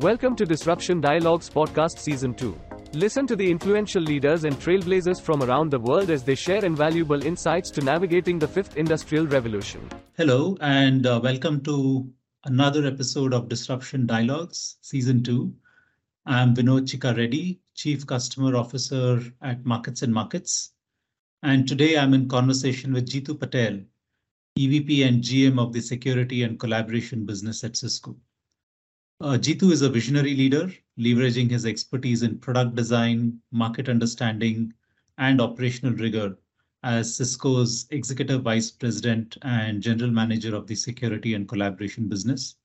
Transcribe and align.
Welcome 0.00 0.34
to 0.36 0.46
Disruption 0.46 1.02
Dialogues 1.02 1.50
Podcast 1.50 1.98
Season 1.98 2.32
2. 2.32 2.58
Listen 2.94 3.26
to 3.26 3.36
the 3.36 3.50
influential 3.50 4.02
leaders 4.02 4.44
and 4.44 4.56
trailblazers 4.56 5.20
from 5.20 5.42
around 5.42 5.68
the 5.68 5.78
world 5.78 6.08
as 6.08 6.24
they 6.24 6.34
share 6.34 6.64
invaluable 6.64 7.22
insights 7.22 7.70
to 7.72 7.82
navigating 7.82 8.38
the 8.38 8.48
fifth 8.48 8.78
industrial 8.78 9.26
revolution. 9.26 9.86
Hello, 10.16 10.56
and 10.62 11.06
uh, 11.06 11.20
welcome 11.22 11.62
to 11.64 12.10
another 12.46 12.86
episode 12.86 13.34
of 13.34 13.50
Disruption 13.50 14.06
Dialogues 14.06 14.78
Season 14.80 15.22
2. 15.22 15.54
I'm 16.24 16.54
Vinod 16.54 16.88
Chikkareddy, 16.88 17.58
Chief 17.74 18.06
Customer 18.06 18.56
Officer 18.56 19.20
at 19.42 19.64
MarketsandMarkets. 19.64 20.70
And 21.42 21.68
today 21.68 21.98
I'm 21.98 22.14
in 22.14 22.26
conversation 22.26 22.94
with 22.94 23.06
Jeetu 23.06 23.38
Patel, 23.38 23.80
EVP 24.58 25.06
and 25.06 25.22
GM 25.22 25.60
of 25.60 25.74
the 25.74 25.82
Security 25.82 26.42
and 26.42 26.58
Collaboration 26.58 27.26
Business 27.26 27.62
at 27.64 27.76
Cisco. 27.76 28.16
Uh, 29.22 29.36
Jeetu 29.36 29.70
is 29.70 29.82
a 29.82 29.90
visionary 29.90 30.34
leader, 30.34 30.72
leveraging 30.98 31.50
his 31.50 31.66
expertise 31.66 32.22
in 32.22 32.38
product 32.38 32.74
design, 32.74 33.38
market 33.52 33.90
understanding, 33.90 34.72
and 35.18 35.42
operational 35.42 35.92
rigor 35.92 36.38
as 36.84 37.16
Cisco's 37.16 37.86
Executive 37.90 38.40
Vice 38.40 38.70
President 38.70 39.36
and 39.42 39.82
General 39.82 40.10
Manager 40.10 40.56
of 40.56 40.66
the 40.66 40.74
Security 40.74 41.34
and 41.34 41.46
Collaboration 41.46 42.08
business. 42.08 42.56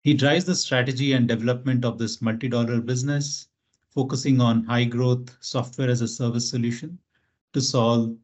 He 0.00 0.14
drives 0.14 0.46
the 0.46 0.54
strategy 0.54 1.12
and 1.12 1.28
development 1.28 1.84
of 1.84 1.98
this 1.98 2.22
multi-dollar 2.22 2.80
business, 2.80 3.48
focusing 3.90 4.40
on 4.40 4.64
high 4.64 4.84
growth 4.84 5.36
software 5.40 5.90
as 5.90 6.00
a 6.00 6.08
service 6.08 6.48
solution 6.48 6.98
to 7.52 7.60
solve 7.60 8.16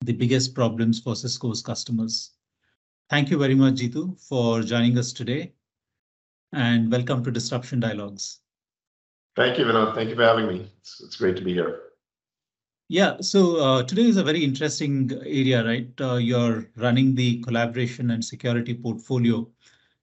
the 0.00 0.14
biggest 0.14 0.56
problems 0.56 0.98
for 0.98 1.14
Cisco's 1.14 1.62
customers. 1.62 2.32
Thank 3.08 3.30
you 3.30 3.38
very 3.38 3.54
much, 3.54 3.74
Jeetu, 3.74 4.18
for 4.20 4.62
joining 4.62 4.98
us 4.98 5.12
today 5.12 5.52
and 6.52 6.90
welcome 6.90 7.22
to 7.24 7.30
Disruption 7.30 7.80
Dialogues. 7.80 8.40
Thank 9.36 9.58
you, 9.58 9.64
Vinod. 9.64 9.94
Thank 9.94 10.10
you 10.10 10.16
for 10.16 10.24
having 10.24 10.48
me. 10.48 10.68
It's, 10.80 11.00
it's 11.00 11.16
great 11.16 11.36
to 11.36 11.42
be 11.42 11.52
here. 11.52 11.80
Yeah, 12.88 13.20
so 13.20 13.56
uh, 13.58 13.82
today 13.84 14.06
is 14.06 14.16
a 14.16 14.24
very 14.24 14.42
interesting 14.42 15.12
area, 15.24 15.64
right? 15.64 15.88
Uh, 16.00 16.16
you're 16.16 16.68
running 16.76 17.14
the 17.14 17.40
collaboration 17.42 18.10
and 18.10 18.24
security 18.24 18.74
portfolio, 18.74 19.48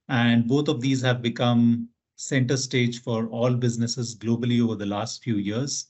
and 0.08 0.48
both 0.48 0.68
of 0.68 0.80
these 0.80 1.02
have 1.02 1.20
become 1.20 1.88
center 2.16 2.56
stage 2.56 3.02
for 3.02 3.28
all 3.28 3.52
businesses 3.52 4.16
globally 4.16 4.62
over 4.62 4.74
the 4.74 4.86
last 4.86 5.22
few 5.22 5.36
years. 5.36 5.88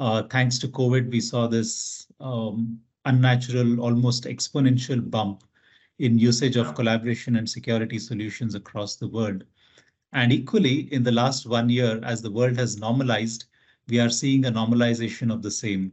Uh, 0.00 0.24
thanks 0.24 0.58
to 0.58 0.66
COVID, 0.66 1.08
we 1.08 1.20
saw 1.20 1.46
this 1.46 2.08
um, 2.18 2.80
unnatural, 3.04 3.80
almost 3.80 4.24
exponential 4.24 5.08
bump 5.08 5.44
in 6.00 6.18
usage 6.18 6.56
of 6.56 6.74
collaboration 6.74 7.36
and 7.36 7.48
security 7.48 8.00
solutions 8.00 8.56
across 8.56 8.96
the 8.96 9.06
world. 9.06 9.44
And 10.14 10.32
equally, 10.32 10.92
in 10.92 11.02
the 11.02 11.10
last 11.10 11.44
one 11.44 11.68
year, 11.68 12.00
as 12.04 12.22
the 12.22 12.30
world 12.30 12.56
has 12.56 12.78
normalized, 12.78 13.46
we 13.88 13.98
are 13.98 14.08
seeing 14.08 14.44
a 14.44 14.52
normalization 14.52 15.32
of 15.32 15.42
the 15.42 15.50
same. 15.50 15.92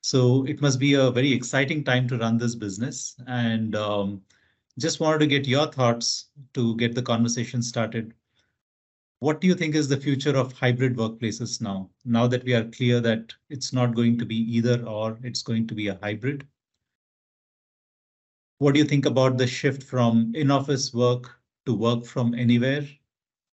So 0.00 0.46
it 0.46 0.62
must 0.62 0.80
be 0.80 0.94
a 0.94 1.10
very 1.10 1.30
exciting 1.30 1.84
time 1.84 2.08
to 2.08 2.16
run 2.16 2.38
this 2.38 2.54
business. 2.54 3.16
And 3.26 3.76
um, 3.76 4.22
just 4.78 4.98
wanted 4.98 5.18
to 5.18 5.26
get 5.26 5.46
your 5.46 5.66
thoughts 5.66 6.30
to 6.54 6.74
get 6.76 6.94
the 6.94 7.02
conversation 7.02 7.62
started. 7.62 8.14
What 9.18 9.42
do 9.42 9.46
you 9.46 9.54
think 9.54 9.74
is 9.74 9.88
the 9.88 9.98
future 9.98 10.34
of 10.34 10.54
hybrid 10.54 10.96
workplaces 10.96 11.60
now? 11.60 11.90
Now 12.06 12.26
that 12.28 12.44
we 12.44 12.54
are 12.54 12.64
clear 12.64 12.98
that 13.00 13.34
it's 13.50 13.74
not 13.74 13.94
going 13.94 14.16
to 14.20 14.24
be 14.24 14.36
either 14.36 14.82
or, 14.86 15.18
it's 15.22 15.42
going 15.42 15.66
to 15.66 15.74
be 15.74 15.88
a 15.88 15.98
hybrid. 16.02 16.48
What 18.56 18.72
do 18.72 18.80
you 18.80 18.86
think 18.86 19.04
about 19.04 19.36
the 19.36 19.46
shift 19.46 19.82
from 19.82 20.32
in-office 20.34 20.94
work 20.94 21.38
to 21.66 21.74
work 21.74 22.06
from 22.06 22.34
anywhere 22.34 22.86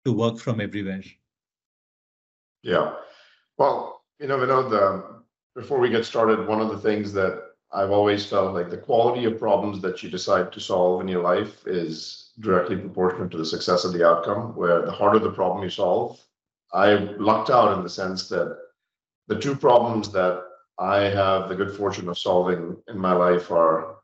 to 0.05 0.12
work 0.12 0.39
from 0.39 0.61
everywhere? 0.61 1.03
Yeah. 2.62 2.95
Well, 3.58 4.03
you 4.19 4.28
know, 4.28 4.39
Vinod, 4.39 4.72
um, 4.81 5.24
before 5.55 5.79
we 5.79 5.90
get 5.90 6.05
started, 6.05 6.46
one 6.46 6.61
of 6.61 6.70
the 6.70 6.79
things 6.79 7.13
that 7.13 7.42
I've 7.73 7.90
always 7.90 8.27
felt 8.27 8.55
like 8.55 8.70
the 8.70 8.77
quality 8.77 9.24
of 9.24 9.39
problems 9.39 9.80
that 9.83 10.02
you 10.02 10.11
decide 10.11 10.52
to 10.52 10.61
solve 10.61 11.01
in 11.01 11.08
your 11.08 11.23
life 11.23 11.67
is 11.67 12.30
directly 12.41 12.77
proportional 12.77 13.29
to 13.30 13.39
the 13.39 13.46
success 13.46 13.85
of 13.85 13.92
the 13.92 14.07
outcome, 14.07 14.55
where 14.57 14.85
the 14.85 14.92
harder 14.92 15.18
the 15.18 15.30
problem 15.30 15.62
you 15.62 15.70
solve, 15.70 16.20
I 16.73 16.95
lucked 16.95 17.51
out 17.51 17.77
in 17.77 17.83
the 17.83 17.91
sense 17.91 18.29
that 18.29 18.58
the 19.29 19.39
two 19.39 19.55
problems 19.55 20.11
that 20.12 20.42
I 20.79 21.01
have 21.01 21.48
the 21.48 21.55
good 21.55 21.77
fortune 21.77 22.08
of 22.08 22.18
solving 22.18 22.77
in 22.89 22.98
my 22.98 23.12
life 23.12 23.51
are 23.51 23.96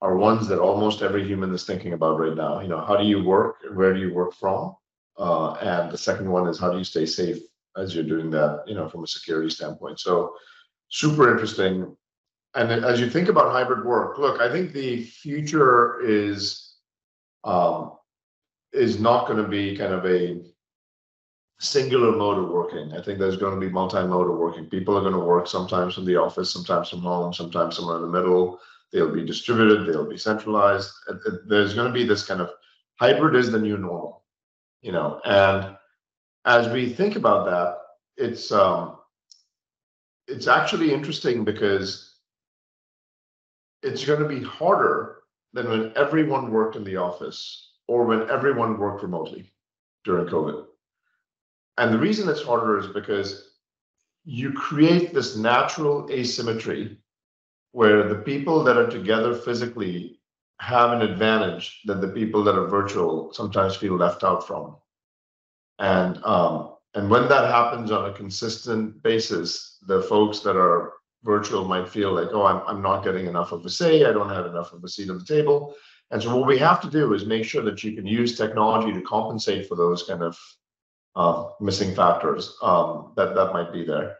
are 0.00 0.16
ones 0.16 0.46
that 0.48 0.58
almost 0.58 1.00
every 1.00 1.26
human 1.26 1.54
is 1.54 1.64
thinking 1.64 1.94
about 1.94 2.18
right 2.18 2.36
now. 2.36 2.60
You 2.60 2.68
know, 2.68 2.80
how 2.80 2.96
do 2.96 3.04
you 3.04 3.24
work 3.24 3.56
where 3.72 3.94
do 3.94 4.00
you 4.00 4.12
work 4.12 4.34
from? 4.34 4.76
Uh, 5.16 5.52
and 5.54 5.90
the 5.90 5.98
second 5.98 6.30
one 6.30 6.48
is 6.48 6.58
how 6.58 6.70
do 6.70 6.78
you 6.78 6.84
stay 6.84 7.06
safe 7.06 7.38
as 7.76 7.94
you're 7.94 8.04
doing 8.04 8.30
that, 8.30 8.64
you 8.66 8.74
know, 8.74 8.88
from 8.88 9.04
a 9.04 9.06
security 9.06 9.50
standpoint. 9.50 10.00
So 10.00 10.34
super 10.88 11.30
interesting. 11.30 11.96
And 12.54 12.70
as 12.70 13.00
you 13.00 13.10
think 13.10 13.28
about 13.28 13.52
hybrid 13.52 13.84
work, 13.84 14.18
look, 14.18 14.40
I 14.40 14.50
think 14.50 14.72
the 14.72 15.02
future 15.02 16.00
is 16.04 16.76
um, 17.42 17.92
is 18.72 18.98
not 19.00 19.26
going 19.26 19.42
to 19.42 19.48
be 19.48 19.76
kind 19.76 19.92
of 19.92 20.06
a 20.06 20.40
singular 21.60 22.16
mode 22.16 22.38
of 22.38 22.50
working. 22.50 22.92
I 22.92 23.02
think 23.02 23.18
there's 23.18 23.36
going 23.36 23.54
to 23.54 23.66
be 23.66 23.72
multi-mode 23.72 24.30
of 24.30 24.38
working. 24.38 24.66
People 24.66 24.96
are 24.96 25.02
going 25.02 25.12
to 25.12 25.18
work 25.18 25.46
sometimes 25.46 25.94
from 25.94 26.04
the 26.04 26.16
office, 26.16 26.52
sometimes 26.52 26.88
from 26.88 27.00
home, 27.00 27.32
sometimes 27.32 27.76
somewhere 27.76 27.96
in 27.96 28.02
the 28.02 28.08
middle. 28.08 28.58
They'll 28.92 29.12
be 29.12 29.24
distributed, 29.24 29.86
they'll 29.86 30.08
be 30.08 30.16
centralized. 30.16 30.90
There's 31.46 31.74
going 31.74 31.88
to 31.88 31.92
be 31.92 32.04
this 32.04 32.24
kind 32.24 32.40
of 32.40 32.50
hybrid 33.00 33.34
is 33.34 33.50
the 33.50 33.58
new 33.58 33.76
normal 33.76 34.23
you 34.84 34.92
know 34.92 35.20
and 35.24 35.76
as 36.44 36.68
we 36.68 36.92
think 36.92 37.16
about 37.16 37.46
that 37.46 37.78
it's 38.16 38.52
um 38.52 38.96
it's 40.28 40.46
actually 40.46 40.92
interesting 40.92 41.44
because 41.44 42.14
it's 43.82 44.04
going 44.04 44.20
to 44.20 44.28
be 44.28 44.42
harder 44.42 45.16
than 45.54 45.68
when 45.68 45.92
everyone 45.96 46.50
worked 46.50 46.76
in 46.76 46.84
the 46.84 46.96
office 46.96 47.72
or 47.88 48.04
when 48.04 48.30
everyone 48.30 48.78
worked 48.78 49.02
remotely 49.02 49.52
during 50.04 50.26
covid. 50.26 50.66
And 51.78 51.92
the 51.92 51.98
reason 51.98 52.28
it's 52.28 52.42
harder 52.42 52.78
is 52.78 52.86
because 52.88 53.52
you 54.24 54.52
create 54.52 55.12
this 55.12 55.36
natural 55.36 56.08
asymmetry 56.10 56.98
where 57.72 58.08
the 58.08 58.22
people 58.22 58.64
that 58.64 58.78
are 58.78 58.90
together 58.90 59.34
physically 59.34 60.20
have 60.64 60.92
an 60.92 61.02
advantage 61.02 61.80
that 61.84 62.00
the 62.00 62.08
people 62.08 62.42
that 62.44 62.56
are 62.56 62.66
virtual 62.66 63.32
sometimes 63.32 63.76
feel 63.76 63.96
left 63.96 64.24
out 64.24 64.46
from. 64.46 64.76
And 65.78 66.22
um, 66.24 66.76
and 66.94 67.10
when 67.10 67.28
that 67.28 67.50
happens 67.50 67.90
on 67.90 68.08
a 68.08 68.14
consistent 68.14 69.02
basis, 69.02 69.78
the 69.86 70.02
folks 70.02 70.40
that 70.40 70.56
are 70.56 70.92
virtual 71.24 71.64
might 71.64 71.88
feel 71.88 72.12
like, 72.12 72.28
oh, 72.32 72.46
I'm, 72.46 72.62
I'm 72.66 72.82
not 72.82 73.04
getting 73.04 73.26
enough 73.26 73.52
of 73.52 73.66
a 73.66 73.70
say, 73.70 74.04
I 74.04 74.12
don't 74.12 74.28
have 74.30 74.46
enough 74.46 74.72
of 74.72 74.84
a 74.84 74.88
seat 74.88 75.10
at 75.10 75.18
the 75.18 75.24
table. 75.24 75.74
And 76.10 76.22
so 76.22 76.36
what 76.36 76.46
we 76.46 76.58
have 76.58 76.80
to 76.82 76.90
do 76.90 77.14
is 77.14 77.26
make 77.26 77.44
sure 77.44 77.62
that 77.62 77.82
you 77.82 77.92
can 77.96 78.06
use 78.06 78.36
technology 78.36 78.92
to 78.92 79.00
compensate 79.02 79.66
for 79.68 79.74
those 79.74 80.04
kind 80.04 80.22
of 80.22 80.38
uh, 81.16 81.46
missing 81.60 81.94
factors 81.94 82.56
um, 82.62 83.12
that 83.16 83.34
that 83.34 83.52
might 83.52 83.72
be 83.72 83.84
there. 83.84 84.16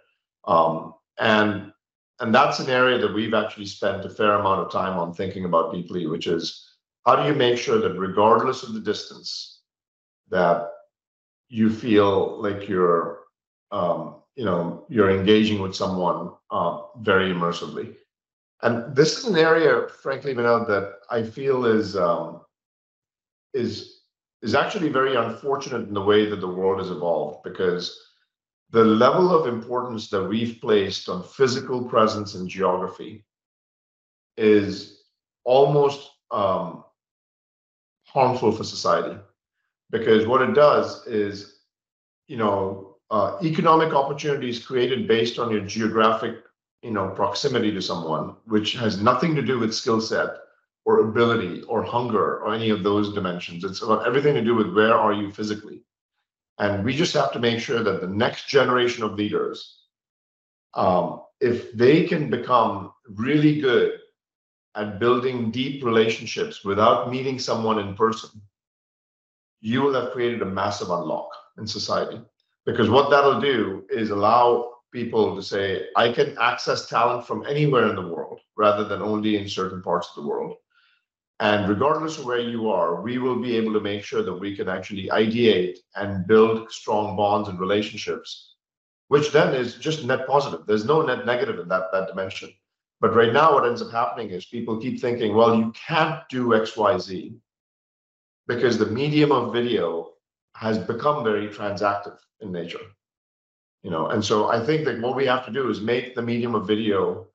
Um, 0.47 0.95
and 1.19 1.73
and 2.21 2.35
that's 2.35 2.61
an 2.61 2.71
area 2.71 2.99
that 2.99 3.13
we've 3.13 3.35
actually 3.35 3.67
spent 3.67 4.05
a 4.05 4.11
fair 4.11 4.35
amount 4.35 4.61
of 4.61 4.73
time 4.73 4.99
on 4.99 5.13
thinking 5.13 5.45
about 5.45 5.73
deeply, 5.73 6.07
which 6.07 6.27
is 6.27 6.69
how 7.07 7.17
do 7.17 7.29
you 7.29 7.35
make 7.35 7.59
sure 7.59 7.79
that 7.81 7.99
regardless 7.99 8.63
of 8.63 8.73
the 8.73 8.81
distance, 8.81 9.61
that 10.31 10.71
you 11.49 11.71
feel 11.71 12.41
like 12.41 12.69
you're, 12.69 13.21
um, 13.73 14.17
you 14.37 14.45
know, 14.45 14.85
you're 14.89 15.11
engaging 15.11 15.61
with 15.61 15.75
someone 15.75 16.33
uh, 16.51 16.83
very 16.99 17.33
immersively. 17.33 17.95
And 18.63 18.95
this 18.97 19.19
is 19.19 19.27
an 19.27 19.37
area, 19.37 19.89
frankly, 19.89 20.35
Vinod, 20.35 20.67
that 20.69 20.95
I 21.11 21.23
feel 21.23 21.67
is 21.67 21.97
um, 21.97 22.41
is 23.53 24.01
is 24.41 24.55
actually 24.55 24.89
very 24.89 25.17
unfortunate 25.17 25.89
in 25.89 25.95
the 25.95 26.03
way 26.03 26.27
that 26.27 26.41
the 26.41 26.49
world 26.49 26.79
has 26.79 26.91
evolved 26.91 27.43
because 27.45 27.99
the 28.71 28.85
level 28.85 29.35
of 29.35 29.47
importance 29.47 30.09
that 30.11 30.23
we've 30.23 30.61
placed 30.61 31.09
on 31.09 31.23
physical 31.23 31.85
presence 31.85 32.35
and 32.35 32.49
geography 32.49 33.25
is 34.37 35.05
almost 35.45 36.11
um, 36.31 36.85
harmful 38.05 38.51
for 38.51 38.65
society. 38.65 39.17
Because 39.91 40.27
what 40.27 40.43
it 40.43 40.55
does 40.55 41.07
is 41.07 41.61
you 42.27 42.37
know 42.37 42.97
uh, 43.11 43.39
economic 43.43 43.93
opportunities 43.93 44.65
created 44.65 45.07
based 45.07 45.39
on 45.39 45.51
your 45.51 45.61
geographic 45.61 46.37
you 46.83 46.91
know 46.91 47.11
proximity 47.11 47.71
to 47.73 47.83
someone 47.83 48.35
which 48.47 48.73
has 48.73 49.01
nothing 49.01 49.35
to 49.35 49.43
do 49.43 49.59
with 49.59 49.75
skill 49.75 50.01
set 50.01 50.31
or 50.85 51.01
ability 51.01 51.63
or 51.63 51.83
hunger 51.83 52.39
or 52.39 52.55
any 52.55 52.71
of 52.71 52.83
those 52.83 53.15
dimensions. 53.15 53.65
It's 53.65 53.83
about 53.83 54.07
everything 54.07 54.35
to 54.35 54.43
do 54.43 54.55
with 54.55 54.75
where 54.75 54.95
are 54.95 55.13
you 55.13 55.31
physically 55.31 55.83
and 56.59 56.85
we 56.85 56.95
just 56.95 57.15
have 57.15 57.33
to 57.33 57.39
make 57.41 57.61
sure 57.61 57.83
that 57.83 58.01
the 58.01 58.09
next 58.09 58.49
generation 58.49 59.03
of 59.05 59.15
leaders, 59.15 59.83
um, 60.75 61.23
if 61.41 61.73
they 61.73 62.05
can 62.05 62.31
become 62.31 62.93
really 63.09 63.61
good 63.61 63.99
at 64.77 64.99
building 64.99 65.51
deep 65.51 65.85
relationships 65.85 66.65
without 66.65 67.11
meeting 67.11 67.39
someone 67.39 67.79
in 67.79 67.95
person, 67.95 68.41
you 69.61 69.83
will 69.83 69.95
have 69.95 70.13
created 70.13 70.43
a 70.43 70.47
massive 70.47 70.91
unlock. 70.91 71.31
in 71.59 71.67
society. 71.67 72.21
Because 72.67 72.91
what 72.91 73.11
that'll 73.11 73.41
do 73.41 73.85
is 73.91 74.11
allow 74.11 74.73
people 74.93 75.37
to 75.37 75.43
say, 75.43 75.87
I 75.97 76.13
can 76.13 76.37
access 76.41 76.89
talent 76.89 77.27
from 77.27 77.47
anywhere 77.47 77.89
in 77.89 77.97
the 77.97 78.09
world 78.09 78.41
rather 78.57 78.85
than 78.85 79.03
only 79.03 79.37
in 79.37 79.49
certain 79.49 79.83
parts 79.83 80.09
of 80.09 80.23
the 80.23 80.29
world. 80.29 80.57
And 81.41 81.69
regardless 81.69 82.19
of 82.19 82.27
where 82.27 82.39
you 82.39 82.71
are, 82.71 83.01
we 83.01 83.19
will 83.19 83.41
be 83.41 83.57
able 83.57 83.73
to 83.73 83.81
make 83.81 84.05
sure 84.05 84.23
that 84.23 84.33
we 84.33 84.55
can 84.55 84.69
actually 84.69 85.09
ideate 85.09 85.79
and 85.97 86.27
build 86.27 86.71
strong 86.71 87.17
bonds 87.17 87.49
and 87.49 87.59
relationships, 87.59 88.55
which 89.09 89.33
then 89.33 89.55
is 89.55 89.75
just 89.75 90.05
net 90.05 90.27
positive. 90.27 90.65
There's 90.67 90.85
no 90.85 91.03
net 91.03 91.27
negative 91.27 91.59
in 91.59 91.69
that, 91.69 91.91
that 91.93 92.07
dimension. 92.09 92.53
But 93.01 93.15
right 93.15 93.33
now, 93.33 93.53
what 93.53 93.67
ends 93.67 93.83
up 93.83 93.91
happening 93.91 94.31
is 94.31 94.47
people 94.47 94.81
keep 94.81 95.01
thinking, 95.01 95.35
well, 95.35 95.57
you 95.57 95.73
can't 95.73 96.21
do 96.31 96.49
XYZ 96.49 97.37
because 98.47 98.79
the 98.79 98.87
medium 98.87 99.33
of 99.33 99.53
video 99.53 100.13
has 100.55 100.79
become 100.79 101.25
very 101.25 101.49
transactive 101.49 102.17
in 102.41 102.53
nature. 102.53 102.79
You 103.83 103.91
know, 103.91 104.07
and 104.07 104.25
so 104.25 104.51
I 104.51 104.65
think 104.65 104.85
that 104.87 105.01
what 105.01 105.17
we 105.17 105.27
have 105.27 105.45
to 105.47 105.53
do 105.53 105.69
is 105.69 105.81
make 105.81 106.15
the 106.15 106.23
medium 106.23 106.55
of 106.55 106.67
video 106.67 107.27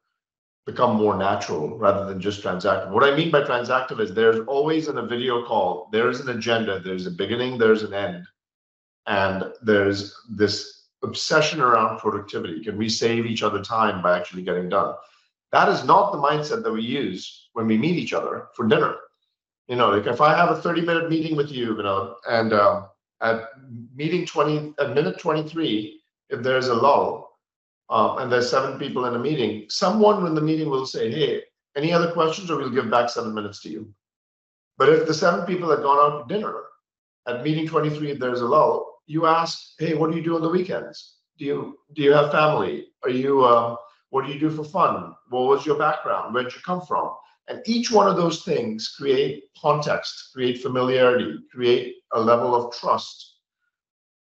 become 0.66 0.96
more 0.96 1.18
natural 1.18 1.78
rather 1.78 2.06
than 2.06 2.20
just 2.22 2.44
transactive. 2.44 2.92
What 2.92 3.04
I 3.04 3.16
mean 3.16 3.32
by 3.32 3.42
transactive 3.42 4.00
is 4.00 4.14
there's 4.14 4.46
always 4.48 4.88
in 4.88 4.98
a 4.98 5.06
video 5.06 5.46
call, 5.46 5.90
there's 5.92 6.20
an 6.20 6.30
agenda, 6.30 6.80
there's 6.80 7.08
a 7.08 7.12
beginning, 7.12 7.58
there's 7.58 7.84
an 7.84 7.94
end, 7.94 8.26
and 9.08 9.52
there's 9.62 10.16
this 10.30 10.88
obsession 11.04 11.62
around 11.62 12.00
productivity. 12.00 12.64
Can 12.64 12.78
we 12.78 12.90
save 12.90 13.26
each 13.26 13.42
other 13.42 13.64
time 13.64 14.02
by 14.02 14.18
actually 14.18 14.44
getting 14.44 14.70
done? 14.70 14.94
That 15.52 15.70
is 15.70 15.84
not 15.84 16.12
the 16.12 16.20
mindset 16.20 16.64
that 16.64 16.72
we 16.72 16.82
use 16.82 17.50
when 17.54 17.66
we 17.66 17.78
meet 17.78 17.96
each 17.96 18.14
other 18.14 18.48
for 18.56 18.68
dinner. 18.68 18.96
You 19.68 19.76
know, 19.76 19.90
like 19.90 20.08
if 20.08 20.22
I 20.22 20.36
have 20.36 20.50
a 20.50 20.62
30 20.62 20.82
minute 20.82 21.10
meeting 21.10 21.36
with 21.36 21.52
you, 21.52 21.78
you 21.78 21.84
know, 21.84 22.16
and 22.28 22.54
uh, 22.54 22.84
at 23.22 23.50
meeting 23.96 24.26
20, 24.26 24.74
at 24.80 24.94
minute 24.94 25.20
23, 25.20 26.00
if 26.30 26.44
there's 26.44 26.68
a 26.68 26.74
lull 26.74 27.29
um, 27.90 28.20
and 28.20 28.32
there's 28.32 28.50
seven 28.50 28.78
people 28.78 29.06
in 29.06 29.16
a 29.16 29.20
meeting, 29.20 29.66
someone 29.70 30.26
in 30.28 30.36
the 30.36 30.42
meeting 30.42 30.70
will 30.70 30.86
say, 30.86 31.12
hey, 31.12 31.42
any 31.76 31.92
other 31.92 32.12
questions 32.12 32.52
or 32.52 32.58
we'll 32.58 32.70
give 32.70 32.90
back 32.90 33.10
seven 33.10 33.34
minutes 33.34 33.62
to 33.62 33.70
you. 33.70 33.94
But 34.78 34.90
if 34.90 35.08
the 35.08 35.14
seven 35.14 35.46
people 35.46 35.70
had 35.70 35.82
gone 35.82 36.00
out 36.00 36.28
to 36.28 36.34
dinner 36.34 36.56
at 37.28 37.44
meeting 37.44 37.68
23, 37.68 38.12
if 38.12 38.20
there's 38.20 38.42
a 38.42 38.46
lull, 38.46 39.02
you 39.08 39.26
ask, 39.26 39.74
hey, 39.80 39.96
what 39.96 40.12
do 40.12 40.18
you 40.18 40.24
do 40.24 40.36
on 40.36 40.42
the 40.42 40.50
weekends? 40.50 41.16
Do 41.38 41.46
you 41.46 41.80
do 41.94 42.04
you 42.04 42.12
have 42.12 42.32
family? 42.32 42.88
Are 43.04 43.10
you 43.10 43.44
uh, 43.44 43.76
what 44.10 44.26
do 44.26 44.32
you 44.32 44.40
do 44.40 44.50
for 44.50 44.64
fun? 44.64 45.16
What 45.30 45.48
was 45.48 45.66
your 45.66 45.78
background? 45.78 46.34
Where'd 46.34 46.54
you 46.54 46.62
come 46.66 46.82
from? 46.82 47.12
And 47.48 47.62
each 47.66 47.92
one 47.92 48.08
of 48.08 48.18
those 48.18 48.44
things 48.44 48.94
create 48.96 49.46
context, 49.60 50.30
create 50.34 50.62
familiarity, 50.62 51.40
create 51.52 51.96
a 52.14 52.20
level 52.20 52.54
of 52.54 52.74
trust 52.76 53.29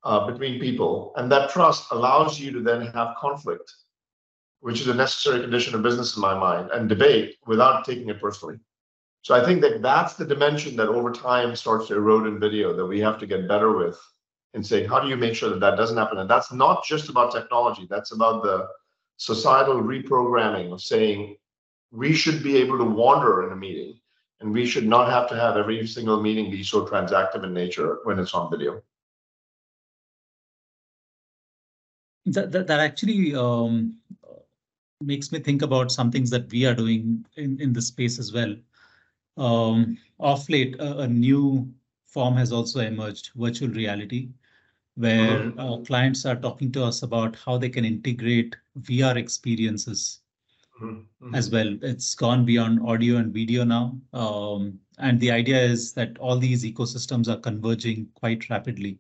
uh, 0.03 0.29
between 0.29 0.59
people. 0.59 1.13
And 1.15 1.31
that 1.31 1.49
trust 1.49 1.88
allows 1.91 2.39
you 2.39 2.51
to 2.51 2.61
then 2.61 2.88
have 2.88 3.15
conflict, 3.17 3.71
which 4.61 4.81
is 4.81 4.88
a 4.88 4.94
necessary 4.94 5.41
condition 5.41 5.75
of 5.75 5.83
business 5.83 6.15
in 6.15 6.21
my 6.21 6.38
mind, 6.38 6.71
and 6.71 6.89
debate 6.89 7.38
without 7.45 7.85
taking 7.85 8.09
it 8.09 8.21
personally. 8.21 8.59
So 9.21 9.35
I 9.35 9.44
think 9.44 9.61
that 9.61 9.81
that's 9.81 10.13
the 10.13 10.25
dimension 10.25 10.75
that 10.77 10.88
over 10.88 11.11
time 11.11 11.55
starts 11.55 11.88
to 11.88 11.95
erode 11.95 12.27
in 12.27 12.39
video 12.39 12.73
that 12.75 12.85
we 12.85 12.99
have 13.01 13.19
to 13.19 13.27
get 13.27 13.47
better 13.47 13.75
with 13.75 13.99
and 14.53 14.65
saying, 14.65 14.88
how 14.88 14.99
do 14.99 15.09
you 15.09 15.17
make 15.17 15.35
sure 15.35 15.49
that 15.49 15.59
that 15.59 15.75
doesn't 15.75 15.97
happen? 15.97 16.19
And 16.19 16.29
that's 16.29 16.53
not 16.53 16.85
just 16.85 17.09
about 17.09 17.33
technology. 17.33 17.88
That's 17.89 18.13
about 18.13 18.44
the 18.44 18.67
societal 19.17 19.81
reprogramming 19.81 20.71
of 20.71 20.81
saying 20.81 21.35
we 21.91 22.13
should 22.13 22.44
be 22.44 22.57
able 22.57 22.77
to 22.77 22.83
wander 22.83 23.45
in 23.45 23.51
a 23.51 23.55
meeting 23.55 23.99
and 24.39 24.53
we 24.53 24.65
should 24.65 24.85
not 24.85 25.09
have 25.09 25.27
to 25.29 25.35
have 25.35 25.57
every 25.57 25.85
single 25.88 26.21
meeting 26.21 26.51
be 26.51 26.63
so 26.63 26.85
transactive 26.85 27.44
in 27.44 27.53
nature 27.53 27.99
when 28.03 28.19
it's 28.19 28.33
on 28.33 28.51
video. 28.51 28.81
That, 32.27 32.51
that, 32.51 32.68
that 32.68 32.79
actually 32.79 33.35
um, 33.35 33.95
makes 35.01 35.31
me 35.31 35.39
think 35.39 35.62
about 35.62 35.91
some 35.91 36.12
things 36.12 36.29
that 36.31 36.51
we 36.51 36.65
are 36.65 36.74
doing 36.74 37.25
in, 37.35 37.59
in 37.62 37.74
this 37.74 37.88
space 37.88 38.19
as 38.19 38.33
well. 38.33 38.56
Um, 39.38 39.97
off 40.19 40.50
late, 40.50 40.75
a, 40.79 41.00
a, 41.00 41.07
new 41.07 41.71
form 42.07 42.35
has 42.38 42.51
also 42.51 42.79
emerged, 42.79 43.29
virtual 43.35 43.69
reality, 43.69 44.29
where 44.95 45.39
mm-hmm. 45.39 45.59
uh, 45.59 45.77
clients 45.85 46.25
are 46.25 46.35
talking 46.35 46.71
to 46.71 46.83
us 46.83 47.03
about 47.03 47.35
how 47.35 47.57
they 47.57 47.69
can 47.69 47.85
integrate 47.85 48.56
VR 48.81 49.15
experiences 49.15 50.21
mm-hmm. 50.81 51.35
as 51.35 51.51
well. 51.51 51.77
It's 51.83 52.15
gone 52.15 52.45
beyond 52.45 52.80
audio 52.81 53.18
and 53.18 53.31
video 53.31 53.63
now. 53.63 53.95
Um, 54.12 54.80
and 54.97 55.19
the 55.19 55.30
idea 55.30 55.62
is 55.62 55.94
that 55.94 56.18
all 56.18 56.38
these 56.38 56.65
ecosystems 56.65 57.27
are 57.27 57.39
converging 57.39 58.07
quite 58.15 58.50
rapidly. 58.50 58.97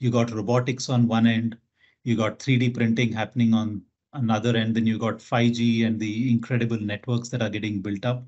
You 0.00 0.10
got 0.10 0.30
robotics 0.30 0.90
on 0.90 1.08
one 1.08 1.26
end, 1.26 1.56
you 2.04 2.16
got 2.16 2.38
3D 2.38 2.74
printing 2.74 3.12
happening 3.12 3.54
on 3.54 3.82
another 4.12 4.56
end, 4.56 4.74
then 4.74 4.86
you 4.86 4.98
got 4.98 5.18
5G 5.18 5.86
and 5.86 6.00
the 6.00 6.30
incredible 6.30 6.80
networks 6.80 7.28
that 7.30 7.42
are 7.42 7.50
getting 7.50 7.80
built 7.80 8.04
up. 8.04 8.24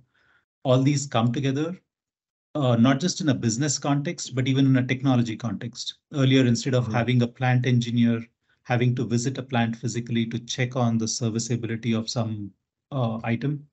All 0.62 0.82
these 0.82 1.06
come 1.06 1.32
together, 1.32 1.78
uh, 2.54 2.76
not 2.76 3.00
just 3.00 3.20
in 3.20 3.30
a 3.30 3.34
business 3.34 3.78
context, 3.78 4.34
but 4.34 4.46
even 4.46 4.66
in 4.66 4.76
a 4.76 4.86
technology 4.86 5.36
context. 5.36 5.94
Earlier, 6.12 6.44
instead 6.46 6.74
of 6.74 6.84
mm-hmm. 6.84 6.94
having 6.94 7.22
a 7.22 7.26
plant 7.26 7.66
engineer 7.66 8.22
having 8.70 8.94
to 8.94 9.04
visit 9.04 9.36
a 9.36 9.42
plant 9.42 9.74
physically 9.74 10.24
to 10.24 10.38
check 10.38 10.76
on 10.76 10.96
the 10.96 11.08
serviceability 11.08 11.92
of 11.92 12.08
some 12.08 12.52
uh, 12.92 13.18
item. 13.24 13.66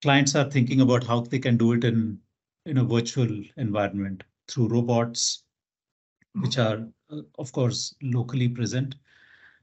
Clients 0.00 0.34
are 0.34 0.50
thinking 0.50 0.80
about 0.80 1.04
how 1.04 1.20
they 1.20 1.38
can 1.38 1.58
do 1.58 1.72
it 1.72 1.84
in, 1.84 2.18
in 2.64 2.78
a 2.78 2.84
virtual 2.84 3.28
environment 3.58 4.22
through 4.48 4.68
robots, 4.68 5.44
which 6.40 6.56
are, 6.56 6.88
of 7.38 7.52
course, 7.52 7.94
locally 8.02 8.48
present. 8.48 8.96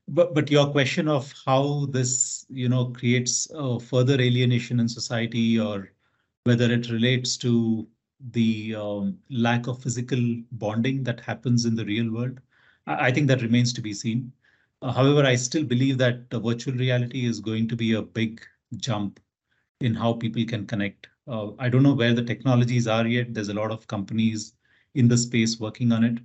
But, 0.07 0.33
but 0.33 0.49
your 0.49 0.71
question 0.71 1.07
of 1.07 1.33
how 1.45 1.87
this 1.91 2.45
you 2.49 2.69
know 2.69 2.85
creates 2.85 3.47
uh, 3.53 3.77
further 3.79 4.13
alienation 4.13 4.79
in 4.79 4.87
society 4.87 5.59
or 5.59 5.91
whether 6.45 6.71
it 6.71 6.89
relates 6.89 7.35
to 7.37 7.87
the 8.31 8.75
um, 8.75 9.17
lack 9.29 9.67
of 9.67 9.81
physical 9.83 10.19
bonding 10.53 11.03
that 11.03 11.19
happens 11.19 11.65
in 11.65 11.75
the 11.75 11.85
real 11.85 12.11
world, 12.11 12.39
I, 12.87 13.07
I 13.07 13.11
think 13.11 13.27
that 13.27 13.41
remains 13.41 13.73
to 13.73 13.81
be 13.81 13.93
seen. 13.93 14.31
Uh, 14.81 14.91
however, 14.91 15.25
I 15.25 15.35
still 15.35 15.63
believe 15.63 15.97
that 15.97 16.31
virtual 16.31 16.75
reality 16.75 17.25
is 17.25 17.39
going 17.39 17.67
to 17.67 17.75
be 17.75 17.93
a 17.93 18.01
big 18.01 18.41
jump 18.77 19.19
in 19.81 19.93
how 19.93 20.13
people 20.13 20.43
can 20.45 20.65
connect. 20.65 21.07
Uh, 21.27 21.51
I 21.59 21.69
don't 21.69 21.83
know 21.83 21.93
where 21.93 22.13
the 22.13 22.23
technologies 22.23 22.87
are 22.87 23.05
yet. 23.05 23.33
There's 23.33 23.49
a 23.49 23.53
lot 23.53 23.71
of 23.71 23.87
companies 23.87 24.53
in 24.95 25.07
the 25.07 25.17
space 25.17 25.59
working 25.59 25.91
on 25.91 26.03
it. 26.03 26.19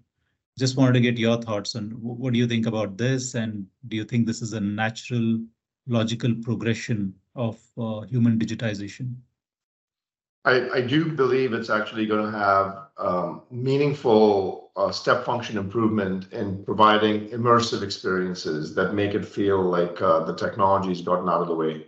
Just 0.59 0.77
wanted 0.77 0.93
to 0.93 1.01
get 1.01 1.19
your 1.19 1.41
thoughts 1.41 1.75
on 1.75 1.91
what 2.01 2.33
do 2.33 2.39
you 2.39 2.47
think 2.47 2.67
about 2.67 2.99
this, 2.99 3.35
and 3.35 3.67
do 3.89 3.97
you 3.97 4.05
think 4.05 4.27
this 4.27 4.43
is 4.43 4.53
a 4.53 4.61
natural, 4.61 5.39
logical 5.87 6.35
progression 6.43 7.15
of 7.35 7.59
uh, 7.79 8.01
human 8.03 8.39
digitization? 8.39 9.15
I, 10.45 10.81
do 10.81 11.13
believe 11.13 11.53
it's 11.53 11.71
actually 11.71 12.07
going 12.07 12.31
to 12.31 12.37
have 12.37 12.89
um, 12.99 13.43
meaningful 13.51 14.73
uh, 14.75 14.91
step 14.91 15.25
function 15.25 15.57
improvement 15.57 16.33
in 16.33 16.65
providing 16.65 17.29
immersive 17.29 17.83
experiences 17.83 18.75
that 18.75 18.93
make 18.93 19.15
it 19.15 19.25
feel 19.25 19.63
like 19.63 20.03
uh, 20.03 20.25
the 20.25 20.35
technology's 20.35 21.01
gotten 21.01 21.29
out 21.29 21.43
of 21.43 21.49
the 21.49 21.55
way. 21.55 21.87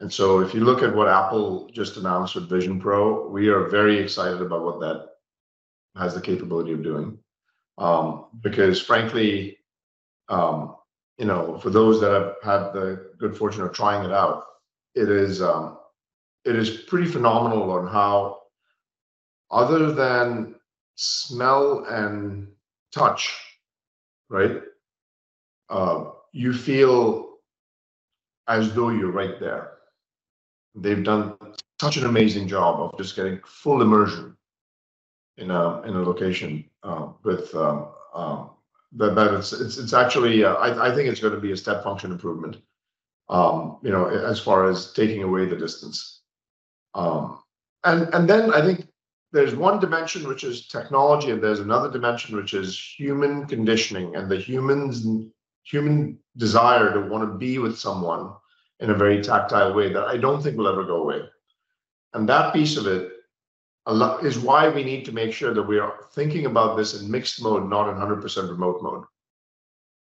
And 0.00 0.12
so 0.12 0.40
if 0.40 0.54
you 0.54 0.60
look 0.60 0.82
at 0.82 0.94
what 0.94 1.08
Apple 1.08 1.70
just 1.72 1.96
announced 1.96 2.34
with 2.34 2.48
Vision 2.48 2.78
Pro, 2.78 3.26
we 3.28 3.48
are 3.48 3.68
very 3.68 3.98
excited 3.98 4.40
about 4.40 4.64
what 4.64 4.80
that 4.80 5.08
has 5.96 6.14
the 6.14 6.20
capability 6.20 6.72
of 6.72 6.82
doing. 6.82 7.18
Um, 7.78 8.26
because 8.42 8.80
frankly, 8.80 9.58
um, 10.28 10.76
you 11.16 11.24
know, 11.26 11.58
for 11.58 11.70
those 11.70 12.00
that 12.00 12.12
have 12.12 12.34
had 12.42 12.72
the 12.72 13.10
good 13.18 13.36
fortune 13.36 13.62
of 13.62 13.72
trying 13.72 14.04
it 14.04 14.12
out, 14.12 14.44
it 14.94 15.08
is 15.08 15.40
um, 15.42 15.78
it 16.44 16.56
is 16.56 16.70
pretty 16.70 17.06
phenomenal 17.06 17.70
on 17.70 17.86
how, 17.86 18.38
other 19.50 19.92
than 19.92 20.54
smell 20.96 21.84
and 21.84 22.48
touch, 22.92 23.36
right? 24.30 24.62
Uh, 25.68 26.06
you 26.32 26.52
feel 26.52 27.34
as 28.48 28.72
though 28.74 28.88
you're 28.88 29.12
right 29.12 29.38
there. 29.38 29.72
They've 30.74 31.04
done 31.04 31.36
such 31.80 31.96
an 31.96 32.06
amazing 32.06 32.48
job 32.48 32.80
of 32.80 32.98
just 32.98 33.14
getting 33.14 33.40
full 33.44 33.82
immersion 33.82 34.37
in 35.38 35.50
a 35.50 35.82
in 35.82 35.94
a 35.94 36.02
location 36.02 36.64
uh, 36.82 37.08
with 37.24 37.54
um, 37.54 37.88
um, 38.14 38.50
that, 38.92 39.14
that 39.14 39.34
it's, 39.34 39.52
it's 39.52 39.78
it's 39.78 39.92
actually 39.92 40.44
uh, 40.44 40.54
I, 40.54 40.88
I 40.88 40.94
think 40.94 41.08
it's 41.08 41.20
going 41.20 41.34
to 41.34 41.40
be 41.40 41.52
a 41.52 41.56
step 41.56 41.82
function 41.82 42.12
improvement. 42.12 42.58
Um, 43.28 43.78
you 43.82 43.90
know, 43.90 44.06
as 44.08 44.40
far 44.40 44.70
as 44.70 44.92
taking 44.94 45.22
away 45.22 45.44
the 45.44 45.56
distance. 45.56 46.22
Um, 46.94 47.40
and 47.84 48.12
and 48.14 48.28
then 48.28 48.52
I 48.54 48.62
think 48.62 48.88
there's 49.32 49.54
one 49.54 49.78
dimension 49.80 50.26
which 50.26 50.44
is 50.44 50.66
technology, 50.66 51.30
and 51.30 51.42
there's 51.42 51.60
another 51.60 51.90
dimension 51.90 52.36
which 52.36 52.54
is 52.54 52.78
human 52.98 53.46
conditioning 53.46 54.16
and 54.16 54.30
the 54.30 54.36
humans 54.36 55.06
human 55.64 56.18
desire 56.36 56.92
to 56.94 57.08
want 57.08 57.30
to 57.30 57.38
be 57.38 57.58
with 57.58 57.78
someone 57.78 58.32
in 58.80 58.90
a 58.90 58.94
very 58.94 59.22
tactile 59.22 59.74
way 59.74 59.92
that 59.92 60.06
I 60.06 60.16
don't 60.16 60.42
think 60.42 60.56
will 60.56 60.68
ever 60.68 60.84
go 60.84 61.02
away. 61.02 61.22
And 62.14 62.28
that 62.28 62.54
piece 62.54 62.76
of 62.76 62.86
it, 62.86 63.12
is 64.22 64.38
why 64.38 64.68
we 64.68 64.84
need 64.84 65.04
to 65.06 65.12
make 65.12 65.32
sure 65.32 65.54
that 65.54 65.62
we 65.62 65.78
are 65.78 66.00
thinking 66.12 66.46
about 66.46 66.76
this 66.76 67.00
in 67.00 67.10
mixed 67.10 67.42
mode, 67.42 67.68
not 67.68 67.88
in 67.88 67.96
100% 67.96 68.50
remote 68.50 68.82
mode. 68.82 69.04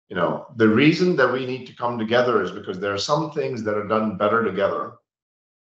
You 0.09 0.15
know, 0.17 0.47
the 0.57 0.67
reason 0.67 1.15
that 1.15 1.31
we 1.31 1.45
need 1.45 1.65
to 1.67 1.75
come 1.75 1.97
together 1.97 2.43
is 2.43 2.51
because 2.51 2.79
there 2.79 2.93
are 2.93 2.99
some 2.99 3.31
things 3.31 3.63
that 3.63 3.75
are 3.75 3.87
done 3.87 4.17
better 4.17 4.43
together, 4.43 4.93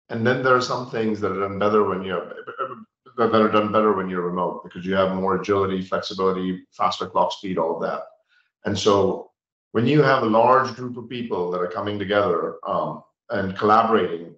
and 0.09 0.25
then 0.25 0.43
there 0.43 0.55
are 0.55 0.61
some 0.61 0.91
things 0.91 1.19
that 1.19 1.31
are 1.31 1.39
done 1.39 1.57
better 1.57 1.83
when 1.83 2.03
you're 2.03 2.31
are 3.17 3.49
done 3.49 3.71
better 3.71 3.93
when 3.93 4.09
you're 4.09 4.21
remote 4.21 4.63
because 4.63 4.85
you 4.85 4.93
have 4.93 5.15
more 5.15 5.39
agility, 5.39 5.81
flexibility, 5.81 6.65
faster 6.71 7.07
clock 7.07 7.31
speed, 7.31 7.57
all 7.57 7.75
of 7.75 7.81
that. 7.81 8.03
And 8.65 8.77
so 8.77 9.31
when 9.71 9.87
you 9.87 10.01
have 10.01 10.23
a 10.23 10.27
large 10.27 10.75
group 10.75 10.97
of 10.97 11.09
people 11.09 11.49
that 11.51 11.59
are 11.59 11.67
coming 11.67 11.97
together 11.97 12.55
um, 12.67 13.03
and 13.29 13.57
collaborating, 13.57 14.35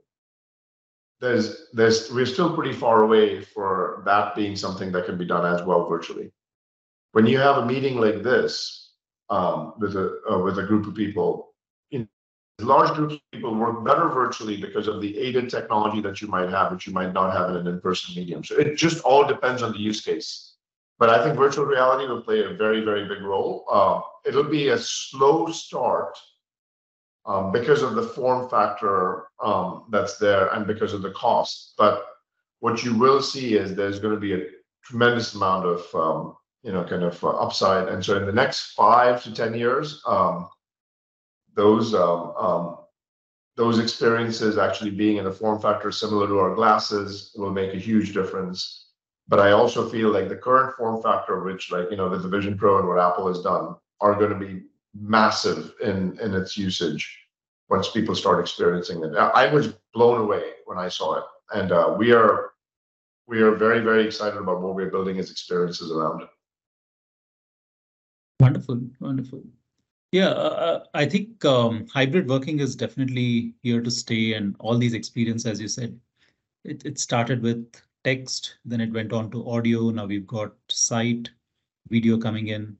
there's 1.19 1.67
there's 1.73 2.11
we're 2.11 2.25
still 2.25 2.55
pretty 2.55 2.73
far 2.73 3.03
away 3.03 3.41
for 3.41 4.03
that 4.05 4.35
being 4.35 4.55
something 4.55 4.91
that 4.91 5.05
can 5.05 5.17
be 5.17 5.25
done 5.25 5.45
as 5.45 5.65
well 5.65 5.87
virtually. 5.87 6.31
When 7.13 7.25
you 7.25 7.39
have 7.39 7.57
a 7.57 7.65
meeting 7.65 7.97
like 7.97 8.21
this 8.21 8.91
um, 9.29 9.73
with 9.79 9.95
a 9.95 10.21
uh, 10.29 10.39
with 10.39 10.59
a 10.59 10.63
group 10.63 10.85
of 10.87 10.93
people, 10.93 11.53
in 11.91 12.07
large 12.59 12.93
groups 12.95 13.15
of 13.15 13.19
people 13.31 13.55
work 13.55 13.83
better 13.83 14.09
virtually 14.09 14.57
because 14.57 14.87
of 14.87 15.01
the 15.01 15.17
aided 15.17 15.49
technology 15.49 16.01
that 16.01 16.21
you 16.21 16.27
might 16.27 16.49
have, 16.49 16.71
which 16.71 16.85
you 16.85 16.93
might 16.93 17.13
not 17.13 17.33
have 17.33 17.49
in 17.49 17.57
an 17.57 17.67
in-person 17.67 18.15
medium. 18.15 18.43
So 18.43 18.55
it 18.55 18.75
just 18.75 19.01
all 19.03 19.25
depends 19.25 19.63
on 19.63 19.71
the 19.71 19.79
use 19.79 20.01
case. 20.01 20.53
But 20.99 21.09
I 21.09 21.23
think 21.23 21.37
virtual 21.37 21.65
reality 21.65 22.07
will 22.07 22.21
play 22.21 22.43
a 22.43 22.53
very 22.53 22.81
very 22.81 23.07
big 23.07 23.23
role. 23.23 23.65
Uh, 23.71 24.01
it'll 24.23 24.43
be 24.43 24.69
a 24.69 24.77
slow 24.77 25.51
start 25.51 26.15
um, 27.27 27.51
because 27.51 27.81
of 27.81 27.95
the 27.95 28.03
form 28.03 28.49
factor 28.49 29.25
um, 29.43 29.85
that's 29.89 30.17
there 30.17 30.47
and 30.53 30.65
because 30.65 30.93
of 30.93 31.01
the 31.01 31.11
cost. 31.11 31.73
But 31.77 32.05
what 32.59 32.83
you 32.83 32.95
will 32.95 33.21
see 33.21 33.55
is 33.55 33.75
there's 33.75 33.99
going 33.99 34.15
to 34.15 34.19
be 34.19 34.33
a 34.33 34.47
tremendous 34.83 35.35
amount 35.35 35.65
of 35.65 35.85
um, 35.93 36.37
you 36.63 36.71
know 36.71 36.83
kind 36.83 37.03
of 37.03 37.21
uh, 37.23 37.29
upside. 37.29 37.89
And 37.89 38.03
so 38.03 38.17
in 38.17 38.25
the 38.25 38.31
next 38.31 38.71
five 38.71 39.21
to 39.23 39.33
ten 39.33 39.53
years, 39.53 40.01
um, 40.07 40.49
those 41.53 41.93
um, 41.93 42.33
um, 42.37 42.77
those 43.57 43.79
experiences 43.79 44.57
actually 44.57 44.91
being 44.91 45.17
in 45.17 45.27
a 45.27 45.31
form 45.31 45.59
factor 45.59 45.91
similar 45.91 46.27
to 46.27 46.39
our 46.39 46.55
glasses 46.55 47.33
will 47.35 47.51
make 47.51 47.73
a 47.73 47.77
huge 47.77 48.13
difference. 48.13 48.85
But 49.27 49.39
I 49.41 49.51
also 49.51 49.89
feel 49.89 50.09
like 50.11 50.29
the 50.29 50.37
current 50.37 50.75
form 50.77 51.03
factor, 51.03 51.43
which 51.43 51.71
like 51.71 51.91
you 51.91 51.97
know 51.97 52.09
with 52.09 52.23
the 52.23 52.29
Vision 52.29 52.57
Pro 52.57 52.79
and 52.79 52.87
what 52.87 52.99
Apple 52.99 53.27
has 53.27 53.41
done, 53.41 53.75
are 53.99 54.15
going 54.15 54.29
to 54.29 54.39
be 54.39 54.63
massive 54.93 55.73
in 55.81 56.17
in 56.19 56.33
its 56.33 56.57
usage 56.57 57.19
once 57.69 57.89
people 57.89 58.15
start 58.15 58.39
experiencing 58.39 59.03
it. 59.03 59.15
I 59.15 59.51
was 59.53 59.73
blown 59.93 60.21
away 60.21 60.51
when 60.65 60.77
I 60.77 60.87
saw 60.87 61.17
it, 61.17 61.23
and 61.53 61.71
uh, 61.71 61.95
we 61.97 62.11
are 62.11 62.51
we 63.27 63.41
are 63.41 63.55
very 63.55 63.81
very 63.81 64.05
excited 64.05 64.37
about 64.37 64.61
what 64.61 64.75
we're 64.75 64.91
building 64.91 65.19
as 65.19 65.31
experiences 65.31 65.91
around 65.91 66.21
it. 66.21 66.29
Wonderful, 68.39 68.81
wonderful. 68.99 69.43
Yeah, 70.11 70.29
uh, 70.29 70.57
uh, 70.67 70.83
I 70.93 71.05
think 71.05 71.43
um, 71.43 71.85
hybrid 71.93 72.29
working 72.29 72.59
is 72.59 72.75
definitely 72.75 73.55
here 73.61 73.81
to 73.81 73.91
stay, 73.91 74.33
and 74.33 74.55
all 74.59 74.77
these 74.77 74.93
experiences, 74.93 75.45
as 75.45 75.59
you 75.59 75.67
said, 75.67 75.99
it, 76.63 76.85
it 76.85 76.97
started 76.97 77.41
with 77.41 77.65
text, 78.03 78.57
then 78.63 78.79
it 78.79 78.93
went 78.93 79.11
on 79.11 79.29
to 79.31 79.49
audio. 79.49 79.89
Now 79.89 80.05
we've 80.05 80.25
got 80.27 80.53
sight, 80.69 81.29
video 81.89 82.17
coming 82.17 82.47
in, 82.47 82.77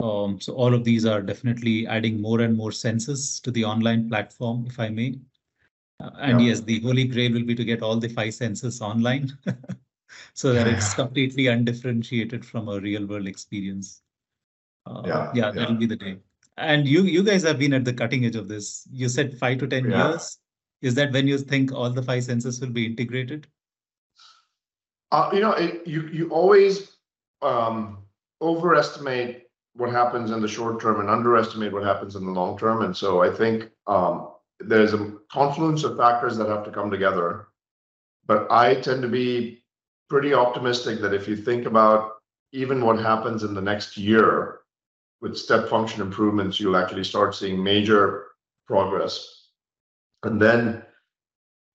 um, 0.00 0.40
so 0.40 0.52
all 0.54 0.74
of 0.74 0.84
these 0.84 1.06
are 1.06 1.22
definitely 1.22 1.86
adding 1.86 2.20
more 2.20 2.40
and 2.40 2.56
more 2.56 2.72
senses 2.72 3.40
to 3.40 3.50
the 3.50 3.64
online 3.64 4.08
platform, 4.08 4.66
if 4.68 4.78
I 4.78 4.88
may. 4.88 5.18
Uh, 6.00 6.10
and 6.20 6.40
yeah. 6.40 6.48
yes, 6.48 6.60
the 6.60 6.80
holy 6.80 7.04
grail 7.04 7.32
will 7.32 7.44
be 7.44 7.54
to 7.54 7.64
get 7.64 7.82
all 7.82 7.96
the 7.96 8.08
five 8.08 8.34
senses 8.34 8.82
online 8.82 9.36
so 10.34 10.52
that 10.52 10.66
it's 10.66 10.92
completely 10.92 11.46
undifferentiated 11.46 12.44
from 12.44 12.68
a 12.68 12.78
real 12.78 13.06
world 13.06 13.26
experience. 13.26 14.02
Uh, 14.84 15.02
yeah, 15.06 15.32
yeah, 15.34 15.50
that'll 15.50 15.74
be 15.74 15.86
the 15.86 15.96
day. 15.96 16.18
And 16.58 16.86
you, 16.86 17.02
you 17.02 17.22
guys 17.22 17.42
have 17.44 17.58
been 17.58 17.72
at 17.72 17.84
the 17.84 17.92
cutting 17.92 18.26
edge 18.26 18.36
of 18.36 18.48
this. 18.48 18.86
You 18.90 19.08
said 19.08 19.38
five 19.38 19.58
to 19.58 19.66
10 19.66 19.90
yeah. 19.90 20.10
years. 20.10 20.38
Is 20.82 20.94
that 20.96 21.12
when 21.12 21.26
you 21.26 21.38
think 21.38 21.72
all 21.72 21.88
the 21.90 22.02
five 22.02 22.24
senses 22.24 22.60
will 22.60 22.68
be 22.68 22.84
integrated? 22.84 23.46
Uh, 25.10 25.30
you 25.32 25.40
know, 25.40 25.52
it, 25.52 25.86
you, 25.86 26.08
you 26.08 26.28
always 26.28 26.96
um, 27.40 27.98
overestimate 28.42 29.45
what 29.76 29.90
happens 29.90 30.30
in 30.30 30.40
the 30.40 30.48
short 30.48 30.80
term 30.80 31.00
and 31.00 31.10
underestimate 31.10 31.72
what 31.72 31.84
happens 31.84 32.16
in 32.16 32.24
the 32.24 32.32
long 32.32 32.58
term. 32.58 32.82
And 32.82 32.96
so 32.96 33.22
I 33.22 33.30
think 33.30 33.70
um, 33.86 34.30
there's 34.58 34.94
a 34.94 35.12
confluence 35.30 35.84
of 35.84 35.96
factors 35.96 36.36
that 36.38 36.48
have 36.48 36.64
to 36.64 36.70
come 36.70 36.90
together. 36.90 37.48
But 38.26 38.50
I 38.50 38.74
tend 38.76 39.02
to 39.02 39.08
be 39.08 39.62
pretty 40.08 40.34
optimistic 40.34 41.00
that 41.00 41.14
if 41.14 41.28
you 41.28 41.36
think 41.36 41.66
about 41.66 42.12
even 42.52 42.84
what 42.84 42.98
happens 42.98 43.42
in 43.42 43.54
the 43.54 43.60
next 43.60 43.96
year 43.96 44.60
with 45.20 45.36
step 45.36 45.68
function 45.68 46.00
improvements, 46.00 46.58
you'll 46.58 46.76
actually 46.76 47.04
start 47.04 47.34
seeing 47.34 47.62
major 47.62 48.28
progress. 48.66 49.48
And 50.22 50.40
then, 50.40 50.82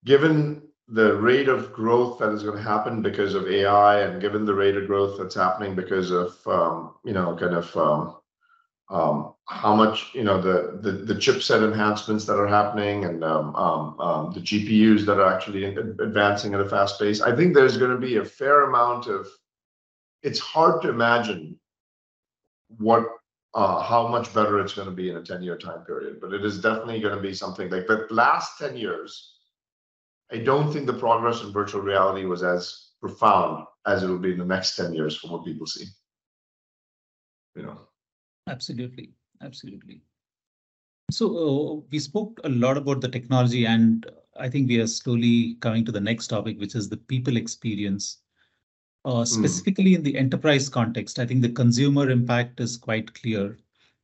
given 0.05 0.63
the 0.91 1.15
rate 1.15 1.47
of 1.47 1.71
growth 1.71 2.19
that 2.19 2.33
is 2.33 2.43
going 2.43 2.57
to 2.57 2.63
happen 2.63 3.01
because 3.01 3.33
of 3.33 3.47
AI, 3.47 4.01
and 4.01 4.21
given 4.21 4.45
the 4.45 4.53
rate 4.53 4.75
of 4.75 4.87
growth 4.87 5.17
that's 5.17 5.35
happening 5.35 5.73
because 5.73 6.11
of 6.11 6.35
um, 6.47 6.95
you 7.05 7.13
know 7.13 7.35
kind 7.37 7.55
of 7.55 7.77
um, 7.77 8.17
um, 8.89 9.33
how 9.47 9.73
much 9.73 10.13
you 10.13 10.23
know 10.23 10.41
the, 10.41 10.79
the 10.81 10.91
the 10.91 11.13
chipset 11.13 11.63
enhancements 11.63 12.25
that 12.25 12.37
are 12.37 12.47
happening 12.47 13.05
and 13.05 13.23
um, 13.23 13.55
um, 13.55 13.99
um, 14.01 14.33
the 14.33 14.41
GPUs 14.41 15.05
that 15.05 15.17
are 15.17 15.33
actually 15.33 15.63
advancing 15.63 16.53
at 16.53 16.59
a 16.59 16.67
fast 16.67 16.99
pace, 16.99 17.21
I 17.21 17.33
think 17.33 17.55
there's 17.55 17.77
going 17.77 17.91
to 17.91 17.97
be 17.97 18.17
a 18.17 18.25
fair 18.25 18.63
amount 18.63 19.07
of. 19.07 19.27
It's 20.23 20.39
hard 20.39 20.81
to 20.83 20.89
imagine 20.89 21.57
what 22.77 23.05
uh, 23.53 23.81
how 23.81 24.09
much 24.09 24.33
better 24.33 24.59
it's 24.59 24.73
going 24.73 24.89
to 24.89 24.93
be 24.93 25.09
in 25.09 25.17
a 25.17 25.23
10 25.23 25.41
year 25.41 25.57
time 25.57 25.85
period, 25.85 26.19
but 26.19 26.33
it 26.33 26.43
is 26.43 26.61
definitely 26.61 26.99
going 26.99 27.15
to 27.15 27.21
be 27.21 27.33
something 27.33 27.69
like 27.69 27.87
the 27.87 28.07
last 28.09 28.57
10 28.57 28.75
years 28.75 29.30
I 30.31 30.37
don't 30.37 30.71
think 30.71 30.85
the 30.85 30.93
progress 30.93 31.41
in 31.41 31.51
virtual 31.51 31.81
reality 31.81 32.25
was 32.25 32.43
as 32.43 32.91
profound 33.01 33.65
as 33.85 34.03
it 34.03 34.07
will 34.07 34.19
be 34.19 34.31
in 34.31 34.37
the 34.37 34.45
next 34.45 34.75
10 34.75 34.93
years 34.93 35.17
from 35.17 35.31
what 35.31 35.45
people 35.45 35.67
see. 35.67 35.85
You 37.55 37.63
know. 37.63 37.79
Absolutely. 38.47 39.11
Absolutely. 39.41 40.01
So 41.11 41.25
uh, 41.27 41.81
we 41.91 41.99
spoke 41.99 42.39
a 42.43 42.49
lot 42.49 42.77
about 42.77 43.01
the 43.01 43.09
technology, 43.09 43.65
and 43.65 44.09
I 44.39 44.47
think 44.49 44.69
we 44.69 44.79
are 44.79 44.87
slowly 44.87 45.55
coming 45.59 45.83
to 45.85 45.91
the 45.91 45.99
next 45.99 46.27
topic, 46.27 46.59
which 46.59 46.75
is 46.75 46.87
the 46.87 46.97
people 46.97 47.37
experience. 47.37 48.19
Uh, 49.03 49.17
hmm. 49.19 49.23
specifically 49.23 49.91
mm. 49.91 49.95
in 49.95 50.03
the 50.03 50.15
enterprise 50.15 50.69
context, 50.69 51.17
I 51.17 51.25
think 51.25 51.41
the 51.41 51.49
consumer 51.49 52.09
impact 52.11 52.59
is 52.59 52.77
quite 52.77 53.13
clear. 53.15 53.57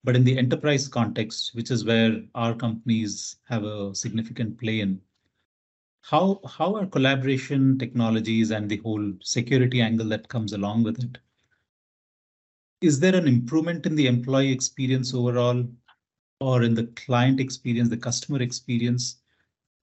But 0.03 0.15
in 0.15 0.23
the 0.23 0.37
enterprise 0.37 0.87
context, 0.87 1.51
which 1.53 1.69
is 1.69 1.85
where 1.85 2.21
our 2.33 2.55
companies 2.55 3.37
have 3.47 3.63
a 3.63 3.93
significant 3.93 4.59
play 4.59 4.79
in, 4.79 4.99
how 6.09 6.39
how 6.47 6.75
are 6.75 6.85
collaboration 6.85 7.77
technologies 7.77 8.51
and 8.51 8.69
the 8.69 8.77
whole 8.77 9.11
security 9.21 9.81
angle 9.81 10.07
that 10.07 10.29
comes 10.29 10.53
along 10.53 10.83
with 10.83 11.03
it? 11.03 11.17
Is 12.81 12.99
there 12.99 13.15
an 13.15 13.27
improvement 13.27 13.85
in 13.85 13.95
the 13.95 14.07
employee 14.07 14.51
experience 14.51 15.13
overall, 15.13 15.67
or 16.39 16.63
in 16.63 16.73
the 16.75 16.85
client 16.95 17.41
experience, 17.41 17.89
the 17.89 17.97
customer 17.97 18.41
experience, 18.41 19.17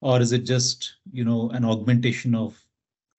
or 0.00 0.20
is 0.20 0.32
it 0.32 0.46
just 0.46 0.94
you 1.12 1.24
know 1.24 1.50
an 1.50 1.64
augmentation 1.64 2.34
of 2.34 2.58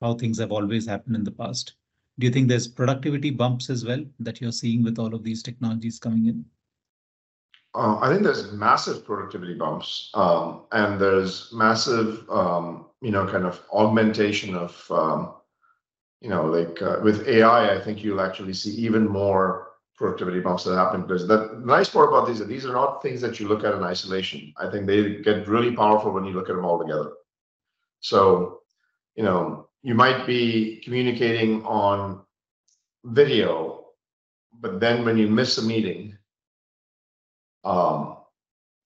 how 0.02 0.16
things 0.16 0.40
have 0.40 0.52
always 0.52 0.88
happened 0.88 1.16
in 1.16 1.24
the 1.24 1.32
past? 1.32 1.74
Do 2.18 2.26
you 2.26 2.34
think 2.34 2.48
there's 2.48 2.68
productivity 2.68 3.30
bumps 3.30 3.70
as 3.70 3.86
well 3.86 4.04
that 4.20 4.42
you're 4.42 4.52
seeing 4.52 4.84
with 4.84 4.98
all 4.98 5.14
of 5.14 5.24
these 5.24 5.44
technologies 5.44 6.00
coming 6.00 6.28
in? 6.28 6.46
Uh, 7.76 8.00
I 8.00 8.10
think 8.10 8.24
there's 8.24 8.54
massive 8.54 9.06
productivity 9.06 9.54
bumps, 9.54 10.10
um, 10.14 10.62
and 10.72 11.00
there's 11.00 11.52
massive, 11.52 12.28
um, 12.30 12.85
you 13.02 13.12
know, 13.12 13.28
kind 13.28 13.46
of 13.46 13.62
augmentation 13.74 14.56
of, 14.56 14.86
um, 14.92 15.34
you 16.22 16.30
know, 16.30 16.46
like 16.46 16.82
uh, 16.82 17.00
with 17.04 17.28
AI. 17.28 17.76
I 17.76 17.82
think 17.82 18.04
you'll 18.04 18.22
actually 18.22 18.54
see 18.54 18.72
even 18.72 19.08
more 19.08 19.70
productivity 19.96 20.40
bumps 20.40 20.64
that 20.66 20.76
happen 20.76 21.02
because 21.04 21.28
the 21.28 21.62
nice 21.64 21.90
part 21.90 22.10
about 22.10 22.28
these 22.28 22.42
is 22.42 22.48
these 22.48 22.66
are 22.66 22.74
not 22.74 23.02
things 23.02 23.22
that 23.22 23.40
you 23.40 23.48
look 23.48 23.64
at 23.64 23.74
in 23.74 23.84
isolation. 23.84 24.54
I 24.58 24.70
think 24.70 24.88
they 24.88 25.18
get 25.22 25.48
really 25.48 25.76
powerful 25.76 26.12
when 26.12 26.26
you 26.26 26.34
look 26.34 26.50
at 26.50 26.56
them 26.56 26.66
all 26.66 26.80
together. 26.80 27.12
So, 28.02 28.62
you 29.16 29.24
know, 29.24 29.68
you 29.84 29.96
might 29.96 30.26
be 30.26 30.82
communicating 30.84 31.64
on 31.66 32.22
video, 33.06 33.86
but 34.60 34.80
then 34.80 35.06
when 35.06 35.18
you 35.18 35.28
miss 35.28 35.58
a 35.58 35.64
meeting 35.64 36.18
um, 37.64 38.18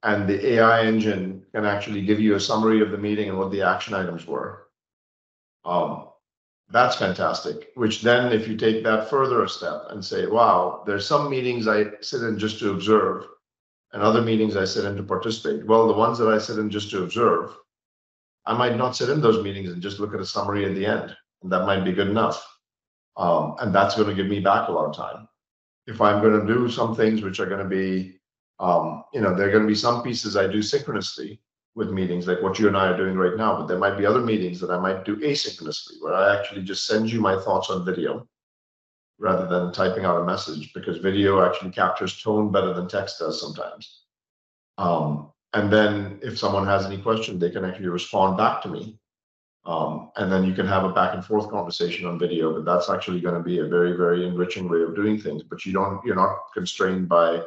and 0.04 0.28
the 0.28 0.54
AI 0.56 0.86
engine 0.86 1.39
can 1.54 1.66
actually 1.66 2.02
give 2.02 2.20
you 2.20 2.36
a 2.36 2.40
summary 2.40 2.82
of 2.82 2.92
the 2.92 2.98
meeting 2.98 3.30
and 3.30 3.38
what 3.38 3.52
the 3.52 3.62
action 3.62 3.94
items 3.94 4.26
were. 4.28 4.68
Um, 5.66 6.08
that's 6.70 6.96
fantastic. 6.96 7.70
Which 7.76 8.02
then, 8.02 8.32
if 8.32 8.48
you 8.48 8.56
take 8.56 8.84
that 8.84 9.10
further 9.10 9.44
a 9.44 9.50
step 9.50 9.86
and 9.90 10.04
say, 10.04 10.28
wow, 10.28 10.84
there's 10.86 11.08
some 11.08 11.30
meetings 11.30 11.68
I 11.68 11.86
sit 12.02 12.22
in 12.22 12.38
just 12.38 12.60
to 12.60 12.72
observe, 12.72 13.26
and 13.94 14.04
other 14.04 14.22
meetings 14.22 14.56
I 14.56 14.66
sit 14.66 14.86
in 14.86 14.96
to 14.98 15.04
participate. 15.04 15.66
Well, 15.66 15.88
the 15.88 15.94
ones 15.94 16.20
that 16.20 16.28
I 16.28 16.38
sit 16.38 16.60
in 16.60 16.70
just 16.70 16.92
to 16.92 17.04
observe, 17.04 17.56
I 18.46 18.56
might 18.56 18.78
not 18.78 18.96
sit 18.96 19.10
in 19.10 19.22
those 19.22 19.44
meetings 19.44 19.72
and 19.72 19.82
just 19.82 20.00
look 20.00 20.14
at 20.14 20.20
a 20.20 20.26
summary 20.26 20.66
at 20.66 20.76
the 20.76 20.86
end. 20.86 21.16
and 21.42 21.52
that 21.52 21.66
might 21.66 21.84
be 21.84 21.94
good 21.94 22.10
enough. 22.10 22.46
Um, 23.18 23.56
and 23.60 23.74
that's 23.74 23.96
going 23.96 24.08
to 24.08 24.14
give 24.16 24.28
me 24.28 24.40
back 24.40 24.68
a 24.68 24.72
lot 24.72 24.86
of 24.86 24.96
time. 24.96 25.28
If 25.88 26.02
I'm 26.02 26.22
going 26.22 26.46
to 26.46 26.54
do 26.54 26.70
some 26.70 26.96
things 26.96 27.22
which 27.22 27.40
are 27.40 27.48
going 27.48 27.64
to 27.64 27.70
be, 27.70 28.19
um, 28.60 29.04
you 29.14 29.22
know, 29.22 29.34
there 29.34 29.48
are 29.48 29.52
going 29.52 29.64
to 29.64 29.68
be 29.68 29.76
some 29.76 30.04
pieces 30.04 30.36
I 30.36 30.48
do 30.48 30.62
synchronously 30.62 31.40
with 31.76 31.92
meetings, 31.92 32.28
like 32.28 32.42
what 32.42 32.60
you 32.60 32.68
and 32.68 32.78
I 32.78 32.88
are 32.88 32.98
doing 32.98 33.16
right 33.16 33.38
now. 33.38 33.58
But 33.58 33.68
there 33.68 33.78
might 33.78 33.98
be 33.98 34.06
other 34.06 34.22
meetings 34.22 34.60
that 34.60 34.72
I 34.72 34.80
might 34.80 35.06
do 35.06 35.16
asynchronously, 35.18 36.02
where 36.02 36.14
I 36.14 36.38
actually 36.38 36.64
just 36.64 36.86
send 36.86 37.12
you 37.12 37.22
my 37.22 37.40
thoughts 37.40 37.70
on 37.70 37.86
video 37.86 38.28
rather 39.18 39.48
than 39.48 39.74
typing 39.74 40.06
out 40.06 40.22
a 40.22 40.26
message, 40.26 40.74
because 40.74 40.98
video 40.98 41.46
actually 41.46 41.72
captures 41.72 42.22
tone 42.22 42.52
better 42.52 42.74
than 42.74 42.88
text 42.88 43.20
does 43.20 43.40
sometimes. 43.40 44.04
Um, 44.78 45.32
and 45.54 45.72
then 45.72 46.20
if 46.22 46.38
someone 46.38 46.66
has 46.66 46.86
any 46.86 46.98
question, 46.98 47.38
they 47.38 47.50
can 47.50 47.66
actually 47.66 47.90
respond 47.90 48.38
back 48.38 48.62
to 48.64 48.70
me 48.70 48.98
um, 49.66 50.12
and 50.16 50.32
then 50.32 50.46
you 50.46 50.54
can 50.54 50.68
have 50.68 50.84
a 50.84 50.92
back 50.92 51.14
and 51.14 51.24
forth 51.24 51.50
conversation 51.50 52.08
on 52.08 52.18
video, 52.18 52.54
but 52.54 52.66
that's 52.66 52.90
actually 52.90 53.22
going 53.22 53.36
to 53.36 53.44
be 53.44 53.60
a 53.60 53.68
very, 53.68 53.96
very 53.96 54.26
enriching 54.28 54.70
way 54.70 54.82
of 54.82 54.96
doing 54.96 55.20
things. 55.20 55.44
But 55.44 55.66
you 55.66 55.74
don't, 55.74 56.04
you're 56.04 56.16
not 56.16 56.38
constrained 56.54 57.10
by, 57.10 57.44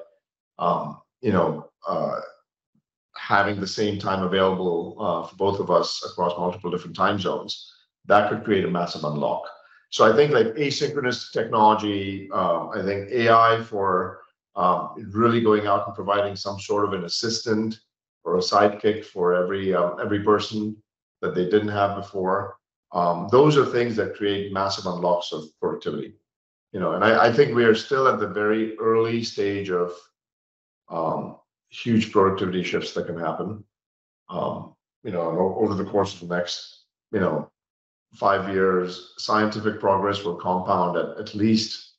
um, 0.59 1.01
you 1.21 1.33
know, 1.33 1.71
uh, 1.87 2.21
having 3.17 3.61
the 3.61 3.67
same 3.67 3.99
time 3.99 4.23
available 4.23 4.97
uh, 5.01 5.27
for 5.27 5.37
both 5.37 5.61
of 5.61 5.71
us 5.71 6.05
across 6.11 6.39
multiple 6.39 6.71
different 6.71 6.97
time 6.97 7.19
zones. 7.19 7.73
That 8.07 8.29
could 8.29 8.45
create 8.45 8.65
a 8.65 8.71
massive 8.71 9.05
unlock. 9.05 9.43
So 9.91 10.11
I 10.11 10.17
think 10.17 10.33
like 10.33 10.47
asynchronous 10.55 11.31
technology, 11.33 12.31
um, 12.33 12.71
I 12.75 12.83
think 12.83 13.11
AI 13.11 13.63
for 13.63 14.23
um, 14.57 14.95
really 15.13 15.41
going 15.41 15.67
out 15.67 15.87
and 15.87 15.95
providing 15.95 16.37
some 16.37 16.59
sort 16.59 16.85
of 16.85 16.95
an 16.95 17.05
assistant 17.05 17.79
or 18.25 18.37
a 18.37 18.41
sidekick 18.41 19.05
for 19.05 19.35
every 19.35 19.75
um, 19.75 19.97
every 20.03 20.23
person 20.23 20.77
that 21.21 21.35
they 21.35 21.45
didn't 21.45 21.69
have 21.69 21.97
before. 21.97 22.57
Um, 22.93 23.29
those 23.31 23.57
are 23.57 23.65
things 23.65 23.97
that 23.97 24.17
create 24.17 24.53
massive 24.53 24.87
unlocks 24.87 25.33
of 25.33 25.45
productivity. 25.61 26.15
You 26.73 26.81
know, 26.81 26.93
and 26.93 27.05
I, 27.05 27.27
I 27.27 27.33
think 27.33 27.55
we 27.55 27.65
are 27.65 27.75
still 27.75 28.09
at 28.09 28.19
the 28.19 28.29
very 28.29 28.77
early 28.79 29.23
stage 29.23 29.71
of 29.71 29.93
um, 30.89 31.37
huge 31.71 32.13
productivity 32.13 32.63
shifts 32.63 32.93
that 32.93 33.07
can 33.07 33.19
happen. 33.19 33.65
Um, 34.29 34.75
you 35.05 35.11
know, 35.11 35.57
over 35.59 35.75
the 35.75 35.85
course 35.85 36.15
of 36.15 36.29
the 36.29 36.37
next, 36.37 36.85
you 37.13 37.21
know, 37.21 37.51
five 38.15 38.53
years, 38.53 39.15
scientific 39.19 39.81
progress 39.81 40.23
will 40.23 40.37
compound 40.37 40.97
at, 40.97 41.19
at 41.19 41.35
least 41.35 41.95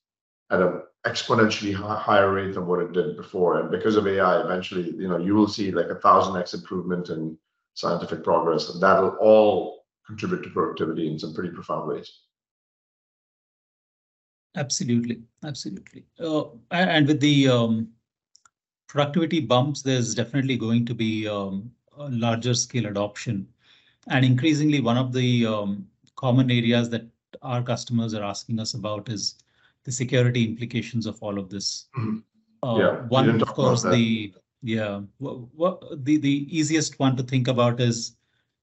at 0.51 0.61
an 0.61 0.81
exponentially 1.05 1.73
higher 1.73 2.31
rate 2.31 2.53
than 2.53 2.65
what 2.65 2.79
it 2.79 2.93
did 2.93 3.17
before. 3.17 3.59
And 3.59 3.71
because 3.71 3.95
of 3.95 4.07
AI, 4.07 4.41
eventually, 4.41 4.91
you 4.91 5.07
know, 5.07 5.17
you 5.17 5.35
will 5.35 5.47
see 5.47 5.71
like 5.71 5.87
a 5.87 5.99
thousand 5.99 6.37
X 6.37 6.53
improvement 6.53 7.09
in 7.09 7.37
scientific 7.73 8.23
progress, 8.23 8.69
and 8.69 8.81
that'll 8.81 9.17
all 9.19 9.83
contribute 10.07 10.43
to 10.43 10.49
productivity 10.49 11.07
in 11.07 11.17
some 11.17 11.33
pretty 11.33 11.49
profound 11.49 11.89
ways. 11.89 12.19
Absolutely, 14.55 15.21
absolutely. 15.43 16.05
Uh, 16.19 16.43
and 16.71 17.07
with 17.07 17.19
the 17.19 17.49
um, 17.49 17.87
productivity 18.93 19.39
bumps, 19.39 19.81
there's 19.81 20.13
definitely 20.13 20.55
going 20.55 20.85
to 20.85 20.93
be 20.93 21.27
um, 21.27 21.71
a 21.97 22.07
larger 22.09 22.53
scale 22.53 22.85
adoption. 22.85 23.47
And 24.07 24.23
increasingly, 24.23 24.81
one 24.81 24.97
of 24.97 25.11
the 25.11 25.47
um, 25.47 25.87
common 26.15 26.51
areas 26.51 26.91
that 26.91 27.07
our 27.41 27.63
customers 27.63 28.13
are 28.13 28.23
asking 28.23 28.59
us 28.59 28.75
about 28.75 29.09
is 29.09 29.35
the 29.83 29.91
security 29.91 30.45
implications 30.45 31.07
of 31.07 31.17
all 31.23 31.39
of 31.39 31.49
this. 31.49 31.87
Mm 31.97 32.03
-hmm. 32.05 32.17
uh, 32.67 32.77
yeah, 32.79 33.07
one, 33.19 33.41
of 33.41 33.53
course, 33.59 33.81
the 33.95 34.33
yeah, 34.61 35.01
what, 35.61 35.75
the 36.05 36.17
the 36.27 36.35
easiest 36.59 36.99
one 36.99 37.15
to 37.17 37.23
think 37.31 37.47
about 37.47 37.81
is 37.89 38.15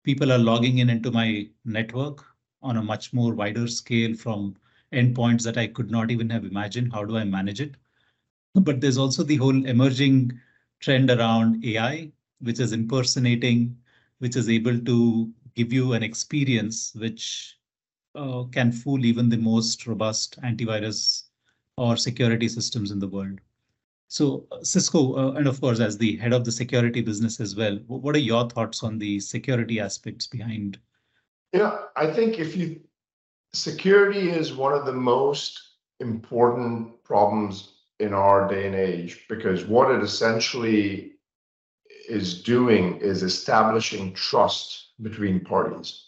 people 0.09 0.31
are 0.35 0.43
logging 0.49 0.77
in 0.79 0.89
into 0.89 1.11
my 1.11 1.29
network 1.77 2.25
on 2.61 2.77
a 2.77 2.87
much 2.91 3.13
more 3.13 3.33
wider 3.41 3.67
scale 3.67 4.13
from 4.23 4.55
endpoints 4.91 5.43
that 5.43 5.57
I 5.63 5.67
could 5.75 5.89
not 5.97 6.11
even 6.11 6.29
have 6.35 6.45
imagined. 6.53 6.93
How 6.93 7.05
do 7.05 7.17
I 7.17 7.25
manage 7.37 7.61
it? 7.67 7.73
But 8.61 8.81
there's 8.81 8.97
also 8.97 9.23
the 9.23 9.35
whole 9.35 9.65
emerging 9.65 10.39
trend 10.79 11.09
around 11.09 11.63
AI, 11.63 12.11
which 12.39 12.59
is 12.59 12.71
impersonating, 12.71 13.77
which 14.19 14.35
is 14.35 14.49
able 14.49 14.79
to 14.79 15.31
give 15.55 15.73
you 15.73 15.93
an 15.93 16.03
experience 16.03 16.93
which 16.95 17.57
uh, 18.15 18.43
can 18.51 18.71
fool 18.71 19.05
even 19.05 19.29
the 19.29 19.37
most 19.37 19.87
robust 19.87 20.39
antivirus 20.41 21.23
or 21.77 21.97
security 21.97 22.47
systems 22.47 22.91
in 22.91 22.99
the 22.99 23.07
world. 23.07 23.39
So 24.07 24.47
uh, 24.51 24.63
Cisco, 24.63 25.15
uh, 25.15 25.31
and 25.33 25.47
of 25.47 25.59
course, 25.59 25.79
as 25.79 25.97
the 25.97 26.17
head 26.17 26.33
of 26.33 26.45
the 26.45 26.51
security 26.51 27.01
business 27.01 27.39
as 27.39 27.55
well, 27.55 27.77
what 27.87 28.15
are 28.15 28.19
your 28.19 28.49
thoughts 28.49 28.83
on 28.83 28.97
the 28.97 29.19
security 29.19 29.79
aspects 29.79 30.27
behind? 30.27 30.79
Yeah, 31.53 31.77
I 31.95 32.07
think 32.07 32.39
if 32.39 32.55
you 32.55 32.81
security 33.53 34.29
is 34.29 34.53
one 34.53 34.73
of 34.73 34.85
the 34.85 34.93
most 34.93 35.59
important 35.99 37.03
problems 37.03 37.76
in 37.99 38.13
our 38.13 38.47
day 38.47 38.67
and 38.67 38.75
age 38.75 39.25
because 39.27 39.65
what 39.65 39.91
it 39.91 40.03
essentially 40.03 41.13
is 42.07 42.41
doing 42.43 42.97
is 42.97 43.23
establishing 43.23 44.13
trust 44.13 44.91
between 45.01 45.43
parties. 45.43 46.05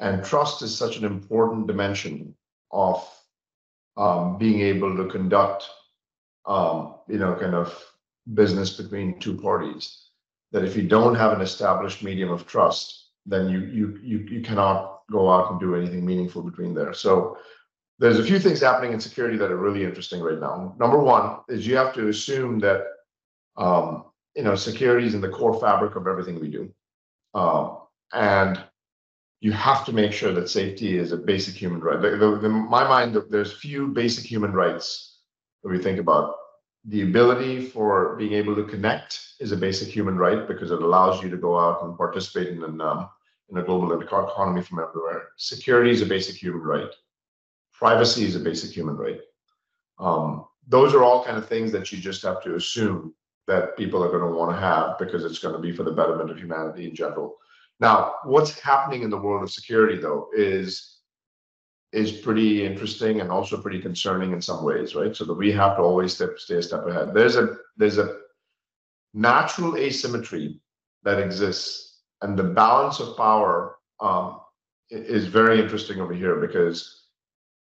And 0.00 0.24
trust 0.24 0.62
is 0.62 0.76
such 0.76 0.96
an 0.96 1.04
important 1.04 1.66
dimension 1.66 2.34
of 2.72 3.08
um, 3.96 4.36
being 4.38 4.60
able 4.60 4.96
to 4.96 5.08
conduct 5.08 5.68
um, 6.46 6.96
you 7.08 7.18
know, 7.18 7.34
kind 7.34 7.54
of 7.54 7.82
business 8.34 8.70
between 8.76 9.18
two 9.18 9.36
parties. 9.36 10.08
That 10.52 10.64
if 10.64 10.76
you 10.76 10.86
don't 10.86 11.14
have 11.14 11.32
an 11.32 11.40
established 11.40 12.02
medium 12.02 12.30
of 12.30 12.46
trust, 12.46 13.10
then 13.26 13.48
you 13.48 13.60
you 13.60 13.98
you 14.02 14.18
you 14.18 14.40
cannot 14.42 15.00
go 15.10 15.30
out 15.30 15.50
and 15.50 15.60
do 15.60 15.74
anything 15.74 16.04
meaningful 16.04 16.42
between 16.42 16.74
there. 16.74 16.92
So 16.92 17.38
there's 17.98 18.18
a 18.18 18.24
few 18.24 18.38
things 18.38 18.60
happening 18.60 18.92
in 18.92 19.00
security 19.00 19.36
that 19.36 19.50
are 19.50 19.56
really 19.56 19.84
interesting 19.84 20.20
right 20.20 20.40
now. 20.40 20.74
Number 20.78 20.98
one 20.98 21.38
is 21.48 21.66
you 21.66 21.76
have 21.76 21.94
to 21.94 22.08
assume 22.08 22.58
that 22.60 22.86
um, 23.56 24.04
you 24.34 24.42
know 24.42 24.54
security 24.54 25.06
is 25.06 25.14
in 25.14 25.20
the 25.20 25.28
core 25.28 25.58
fabric 25.60 25.96
of 25.96 26.06
everything 26.06 26.40
we 26.40 26.50
do, 26.50 26.72
um, 27.34 27.78
and 28.12 28.60
you 29.40 29.52
have 29.52 29.84
to 29.84 29.92
make 29.92 30.12
sure 30.12 30.32
that 30.32 30.48
safety 30.48 30.96
is 30.96 31.12
a 31.12 31.16
basic 31.16 31.54
human 31.54 31.80
right. 31.80 32.00
The, 32.00 32.16
the, 32.16 32.46
in 32.46 32.52
my 32.52 32.82
mind, 32.88 33.16
there's 33.30 33.52
few 33.52 33.88
basic 33.88 34.24
human 34.24 34.52
rights 34.52 35.18
when 35.60 35.76
we 35.76 35.82
think 35.82 35.98
about 35.98 36.34
the 36.86 37.02
ability 37.02 37.66
for 37.66 38.16
being 38.16 38.34
able 38.34 38.54
to 38.54 38.64
connect 38.64 39.20
is 39.40 39.52
a 39.52 39.56
basic 39.56 39.88
human 39.88 40.16
right 40.16 40.46
because 40.46 40.70
it 40.70 40.82
allows 40.82 41.22
you 41.22 41.30
to 41.30 41.36
go 41.36 41.58
out 41.58 41.82
and 41.82 41.96
participate 41.96 42.48
in 42.48 42.62
an, 42.62 42.80
um, 42.80 43.08
in 43.48 43.56
a 43.56 43.62
global 43.62 43.98
economy 44.00 44.62
from 44.62 44.80
everywhere. 44.80 45.28
Security 45.36 45.90
is 45.90 46.02
a 46.02 46.06
basic 46.06 46.36
human 46.36 46.60
right. 46.60 46.90
Privacy 47.74 48.24
is 48.24 48.36
a 48.36 48.40
basic 48.40 48.70
human 48.70 48.96
right. 48.96 49.20
Um, 49.98 50.46
those 50.66 50.94
are 50.94 51.02
all 51.02 51.24
kind 51.24 51.36
of 51.36 51.48
things 51.48 51.72
that 51.72 51.92
you 51.92 51.98
just 51.98 52.22
have 52.22 52.42
to 52.44 52.54
assume 52.54 53.14
that 53.46 53.76
people 53.76 54.02
are 54.02 54.08
going 54.08 54.22
to 54.22 54.38
want 54.38 54.50
to 54.50 54.60
have 54.60 54.98
because 54.98 55.24
it's 55.24 55.38
going 55.38 55.54
to 55.54 55.60
be 55.60 55.72
for 55.72 55.82
the 55.82 55.92
betterment 55.92 56.30
of 56.30 56.38
humanity 56.38 56.88
in 56.88 56.94
general. 56.94 57.36
Now, 57.80 58.14
what's 58.24 58.58
happening 58.58 59.02
in 59.02 59.10
the 59.10 59.18
world 59.18 59.42
of 59.42 59.50
security, 59.50 59.98
though, 59.98 60.28
is 60.34 60.90
is 61.92 62.10
pretty 62.10 62.66
interesting 62.66 63.20
and 63.20 63.30
also 63.30 63.60
pretty 63.60 63.80
concerning 63.80 64.32
in 64.32 64.42
some 64.42 64.64
ways, 64.64 64.96
right? 64.96 65.14
So 65.14 65.24
that 65.26 65.34
we 65.34 65.52
have 65.52 65.76
to 65.76 65.82
always 65.82 66.12
step, 66.12 66.38
stay 66.38 66.56
a 66.56 66.62
step 66.62 66.84
ahead. 66.86 67.14
There's 67.14 67.36
a 67.36 67.56
there's 67.76 67.98
a 67.98 68.18
natural 69.12 69.76
asymmetry 69.76 70.60
that 71.04 71.20
exists, 71.20 72.00
and 72.22 72.36
the 72.36 72.44
balance 72.44 72.98
of 73.00 73.16
power 73.16 73.76
um, 74.00 74.40
is 74.90 75.26
very 75.26 75.60
interesting 75.60 76.00
over 76.00 76.14
here 76.14 76.36
because 76.36 77.03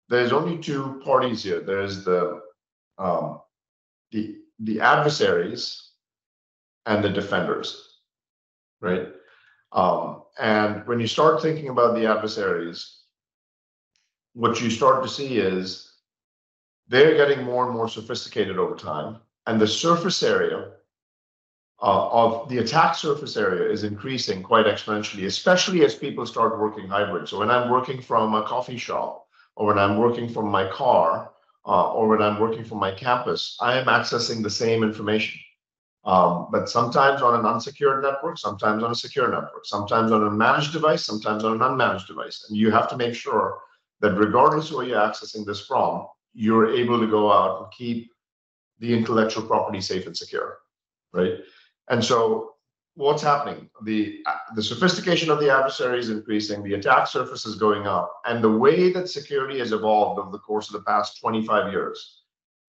there's 0.09 0.33
only 0.33 0.59
two 0.59 1.01
parties 1.05 1.43
here. 1.43 1.61
There's 1.61 2.05
the 2.05 2.41
um, 2.99 3.41
the 4.13 4.37
the 4.61 4.81
adversaries 4.81 5.91
and 6.87 7.03
the 7.03 7.11
defenders, 7.11 7.99
right? 8.81 9.09
Um, 9.73 10.23
and 10.39 10.87
when 10.87 11.01
you 11.01 11.07
start 11.07 11.43
thinking 11.43 11.69
about 11.69 11.95
the 11.95 12.07
adversaries, 12.07 13.01
what 14.35 14.61
you 14.61 14.71
start 14.71 15.03
to 15.03 15.09
see 15.09 15.39
is 15.39 15.93
they're 16.89 17.17
getting 17.17 17.45
more 17.45 17.67
and 17.67 17.75
more 17.75 17.89
sophisticated 17.89 18.59
over 18.59 18.77
time, 18.77 19.19
and 19.47 19.61
the 19.61 19.67
surface 19.67 20.23
area 20.23 20.71
uh, 21.83 22.09
of 22.09 22.49
the 22.49 22.59
attack 22.59 22.95
surface 22.95 23.37
area 23.37 23.69
is 23.71 23.85
increasing 23.85 24.43
quite 24.43 24.67
exponentially, 24.67 25.27
especially 25.27 25.85
as 25.85 25.95
people 25.95 26.25
start 26.25 26.59
working 26.59 26.89
hybrid. 26.89 27.29
So 27.29 27.41
when 27.41 27.51
I'm 27.51 27.71
working 27.71 28.01
from 28.01 28.35
a 28.35 28.45
coffee 28.45 28.79
shop, 28.79 29.26
or 29.57 29.67
when 29.67 29.79
I'm 29.79 29.99
working 29.99 30.29
from 30.29 30.49
my 30.49 30.69
car, 30.71 31.33
uh, 31.67 31.93
or 31.93 32.09
when 32.09 32.23
I'm 32.23 32.39
working 32.39 32.65
from 32.65 32.79
my 32.79 32.93
campus, 32.93 33.57
I 33.61 33.79
am 33.79 33.87
accessing 33.87 34.43
the 34.43 34.51
same 34.51 34.83
information. 34.85 35.41
Um, 36.05 36.49
but 36.53 36.69
sometimes 36.69 37.21
on 37.21 37.39
an 37.41 37.45
unsecured 37.45 38.03
network, 38.03 38.39
sometimes 38.39 38.85
on 38.85 38.93
a 38.93 38.95
secure 38.95 39.29
network, 39.29 39.65
sometimes 39.65 40.13
on 40.13 40.25
a 40.25 40.31
managed 40.31 40.73
device, 40.73 41.05
sometimes 41.05 41.43
on 41.43 41.55
an 41.55 41.59
unmanaged 41.59 42.07
device. 42.07 42.47
And 42.49 42.57
you 42.57 42.71
have 42.71 42.89
to 42.91 42.97
make 42.97 43.15
sure 43.15 43.59
that 44.01 44.13
regardless 44.13 44.71
of 44.71 44.77
where 44.77 44.87
you're 44.87 45.01
accessing 45.01 45.45
this 45.45 45.67
from, 45.67 46.07
you're 46.33 46.73
able 46.77 47.01
to 47.01 47.09
go 47.09 47.33
out 47.33 47.63
and 47.63 47.73
keep 47.73 48.13
the 48.79 48.97
intellectual 48.97 49.43
property 49.43 49.81
safe 49.81 50.07
and 50.07 50.17
secure, 50.17 50.59
right? 51.13 51.39
And 51.89 52.05
so 52.05 52.56
what's 52.97 53.23
happening? 53.23 53.71
The 53.85 54.25
the 54.55 54.63
sophistication 54.63 55.31
of 55.31 55.39
the 55.39 55.51
adversary 55.51 56.01
is 56.01 56.11
increasing, 56.11 56.63
the 56.63 56.75
attack 56.75 57.07
surface 57.07 57.47
is 57.47 57.55
going 57.55 57.87
up, 57.87 58.13
and 58.25 58.43
the 58.43 58.51
way 58.51 58.93
that 58.93 59.09
security 59.09 59.59
has 59.61 59.73
evolved 59.73 60.19
over 60.19 60.31
the 60.31 60.39
course 60.39 60.69
of 60.69 60.73
the 60.73 60.83
past 60.83 61.21
25 61.21 61.73
years 61.73 62.23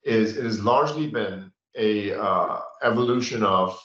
is 0.04 0.38
it 0.38 0.44
has 0.44 0.64
largely 0.64 1.08
been 1.08 1.52
a 1.76 2.14
uh, 2.14 2.60
evolution 2.84 3.44
of 3.44 3.80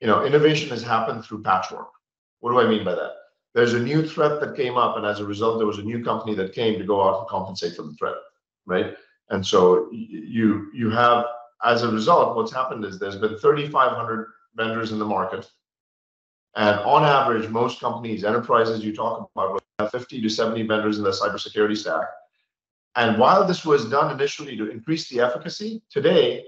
you 0.00 0.06
know 0.06 0.24
innovation 0.24 0.68
has 0.68 0.82
happened 0.82 1.24
through 1.24 1.42
patchwork. 1.42 1.90
What 2.40 2.52
do 2.52 2.60
I 2.60 2.68
mean 2.68 2.84
by 2.84 2.94
that? 2.94 3.14
There's 3.54 3.74
a 3.74 3.80
new 3.80 4.06
threat 4.06 4.40
that 4.40 4.56
came 4.56 4.76
up, 4.76 4.96
and 4.96 5.06
as 5.06 5.20
a 5.20 5.24
result, 5.24 5.58
there 5.58 5.66
was 5.66 5.78
a 5.78 5.82
new 5.82 6.04
company 6.04 6.34
that 6.36 6.52
came 6.52 6.78
to 6.78 6.84
go 6.84 7.02
out 7.02 7.20
and 7.20 7.28
compensate 7.28 7.74
for 7.74 7.82
the 7.82 7.94
threat, 7.94 8.14
right? 8.66 8.94
And 9.30 9.44
so 9.44 9.88
you 9.90 10.70
you 10.74 10.90
have 10.90 11.24
as 11.64 11.82
a 11.82 11.90
result, 11.90 12.36
what's 12.36 12.52
happened 12.52 12.84
is 12.84 12.98
there's 12.98 13.16
been 13.16 13.36
3,500 13.36 14.28
vendors 14.54 14.92
in 14.92 14.98
the 14.98 15.04
market 15.04 15.50
and 16.56 16.80
on 16.80 17.04
average, 17.04 17.48
most 17.50 17.80
companies, 17.80 18.24
enterprises 18.24 18.84
you 18.84 18.94
talk 18.94 19.30
about, 19.34 19.62
have 19.78 19.90
50 19.90 20.20
to 20.22 20.28
70 20.28 20.62
vendors 20.62 20.98
in 20.98 21.04
their 21.04 21.12
cybersecurity 21.12 21.76
stack. 21.76 22.06
And 22.96 23.18
while 23.18 23.46
this 23.46 23.64
was 23.64 23.88
done 23.88 24.12
initially 24.12 24.56
to 24.56 24.70
increase 24.70 25.08
the 25.08 25.20
efficacy, 25.20 25.82
today 25.90 26.44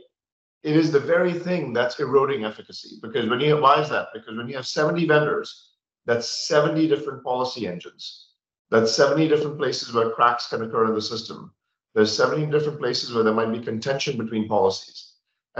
it 0.63 0.77
is 0.77 0.91
the 0.91 1.01
very 1.01 1.33
thing 1.33 1.73
that's 1.73 2.01
eroding 2.01 2.45
efficacy. 2.45 2.99
Because 3.01 3.29
when 3.29 3.41
you 3.41 3.61
why 3.61 3.81
is 3.81 3.89
that? 3.91 4.09
Because 4.13 4.37
when 4.37 4.49
you 4.49 4.57
have 4.57 4.67
70 4.67 5.07
vendors, 5.07 5.71
that's 6.07 6.49
70 6.49 6.89
different 6.89 7.23
policy 7.23 7.67
engines. 7.67 8.31
That's 8.71 8.95
70 8.95 9.29
different 9.29 9.59
places 9.59 9.93
where 9.93 10.11
cracks 10.11 10.49
can 10.49 10.63
occur 10.63 10.87
in 10.87 10.95
the 10.95 11.03
system. 11.03 11.53
There's 11.95 12.17
70 12.17 12.47
different 12.47 12.79
places 12.79 13.13
where 13.13 13.25
there 13.25 13.35
might 13.35 13.53
be 13.53 13.61
contention 13.61 14.17
between 14.17 14.49
policies. 14.49 15.10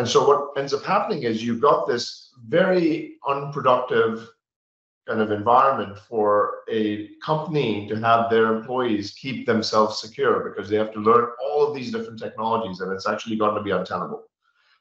And 0.01 0.09
so 0.09 0.27
what 0.27 0.59
ends 0.59 0.73
up 0.73 0.83
happening 0.83 1.25
is 1.25 1.45
you've 1.45 1.61
got 1.61 1.87
this 1.87 2.31
very 2.49 3.19
unproductive 3.29 4.31
kind 5.07 5.21
of 5.21 5.31
environment 5.31 5.99
for 5.99 6.61
a 6.71 7.11
company 7.23 7.87
to 7.87 7.97
have 7.97 8.31
their 8.31 8.57
employees 8.57 9.11
keep 9.11 9.45
themselves 9.45 10.01
secure 10.01 10.49
because 10.49 10.71
they 10.71 10.77
have 10.77 10.91
to 10.95 11.01
learn 11.01 11.29
all 11.45 11.69
of 11.69 11.75
these 11.75 11.93
different 11.93 12.19
technologies 12.19 12.81
and 12.81 12.91
it's 12.91 13.07
actually 13.07 13.37
going 13.37 13.55
to 13.55 13.63
be 13.63 13.73
untenable. 13.73 14.23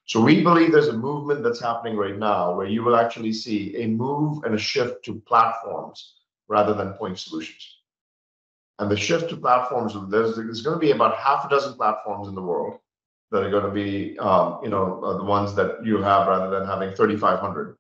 So 0.06 0.22
we 0.22 0.42
believe 0.42 0.72
there's 0.72 0.88
a 0.88 0.94
movement 0.94 1.44
that's 1.44 1.60
happening 1.60 1.98
right 1.98 2.18
now 2.18 2.56
where 2.56 2.68
you 2.68 2.82
will 2.82 2.96
actually 2.96 3.34
see 3.34 3.76
a 3.76 3.88
move 3.88 4.46
and 4.46 4.56
a 4.56 4.58
shift 4.58 5.04
to 5.04 5.16
platforms 5.28 6.16
rather 6.48 6.74
than 6.74 6.94
point 6.94 7.20
solutions. 7.20 7.76
And 8.80 8.90
the 8.90 8.96
shift 8.96 9.30
to 9.32 9.36
platforms, 9.36 9.98
there's, 10.10 10.38
there's 10.38 10.62
going 10.62 10.78
to 10.78 10.80
be 10.80 10.92
about 10.92 11.18
half 11.18 11.44
a 11.44 11.50
dozen 11.50 11.74
platforms 11.74 12.30
in 12.30 12.36
the 12.36 12.42
world 12.42 12.80
that 13.32 13.44
are 13.44 13.50
going 13.50 13.66
to 13.66 13.72
be, 13.72 14.18
um, 14.20 14.60
you 14.64 14.70
know, 14.70 15.02
uh, 15.04 15.18
the 15.18 15.24
ones 15.24 15.54
that 15.56 15.86
you 15.86 15.98
have 16.02 16.28
rather 16.28 16.50
than 16.50 16.68
having 16.68 16.94
3,500. 16.94 17.78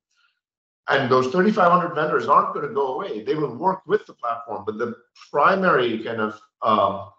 And 0.89 1.11
those 1.11 1.27
3,500 1.27 1.93
vendors 1.93 2.27
aren't 2.27 2.53
going 2.53 2.67
to 2.67 2.73
go 2.73 2.95
away. 2.95 3.23
They 3.23 3.35
will 3.35 3.55
work 3.55 3.81
with 3.85 4.05
the 4.05 4.13
platform, 4.13 4.63
but 4.65 4.77
the 4.77 4.95
primary 5.31 5.99
kind 5.99 6.19
of 6.19 6.39
um, 6.61 7.09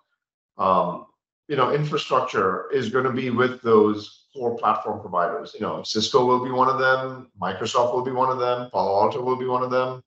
um, 0.58 1.06
you 1.50 1.56
know 1.56 1.72
infrastructure 1.72 2.70
is 2.70 2.90
going 2.90 3.04
to 3.04 3.12
be 3.12 3.30
with 3.30 3.60
those 3.62 4.26
core 4.34 4.56
platform 4.56 5.00
providers. 5.00 5.52
You 5.54 5.60
know, 5.60 5.82
Cisco 5.82 6.24
will 6.24 6.44
be 6.44 6.52
one 6.52 6.68
of 6.68 6.78
them, 6.78 7.30
Microsoft 7.40 7.92
will 7.92 8.04
be 8.04 8.12
one 8.12 8.30
of 8.30 8.38
them, 8.38 8.70
Palo 8.70 9.02
Alto 9.02 9.20
will 9.20 9.36
be 9.36 9.46
one 9.46 9.64
of 9.64 9.70
them, 9.70 10.02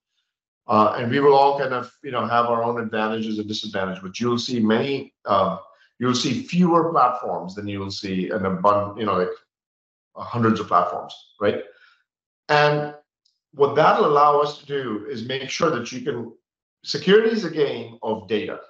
uh, 0.66 0.94
and 0.96 1.10
we 1.10 1.20
will 1.20 1.34
all 1.34 1.58
kind 1.58 1.74
of 1.74 1.92
you 2.02 2.10
know 2.10 2.26
have 2.26 2.46
our 2.46 2.64
own 2.64 2.80
advantages 2.80 3.38
and 3.38 3.46
disadvantages. 3.46 4.02
But 4.02 4.18
you'll 4.18 4.38
see 4.38 4.58
many, 4.58 5.12
um, 5.26 5.58
you'll 5.98 6.14
see 6.14 6.42
fewer 6.42 6.90
platforms 6.90 7.54
than 7.54 7.68
you 7.68 7.80
will 7.80 7.90
see 7.90 8.30
an 8.30 8.44
abundant, 8.46 8.98
you 8.98 9.06
know, 9.06 9.18
like 9.18 9.28
uh, 10.16 10.22
hundreds 10.22 10.60
of 10.60 10.68
platforms, 10.68 11.14
right? 11.40 11.62
And 12.48 12.94
what 13.52 13.76
that'll 13.76 14.06
allow 14.06 14.40
us 14.40 14.58
to 14.58 14.66
do 14.66 15.06
is 15.08 15.26
make 15.26 15.48
sure 15.48 15.70
that 15.70 15.92
you 15.92 16.00
can 16.00 16.32
security 16.84 17.30
is 17.30 17.44
a 17.44 17.50
game 17.50 17.98
of 18.02 18.28
data. 18.28 18.60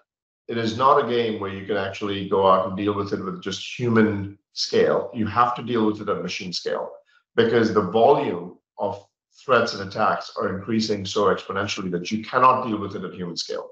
It 0.46 0.58
is 0.58 0.76
not 0.76 1.02
a 1.02 1.08
game 1.08 1.40
where 1.40 1.52
you 1.52 1.66
can 1.66 1.76
actually 1.76 2.28
go 2.28 2.46
out 2.46 2.68
and 2.68 2.76
deal 2.76 2.94
with 2.94 3.12
it 3.12 3.24
with 3.24 3.42
just 3.42 3.78
human 3.78 4.38
scale. 4.52 5.10
You 5.14 5.26
have 5.26 5.54
to 5.56 5.62
deal 5.62 5.86
with 5.86 6.02
it 6.02 6.08
at 6.08 6.22
machine 6.22 6.52
scale 6.52 6.90
because 7.34 7.72
the 7.72 7.82
volume 7.90 8.58
of 8.78 9.04
threats 9.44 9.74
and 9.74 9.88
attacks 9.88 10.32
are 10.38 10.54
increasing 10.54 11.04
so 11.04 11.24
exponentially 11.24 11.90
that 11.90 12.10
you 12.10 12.22
cannot 12.22 12.66
deal 12.66 12.78
with 12.78 12.94
it 12.94 13.04
at 13.04 13.14
human 13.14 13.36
scale 13.36 13.70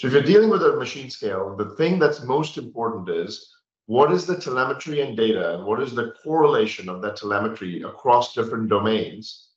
so 0.00 0.06
if 0.06 0.14
you're 0.14 0.22
dealing 0.22 0.48
with 0.48 0.62
a 0.62 0.76
machine 0.76 1.10
scale 1.10 1.54
the 1.56 1.70
thing 1.76 1.98
that's 1.98 2.22
most 2.22 2.56
important 2.56 3.08
is 3.08 3.52
what 3.86 4.12
is 4.12 4.24
the 4.24 4.36
telemetry 4.36 5.00
and 5.00 5.16
data 5.16 5.54
and 5.54 5.64
what 5.64 5.82
is 5.82 5.94
the 5.94 6.12
correlation 6.22 6.88
of 6.88 7.02
that 7.02 7.16
telemetry 7.16 7.82
across 7.82 8.32
different 8.34 8.68
domains 8.68 9.48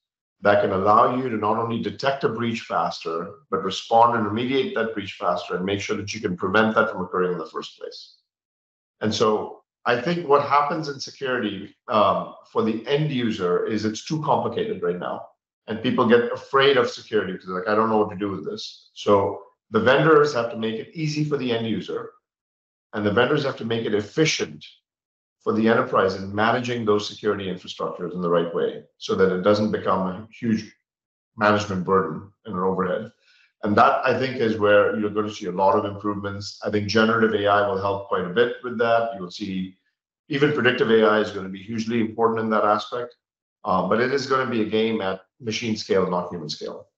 that 0.42 0.62
can 0.62 0.72
allow 0.72 1.16
you 1.16 1.30
to 1.30 1.38
not 1.38 1.58
only 1.58 1.82
detect 1.82 2.26
a 2.26 2.30
breach 2.30 2.62
faster, 2.62 3.36
but 3.50 3.64
respond 3.64 4.18
and 4.18 4.26
remediate 4.28 4.76
that 4.76 4.94
breach 4.94 5.14
faster 5.14 5.56
and 5.56 5.64
make 5.64 5.80
sure 5.80 5.96
that 5.96 6.14
you 6.14 6.20
can 6.20 6.36
prevent 6.36 6.76
that 6.76 6.92
from 6.92 7.02
occurring 7.02 7.32
in 7.32 7.38
the 7.38 7.46
first 7.46 7.80
place. 7.80 8.16
And 9.00 9.14
so 9.14 9.62
I 9.86 10.02
think 10.02 10.28
what 10.28 10.46
happens 10.46 10.90
in 10.90 11.00
security 11.00 11.74
um, 11.88 12.34
for 12.52 12.62
the 12.62 12.86
end 12.88 13.12
user 13.12 13.66
is 13.66 13.86
it's 13.86 14.04
too 14.04 14.22
complicated 14.24 14.82
right 14.84 15.00
now. 15.00 15.28
And 15.68 15.82
people 15.82 16.10
get 16.10 16.34
afraid 16.34 16.76
of 16.76 16.90
security 16.90 17.34
because 17.34 17.50
like, 17.50 17.70
I 17.70 17.76
don't 17.76 17.90
know 17.90 18.00
what 18.00 18.10
to 18.10 18.18
do 18.18 18.32
with 18.32 18.44
this. 18.46 18.90
So 18.96 19.42
the 19.74 19.80
vendors 19.80 20.36
have 20.36 20.52
to 20.52 20.58
make 20.58 20.76
it 20.76 20.92
easy 20.94 21.26
for 21.26 21.36
the 21.36 21.52
end 21.52 21.68
user 21.68 22.12
and 22.94 23.04
the 23.04 23.12
vendors 23.12 23.44
have 23.44 23.58
to 23.58 23.66
make 23.66 23.86
it 23.86 23.96
efficient 23.96 24.64
for 25.44 25.52
the 25.52 25.68
enterprise 25.68 26.16
in 26.16 26.34
managing 26.34 26.86
those 26.86 27.10
security 27.10 27.46
infrastructures 27.46 28.14
in 28.14 28.22
the 28.22 28.30
right 28.30 28.54
way 28.54 28.84
so 29.00 29.16
that 29.16 29.36
it 29.36 29.42
doesn't 29.42 29.72
become 29.72 30.08
a 30.08 30.28
huge 30.32 30.72
management 31.36 31.84
burden 31.84 32.32
and 32.46 32.56
an 32.56 32.62
overhead. 32.62 33.12
And 33.64 33.76
that 33.76 34.06
I 34.06 34.18
think 34.18 34.38
is 34.38 34.60
where 34.60 34.96
you're 35.00 35.10
going 35.10 35.28
to 35.28 35.34
see 35.34 35.48
a 35.48 35.52
lot 35.52 35.76
of 35.76 35.86
improvements. 35.86 36.60
I 36.64 36.70
think 36.70 36.88
generative 36.88 37.34
AI 37.34 37.68
will 37.68 37.82
help 37.82 38.10
quite 38.10 38.26
a 38.26 38.30
bit 38.30 38.58
with 38.64 38.78
that. 38.78 39.16
You 39.16 39.24
will 39.24 39.32
see 39.32 39.76
even 40.30 40.54
predictive 40.54 40.92
AI 40.92 41.20
is 41.20 41.32
going 41.32 41.46
to 41.46 41.52
be 41.52 41.64
hugely 41.64 42.00
important 42.00 42.42
in 42.42 42.50
that 42.52 42.64
aspect. 42.64 43.16
Um, 43.66 43.90
but 43.90 44.00
it 44.00 44.14
is 44.14 44.28
going 44.28 44.46
to 44.46 44.52
be 44.52 44.62
a 44.62 44.70
game 44.70 45.02
at 45.02 45.22
machine 45.40 45.76
scale, 45.76 46.08
not 46.08 46.30
human 46.30 46.50
scale. 46.50 46.90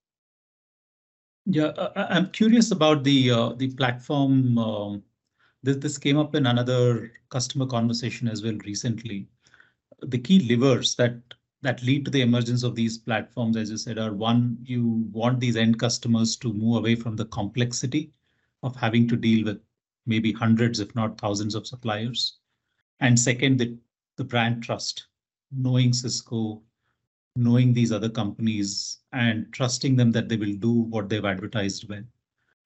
Yeah, 1.46 1.72
I'm 1.94 2.30
curious 2.30 2.72
about 2.72 3.04
the 3.04 3.30
uh, 3.30 3.52
the 3.52 3.72
platform 3.74 4.58
um, 4.58 5.02
this, 5.62 5.76
this 5.76 5.98
came 5.98 6.18
up 6.18 6.34
in 6.34 6.46
another 6.46 7.12
customer 7.28 7.66
conversation 7.66 8.28
as 8.28 8.42
well 8.42 8.56
recently. 8.64 9.28
The 10.02 10.18
key 10.18 10.40
levers 10.48 10.96
that 10.96 11.20
that 11.62 11.82
lead 11.82 12.04
to 12.04 12.10
the 12.10 12.22
emergence 12.22 12.62
of 12.62 12.74
these 12.74 12.98
platforms, 12.98 13.56
as 13.56 13.70
you 13.70 13.76
said, 13.76 13.98
are 13.98 14.12
one, 14.12 14.58
you 14.64 15.08
want 15.12 15.40
these 15.40 15.56
end 15.56 15.78
customers 15.78 16.36
to 16.36 16.52
move 16.52 16.78
away 16.78 16.96
from 16.96 17.16
the 17.16 17.26
complexity 17.26 18.12
of 18.62 18.76
having 18.76 19.08
to 19.08 19.16
deal 19.16 19.44
with 19.44 19.60
maybe 20.04 20.32
hundreds, 20.32 20.80
if 20.80 20.94
not 20.94 21.18
thousands 21.18 21.54
of 21.54 21.66
suppliers. 21.66 22.38
And 23.00 23.18
second, 23.18 23.58
the, 23.58 23.76
the 24.16 24.24
brand 24.24 24.62
trust, 24.62 25.06
knowing 25.50 25.92
Cisco, 25.92 26.62
knowing 27.36 27.72
these 27.72 27.92
other 27.92 28.08
companies 28.08 28.98
and 29.12 29.52
trusting 29.52 29.96
them 29.96 30.12
that 30.12 30.28
they 30.28 30.36
will 30.36 30.54
do 30.54 30.72
what 30.72 31.08
they've 31.08 31.24
advertised 31.24 31.88
well. 31.88 32.02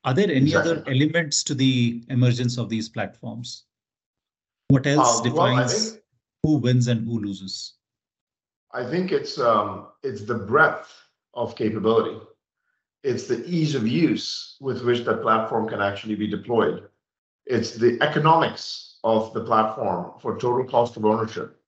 Are 0.04 0.14
there 0.14 0.30
any 0.30 0.46
exactly. 0.46 0.72
other 0.72 0.84
elements 0.88 1.42
to 1.44 1.54
the 1.54 2.02
emergence 2.08 2.58
of 2.58 2.68
these 2.68 2.88
platforms? 2.88 3.64
What 4.68 4.86
else 4.86 5.18
um, 5.18 5.24
defines 5.24 5.56
well, 5.56 5.68
think, 5.68 6.02
who 6.42 6.56
wins 6.56 6.86
and 6.88 7.04
who 7.04 7.18
loses? 7.20 7.74
I 8.72 8.88
think 8.88 9.12
it's 9.12 9.38
um, 9.38 9.88
it's 10.02 10.22
the 10.22 10.34
breadth 10.34 10.90
of 11.34 11.56
capability. 11.56 12.18
It's 13.02 13.26
the 13.26 13.44
ease 13.46 13.74
of 13.74 13.86
use 13.86 14.56
with 14.60 14.84
which 14.84 15.04
that 15.04 15.22
platform 15.22 15.68
can 15.68 15.80
actually 15.80 16.14
be 16.14 16.28
deployed. 16.28 16.84
It's 17.46 17.74
the 17.74 17.98
economics 18.00 18.98
of 19.02 19.32
the 19.34 19.44
platform 19.44 20.12
for 20.20 20.38
total 20.38 20.64
cost 20.64 20.96
of 20.96 21.04
ownership. 21.04 21.59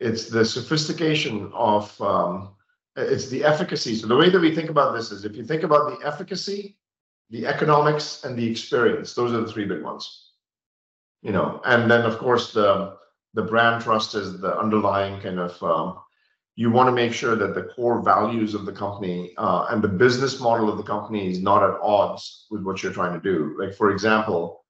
It's 0.00 0.28
the 0.28 0.44
sophistication 0.44 1.50
of 1.54 2.00
um, 2.00 2.54
it's 2.96 3.28
the 3.28 3.44
efficacy. 3.44 3.94
So 3.94 4.06
the 4.06 4.16
way 4.16 4.30
that 4.30 4.40
we 4.40 4.54
think 4.54 4.70
about 4.70 4.94
this 4.94 5.12
is 5.12 5.24
if 5.24 5.36
you 5.36 5.44
think 5.44 5.62
about 5.62 6.00
the 6.00 6.06
efficacy 6.06 6.76
the 7.30 7.46
economics 7.46 8.24
and 8.24 8.36
the 8.36 8.50
experience. 8.50 9.14
Those 9.14 9.32
are 9.32 9.40
the 9.40 9.52
three 9.52 9.64
big 9.64 9.82
ones. 9.82 10.30
You 11.22 11.32
know, 11.32 11.60
and 11.64 11.90
then 11.90 12.02
of 12.02 12.18
course 12.18 12.52
the 12.52 12.96
the 13.34 13.42
brand 13.42 13.82
trust 13.82 14.16
is 14.16 14.40
the 14.40 14.58
underlying 14.58 15.20
kind 15.20 15.38
of 15.38 15.62
um, 15.62 15.98
you 16.56 16.70
want 16.70 16.88
to 16.88 16.92
make 16.92 17.12
sure 17.12 17.36
that 17.36 17.54
the 17.54 17.70
core 17.74 18.02
values 18.02 18.54
of 18.54 18.66
the 18.66 18.72
company 18.72 19.32
uh, 19.38 19.66
and 19.70 19.80
the 19.82 19.88
business 19.88 20.40
model 20.40 20.68
of 20.68 20.76
the 20.76 20.82
company 20.82 21.30
is 21.30 21.40
not 21.40 21.62
at 21.62 21.78
odds 21.80 22.46
with 22.50 22.62
what 22.62 22.82
you're 22.82 22.92
trying 22.92 23.12
to 23.12 23.20
do. 23.20 23.54
Like 23.58 23.74
for 23.74 23.92
example, 23.92 24.64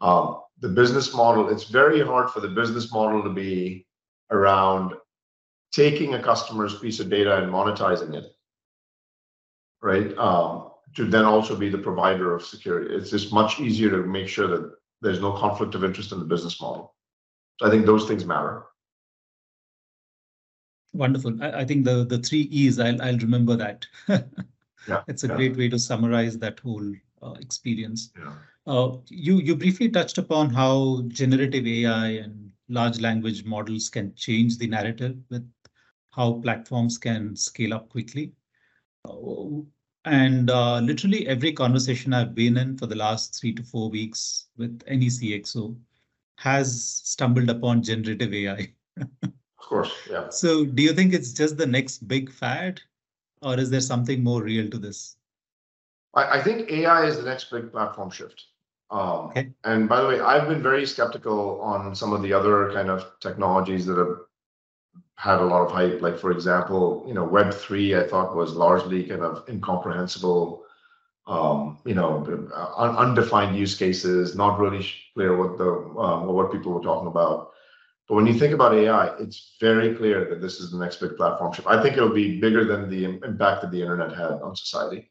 um, 0.00 0.40
the 0.60 0.68
business 0.68 1.12
model. 1.12 1.48
It's 1.48 1.64
very 1.64 2.00
hard 2.00 2.30
for 2.30 2.40
the 2.40 2.48
business 2.48 2.92
model 2.92 3.22
to 3.24 3.30
be 3.30 3.86
around 4.30 4.94
taking 5.72 6.14
a 6.14 6.22
customer's 6.22 6.78
piece 6.78 7.00
of 7.00 7.10
data 7.10 7.42
and 7.42 7.52
monetizing 7.52 8.14
it 8.14 8.24
right 9.82 10.16
um, 10.18 10.70
to 10.96 11.04
then 11.04 11.24
also 11.24 11.54
be 11.56 11.68
the 11.68 11.78
provider 11.78 12.34
of 12.34 12.44
security. 12.44 12.94
It's 12.94 13.10
just 13.10 13.32
much 13.32 13.60
easier 13.60 13.90
to 13.90 13.98
make 13.98 14.28
sure 14.28 14.48
that 14.48 14.72
there's 15.00 15.20
no 15.20 15.32
conflict 15.32 15.74
of 15.74 15.84
interest 15.84 16.12
in 16.12 16.18
the 16.18 16.24
business 16.24 16.60
model. 16.60 16.94
So 17.58 17.66
I 17.66 17.70
think 17.70 17.86
those 17.86 18.06
things 18.06 18.24
matter. 18.24 18.64
Wonderful. 20.92 21.42
I, 21.42 21.60
I, 21.60 21.64
think 21.64 21.84
the 21.84 22.04
the 22.04 22.18
three 22.18 22.42
E's. 22.42 22.78
I'll 22.78 23.00
I'll 23.02 23.18
remember 23.18 23.56
that. 23.56 23.86
yeah, 24.08 25.02
it's 25.08 25.24
a 25.24 25.28
yeah. 25.28 25.36
great 25.36 25.56
way 25.56 25.68
to 25.68 25.78
summarize 25.78 26.38
that 26.38 26.58
whole 26.60 26.92
uh, 27.22 27.34
experience. 27.40 28.10
Yeah. 28.18 28.32
Uh, 28.66 28.96
you 29.08 29.36
you 29.36 29.54
briefly 29.54 29.90
touched 29.90 30.18
upon 30.18 30.50
how 30.50 31.02
generative 31.08 31.66
AI 31.66 32.08
and 32.24 32.47
large 32.68 33.00
language 33.00 33.44
models 33.44 33.88
can 33.88 34.14
change 34.14 34.58
the 34.58 34.66
narrative 34.66 35.16
with 35.30 35.48
how 36.10 36.34
platforms 36.40 36.98
can 36.98 37.36
scale 37.36 37.74
up 37.74 37.88
quickly. 37.88 38.32
Uh, 39.08 39.62
and 40.04 40.50
uh, 40.50 40.78
literally 40.78 41.26
every 41.28 41.52
conversation 41.52 42.12
I've 42.12 42.34
been 42.34 42.56
in 42.56 42.76
for 42.78 42.86
the 42.86 42.94
last 42.94 43.38
three 43.38 43.52
to 43.54 43.62
four 43.62 43.90
weeks 43.90 44.48
with 44.56 44.82
any 44.86 45.06
CXO 45.06 45.76
has 46.36 47.02
stumbled 47.04 47.50
upon 47.50 47.82
generative 47.82 48.32
AI. 48.32 48.72
of 49.00 49.08
course, 49.58 49.92
yeah. 50.10 50.28
So 50.30 50.64
do 50.64 50.82
you 50.82 50.92
think 50.92 51.12
it's 51.12 51.32
just 51.32 51.56
the 51.56 51.66
next 51.66 52.06
big 52.08 52.30
fad 52.30 52.80
or 53.42 53.58
is 53.58 53.70
there 53.70 53.80
something 53.80 54.22
more 54.22 54.42
real 54.42 54.68
to 54.70 54.78
this? 54.78 55.16
I, 56.14 56.38
I 56.38 56.42
think 56.42 56.70
AI 56.70 57.06
is 57.06 57.16
the 57.18 57.24
next 57.24 57.50
big 57.50 57.70
platform 57.72 58.10
shift. 58.10 58.44
Um, 58.90 59.26
okay. 59.28 59.50
And 59.64 59.88
by 59.88 60.00
the 60.00 60.08
way, 60.08 60.20
I've 60.20 60.48
been 60.48 60.62
very 60.62 60.86
skeptical 60.86 61.60
on 61.60 61.94
some 61.94 62.12
of 62.12 62.22
the 62.22 62.32
other 62.32 62.72
kind 62.72 62.88
of 62.88 63.06
technologies 63.20 63.84
that 63.86 63.98
have 63.98 64.16
had 65.16 65.40
a 65.40 65.44
lot 65.44 65.62
of 65.66 65.72
hype. 65.72 66.00
Like 66.00 66.18
for 66.18 66.30
example, 66.30 67.04
you 67.06 67.14
know, 67.14 67.24
Web 67.24 67.52
three 67.52 67.96
I 67.96 68.06
thought 68.06 68.36
was 68.36 68.54
largely 68.54 69.04
kind 69.04 69.22
of 69.22 69.46
incomprehensible. 69.48 70.64
Um, 71.26 71.78
you 71.84 71.94
know, 71.94 72.24
un- 72.78 72.96
undefined 72.96 73.54
use 73.54 73.74
cases, 73.74 74.34
not 74.34 74.58
really 74.58 74.86
clear 75.12 75.36
what 75.36 75.58
the 75.58 75.70
uh, 75.70 76.24
what 76.24 76.50
people 76.50 76.72
were 76.72 76.80
talking 76.80 77.08
about. 77.08 77.50
But 78.08 78.14
when 78.14 78.26
you 78.26 78.32
think 78.32 78.54
about 78.54 78.74
AI, 78.74 79.14
it's 79.18 79.56
very 79.60 79.94
clear 79.94 80.24
that 80.30 80.40
this 80.40 80.60
is 80.60 80.70
the 80.70 80.78
next 80.78 80.96
big 80.96 81.18
platform 81.18 81.52
shift. 81.52 81.68
I 81.68 81.82
think 81.82 81.98
it'll 81.98 82.14
be 82.14 82.40
bigger 82.40 82.64
than 82.64 82.88
the 82.88 83.04
impact 83.04 83.60
that 83.60 83.70
the 83.70 83.82
internet 83.82 84.16
had 84.16 84.40
on 84.40 84.56
society. 84.56 85.10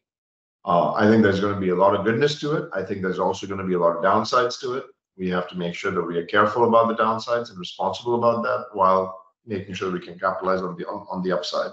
Uh, 0.68 0.92
I 0.92 1.08
think 1.08 1.22
there's 1.22 1.40
going 1.40 1.54
to 1.54 1.60
be 1.60 1.70
a 1.70 1.74
lot 1.74 1.94
of 1.94 2.04
goodness 2.04 2.38
to 2.40 2.54
it. 2.54 2.68
I 2.74 2.82
think 2.82 3.00
there's 3.00 3.18
also 3.18 3.46
going 3.46 3.58
to 3.58 3.66
be 3.66 3.72
a 3.72 3.78
lot 3.78 3.96
of 3.96 4.04
downsides 4.04 4.60
to 4.60 4.74
it. 4.74 4.84
We 5.16 5.30
have 5.30 5.48
to 5.48 5.56
make 5.56 5.74
sure 5.74 5.90
that 5.90 6.02
we 6.02 6.18
are 6.18 6.26
careful 6.26 6.68
about 6.68 6.88
the 6.88 7.02
downsides 7.02 7.48
and 7.48 7.58
responsible 7.58 8.16
about 8.16 8.42
that 8.42 8.66
while 8.74 9.18
making 9.46 9.74
sure 9.74 9.90
we 9.90 9.98
can 9.98 10.18
capitalize 10.18 10.60
on 10.60 10.76
the 10.76 10.86
on, 10.86 11.06
on 11.10 11.22
the 11.22 11.32
upside. 11.32 11.70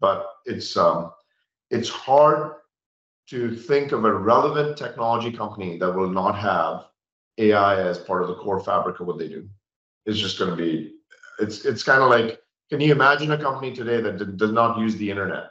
But 0.00 0.26
it's 0.46 0.76
um, 0.76 1.12
it's 1.70 1.88
hard 1.88 2.54
to 3.28 3.54
think 3.54 3.92
of 3.92 4.04
a 4.04 4.12
relevant 4.12 4.76
technology 4.76 5.30
company 5.30 5.78
that 5.78 5.94
will 5.94 6.10
not 6.10 6.32
have 6.32 6.86
AI 7.38 7.80
as 7.80 7.98
part 7.98 8.22
of 8.22 8.28
the 8.28 8.34
core 8.34 8.58
fabric 8.58 8.98
of 8.98 9.06
what 9.06 9.18
they 9.18 9.28
do. 9.28 9.48
It's 10.06 10.18
just 10.18 10.40
going 10.40 10.50
to 10.50 10.56
be 10.56 10.96
it's 11.38 11.64
it's 11.64 11.84
kind 11.84 12.02
of 12.02 12.10
like 12.10 12.40
can 12.68 12.80
you 12.80 12.90
imagine 12.90 13.30
a 13.30 13.38
company 13.38 13.72
today 13.72 14.00
that 14.00 14.36
does 14.36 14.52
not 14.52 14.76
use 14.80 14.96
the 14.96 15.08
internet 15.08 15.50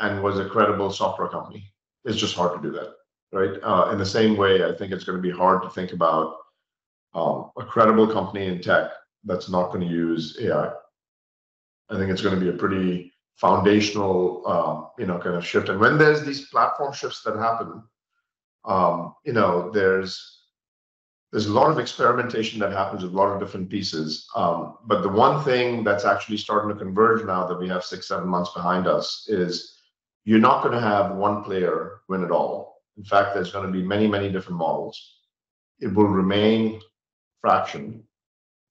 and 0.00 0.22
was 0.22 0.38
a 0.38 0.48
credible 0.48 0.90
software 0.90 1.28
company. 1.28 1.72
It's 2.04 2.18
just 2.18 2.34
hard 2.34 2.60
to 2.60 2.68
do 2.68 2.74
that, 2.76 2.94
right? 3.32 3.58
Uh, 3.62 3.90
in 3.92 3.98
the 3.98 4.06
same 4.06 4.36
way, 4.36 4.64
I 4.64 4.74
think 4.74 4.92
it's 4.92 5.04
going 5.04 5.18
to 5.18 5.22
be 5.22 5.30
hard 5.30 5.62
to 5.62 5.70
think 5.70 5.92
about 5.92 6.36
um, 7.14 7.50
a 7.58 7.64
credible 7.64 8.06
company 8.06 8.46
in 8.46 8.60
tech 8.60 8.90
that's 9.24 9.48
not 9.48 9.68
going 9.68 9.86
to 9.86 9.92
use 9.92 10.38
AI. 10.40 10.70
I 11.90 11.98
think 11.98 12.10
it's 12.10 12.22
going 12.22 12.34
to 12.34 12.40
be 12.40 12.48
a 12.48 12.58
pretty 12.58 13.12
foundational, 13.36 14.46
um, 14.46 14.88
you 14.98 15.06
know, 15.06 15.18
kind 15.18 15.36
of 15.36 15.46
shift. 15.46 15.68
And 15.68 15.80
when 15.80 15.98
there's 15.98 16.24
these 16.24 16.48
platform 16.48 16.92
shifts 16.92 17.22
that 17.22 17.36
happen, 17.36 17.82
um, 18.64 19.14
you 19.24 19.32
know, 19.32 19.70
there's 19.70 20.38
there's 21.32 21.46
a 21.46 21.52
lot 21.52 21.70
of 21.70 21.78
experimentation 21.78 22.58
that 22.58 22.72
happens 22.72 23.02
with 23.04 23.12
a 23.12 23.16
lot 23.16 23.32
of 23.32 23.38
different 23.38 23.70
pieces. 23.70 24.28
Um, 24.34 24.78
but 24.86 25.02
the 25.02 25.08
one 25.08 25.44
thing 25.44 25.84
that's 25.84 26.04
actually 26.04 26.38
starting 26.38 26.68
to 26.70 26.84
converge 26.84 27.24
now 27.24 27.46
that 27.46 27.58
we 27.58 27.68
have 27.68 27.84
six, 27.84 28.08
seven 28.08 28.28
months 28.28 28.52
behind 28.52 28.88
us 28.88 29.26
is 29.28 29.79
you're 30.24 30.38
not 30.38 30.62
going 30.62 30.74
to 30.74 30.80
have 30.80 31.16
one 31.16 31.42
player 31.44 32.00
win 32.08 32.24
it 32.24 32.30
all. 32.30 32.82
In 32.96 33.04
fact, 33.04 33.34
there's 33.34 33.52
going 33.52 33.66
to 33.66 33.72
be 33.72 33.82
many, 33.82 34.06
many 34.06 34.30
different 34.30 34.58
models. 34.58 35.18
It 35.80 35.94
will 35.94 36.08
remain 36.08 36.80
fraction, 37.40 38.04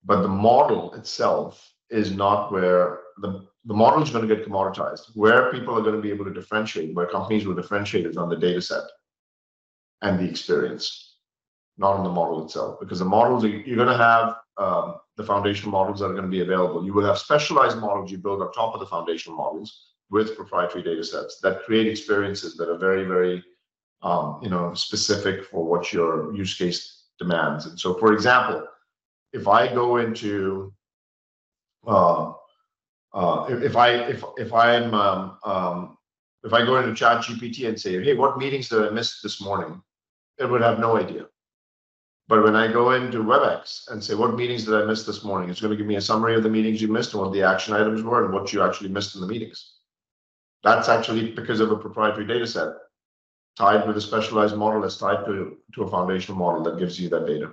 but 0.05 0.21
the 0.21 0.27
model 0.27 0.93
itself 0.93 1.73
is 1.89 2.11
not 2.11 2.51
where 2.51 2.99
the, 3.21 3.47
the 3.65 3.73
model 3.73 4.03
is 4.03 4.11
going 4.11 4.27
to 4.27 4.35
get 4.35 4.45
commoditized. 4.45 5.09
Where 5.15 5.51
people 5.51 5.75
are 5.77 5.81
going 5.81 5.95
to 5.95 6.01
be 6.01 6.11
able 6.11 6.25
to 6.25 6.33
differentiate, 6.33 6.95
where 6.95 7.07
companies 7.07 7.47
will 7.47 7.55
differentiate 7.55 8.05
is 8.05 8.17
on 8.17 8.29
the 8.29 8.37
data 8.37 8.61
set 8.61 8.83
and 10.03 10.19
the 10.19 10.29
experience, 10.29 11.15
not 11.77 11.95
on 11.95 12.03
the 12.03 12.11
model 12.11 12.45
itself. 12.45 12.79
Because 12.79 12.99
the 12.99 13.05
models, 13.05 13.43
you're 13.43 13.75
going 13.75 13.87
to 13.87 13.97
have 13.97 14.35
um, 14.57 14.95
the 15.17 15.23
foundational 15.23 15.71
models 15.71 15.99
that 15.99 16.05
are 16.05 16.13
going 16.13 16.23
to 16.23 16.29
be 16.29 16.41
available. 16.41 16.85
You 16.85 16.93
will 16.93 17.05
have 17.05 17.17
specialized 17.17 17.79
models 17.79 18.11
you 18.11 18.19
build 18.19 18.41
on 18.41 18.51
top 18.51 18.75
of 18.75 18.79
the 18.79 18.85
foundational 18.85 19.37
models 19.37 19.88
with 20.11 20.35
proprietary 20.35 20.83
data 20.83 21.03
sets 21.03 21.39
that 21.41 21.63
create 21.63 21.87
experiences 21.87 22.55
that 22.57 22.69
are 22.69 22.77
very, 22.77 23.05
very, 23.05 23.43
um, 24.01 24.39
you 24.41 24.49
know, 24.49 24.73
specific 24.73 25.45
for 25.45 25.63
what 25.63 25.93
your 25.93 26.33
use 26.33 26.57
case 26.57 27.03
demands. 27.19 27.65
And 27.65 27.79
so, 27.79 27.93
for 27.95 28.13
example, 28.13 28.65
if 29.33 29.47
I 29.47 29.71
go 29.71 29.97
into, 29.97 30.73
uh, 31.85 32.33
uh, 33.13 33.45
if 33.49 33.75
I 33.75 33.89
if 33.89 34.23
if 34.37 34.53
I'm 34.53 34.93
um, 34.93 35.37
um, 35.43 35.97
if 36.43 36.53
I 36.53 36.65
go 36.65 36.77
into 36.77 36.91
ChatGPT 36.91 37.67
and 37.67 37.79
say, 37.79 38.03
hey, 38.03 38.15
what 38.15 38.37
meetings 38.37 38.69
did 38.69 38.83
I 38.83 38.89
miss 38.89 39.21
this 39.21 39.41
morning? 39.41 39.81
It 40.37 40.45
would 40.45 40.61
have 40.61 40.79
no 40.79 40.97
idea. 40.97 41.25
But 42.27 42.43
when 42.43 42.55
I 42.55 42.71
go 42.71 42.91
into 42.91 43.23
WebEx 43.23 43.89
and 43.89 44.03
say, 44.03 44.13
what 44.13 44.35
meetings 44.35 44.63
did 44.63 44.75
I 44.75 44.85
miss 44.85 45.03
this 45.03 45.23
morning? 45.23 45.49
It's 45.49 45.59
going 45.59 45.71
to 45.71 45.77
give 45.77 45.87
me 45.87 45.95
a 45.95 46.01
summary 46.01 46.35
of 46.35 46.43
the 46.43 46.49
meetings 46.49 46.79
you 46.79 46.87
missed 46.87 47.13
and 47.13 47.23
what 47.23 47.33
the 47.33 47.41
action 47.41 47.73
items 47.73 48.03
were 48.03 48.23
and 48.23 48.33
what 48.33 48.53
you 48.53 48.61
actually 48.61 48.89
missed 48.89 49.15
in 49.15 49.21
the 49.21 49.27
meetings. 49.27 49.78
That's 50.63 50.89
actually 50.89 51.31
because 51.31 51.59
of 51.59 51.71
a 51.71 51.77
proprietary 51.77 52.25
data 52.27 52.45
set 52.45 52.69
tied 53.57 53.87
with 53.87 53.97
a 53.97 54.01
specialized 54.01 54.55
model 54.55 54.81
that's 54.81 54.97
tied 54.97 55.25
to, 55.25 55.57
to 55.75 55.83
a 55.83 55.89
foundational 55.89 56.37
model 56.37 56.63
that 56.63 56.79
gives 56.79 56.99
you 56.99 57.09
that 57.09 57.25
data. 57.25 57.51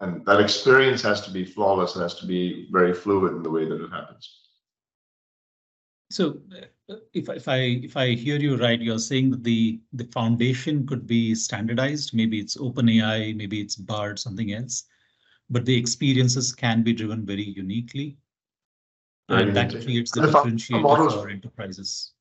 And 0.00 0.24
that 0.24 0.40
experience 0.40 1.02
has 1.02 1.20
to 1.22 1.30
be 1.30 1.44
flawless. 1.44 1.94
It 1.94 2.00
has 2.00 2.14
to 2.16 2.26
be 2.26 2.68
very 2.70 2.94
fluid 2.94 3.34
in 3.34 3.42
the 3.42 3.50
way 3.50 3.68
that 3.68 3.82
it 3.82 3.90
happens. 3.90 4.40
So 6.10 6.38
if, 7.12 7.28
if 7.28 7.46
I 7.46 7.56
if 7.56 7.96
I 7.96 8.14
hear 8.14 8.36
you 8.36 8.56
right, 8.56 8.80
you're 8.80 8.98
saying 8.98 9.30
that 9.30 9.44
the 9.44 9.80
the 9.92 10.04
foundation 10.06 10.86
could 10.86 11.06
be 11.06 11.34
standardized. 11.34 12.14
Maybe 12.14 12.40
it's 12.40 12.56
OpenAI, 12.56 13.36
maybe 13.36 13.60
it's 13.60 13.76
BARD, 13.76 14.18
something 14.18 14.52
else, 14.52 14.84
but 15.50 15.64
the 15.64 15.76
experiences 15.76 16.52
can 16.52 16.82
be 16.82 16.92
driven 16.94 17.24
very 17.24 17.44
uniquely 17.44 18.16
and 19.30 19.56
that 19.56 19.70
creates 19.70 20.10
the, 20.10 20.22
the 20.22 20.28
differentiator 20.28 20.82
models, 20.82 21.14
for 21.14 21.28
enterprises. 21.28 22.12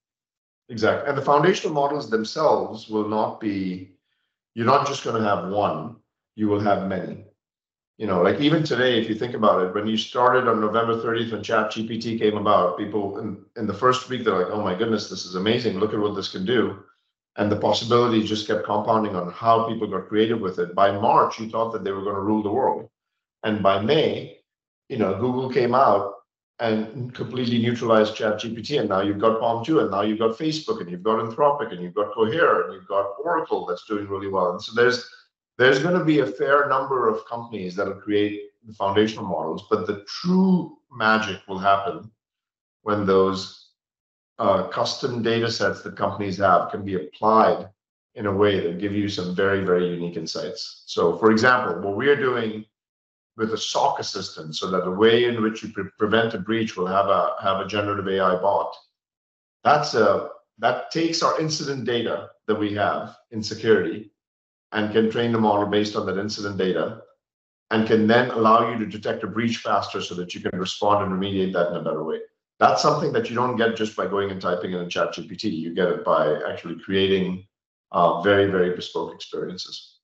Exactly. 0.70 1.10
And 1.10 1.18
the 1.18 1.22
foundational 1.22 1.74
models 1.74 2.10
themselves 2.10 2.90
will 2.90 3.08
not 3.08 3.40
be, 3.40 3.92
you're 4.54 4.66
not 4.66 4.88
just 4.88 5.04
going 5.04 5.22
to 5.22 5.28
have 5.28 5.50
one, 5.50 5.96
you 6.36 6.48
will 6.48 6.60
have 6.60 6.88
many. 6.88 7.26
You 7.98 8.08
know, 8.08 8.22
like 8.22 8.40
even 8.40 8.64
today, 8.64 9.02
if 9.02 9.10
you 9.10 9.16
think 9.16 9.34
about 9.34 9.62
it, 9.66 9.74
when 9.74 9.86
you 9.86 9.98
started 9.98 10.48
on 10.48 10.62
November 10.62 10.96
30th, 10.96 11.32
when 11.32 11.42
ChatGPT 11.42 12.18
came 12.18 12.38
about, 12.38 12.78
people 12.78 13.20
in, 13.20 13.44
in 13.58 13.68
the 13.68 13.74
first 13.74 14.08
week, 14.08 14.24
they're 14.24 14.38
like, 14.38 14.54
oh 14.54 14.64
my 14.64 14.74
goodness, 14.74 15.10
this 15.10 15.26
is 15.26 15.36
amazing. 15.36 15.80
Look 15.80 15.94
at 15.94 16.00
what 16.00 16.16
this 16.16 16.32
can 16.32 16.46
do. 16.46 16.80
And 17.36 17.52
the 17.52 17.58
possibilities 17.58 18.30
just 18.30 18.48
kept 18.48 18.66
compounding 18.66 19.16
on 19.16 19.32
how 19.32 19.68
people 19.68 19.88
got 19.88 20.08
creative 20.08 20.40
with 20.40 20.60
it. 20.60 20.76
By 20.76 20.92
March, 20.92 21.40
you 21.40 21.50
thought 21.50 21.74
that 21.74 21.84
they 21.84 21.92
were 21.92 22.04
going 22.04 22.16
to 22.16 22.22
rule 22.22 22.44
the 22.44 22.52
world. 22.52 22.90
And 23.44 23.62
by 23.62 23.82
May, 23.82 24.40
you 24.88 24.98
know, 24.98 25.20
Google 25.20 25.50
came 25.50 25.76
out 25.76 26.19
and 26.60 27.14
completely 27.14 27.60
neutralize 27.60 28.12
ChatGPT. 28.12 28.80
And 28.80 28.90
now 28.90 29.02
you've 29.02 29.20
got 29.20 29.40
PaLM 29.40 29.66
2, 29.66 29.80
and 29.80 29.92
now 29.92 30.02
you've 30.02 30.20
got 30.20 30.38
Facebook, 30.38 30.82
and 30.82 30.90
you've 30.90 31.04
got 31.04 31.20
Anthropic, 31.20 31.72
and 31.72 31.82
you've 31.82 31.94
got 31.94 32.14
Cohere, 32.14 32.64
and 32.64 32.74
you've 32.74 32.88
got 32.88 33.14
Oracle 33.24 33.66
that's 33.66 33.86
doing 33.86 34.08
really 34.08 34.28
well. 34.28 34.52
And 34.52 34.62
so 34.62 34.74
there's 34.74 35.10
there's 35.58 35.80
going 35.80 35.98
to 35.98 36.06
be 36.06 36.20
a 36.20 36.26
fair 36.26 36.70
number 36.70 37.10
of 37.10 37.26
companies 37.26 37.76
that 37.76 37.86
will 37.86 37.96
create 37.96 38.44
the 38.66 38.74
foundational 38.74 39.26
models, 39.26 39.66
but 39.70 39.86
the 39.86 40.06
true 40.08 40.78
magic 40.92 41.42
will 41.48 41.60
happen 41.60 42.10
when 42.84 43.06
those 43.06 43.72
uh, 44.40 44.64
custom 44.70 45.22
data 45.22 45.52
sets 45.52 45.82
that 45.82 45.98
companies 45.98 46.38
have 46.38 46.72
can 46.72 46.86
be 46.86 46.96
applied 46.96 47.68
in 48.16 48.26
a 48.26 48.32
way 48.32 48.60
that 48.60 48.80
give 48.80 48.94
you 48.94 49.10
some 49.10 49.36
very, 49.36 49.64
very 49.64 49.90
unique 49.90 50.16
insights. 50.16 50.84
So 50.86 51.18
for 51.18 51.30
example, 51.32 51.82
what 51.82 51.98
we're 51.98 52.16
doing 52.16 52.66
with 53.40 53.54
a 53.54 53.58
SOC 53.58 54.00
assistant 54.00 54.56
so 54.56 54.70
that 54.70 54.84
the 54.84 54.92
way 54.92 55.24
in 55.24 55.42
which 55.42 55.64
you 55.64 55.70
pre 55.70 55.86
prevent 55.98 56.34
a 56.34 56.38
breach 56.38 56.76
will 56.76 56.86
have 56.86 57.08
a 57.08 57.36
have 57.42 57.62
a 57.62 57.68
generative 57.68 58.08
AI 58.08 58.36
bot. 58.36 58.76
That's 59.64 59.96
a 59.96 60.30
that 60.60 60.92
takes 60.92 61.24
our 61.24 61.40
incident 61.40 61.86
data 61.86 62.30
that 62.48 62.60
we 62.60 62.74
have 62.74 63.16
in 63.32 63.42
security 63.42 64.12
and 64.74 64.92
can 64.92 65.10
train 65.10 65.32
the 65.32 65.40
model 65.40 65.66
based 65.66 65.96
on 65.96 66.06
that 66.06 66.18
incident 66.18 66.58
data 66.58 67.02
and 67.72 67.88
can 67.88 68.08
then 68.08 68.30
allow 68.32 68.70
you 68.70 68.78
to 68.78 68.86
detect 68.86 69.24
a 69.24 69.28
breach 69.28 69.58
faster 69.58 70.02
so 70.02 70.16
that 70.16 70.36
you 70.36 70.42
can 70.42 70.60
respond 70.60 71.06
and 71.06 71.14
remediate 71.14 71.54
that 71.54 71.70
in 71.70 71.78
a 71.78 71.84
better 71.84 72.04
way. 72.04 72.20
That's 72.60 72.82
something 72.82 73.14
that 73.14 73.30
you 73.30 73.36
don't 73.36 73.56
get 73.56 73.78
just 73.78 73.96
by 73.96 74.08
going 74.08 74.32
and 74.32 74.42
typing 74.42 74.74
in 74.74 74.82
a 74.82 74.86
ChatGPT. 74.86 75.44
You 75.46 75.74
get 75.74 75.88
it 75.88 76.04
by 76.04 76.42
actually 76.50 76.78
creating 76.80 77.46
uh, 77.94 78.22
very, 78.22 78.52
very 78.52 78.76
bespoke 78.76 79.16
experiences. 79.16 79.99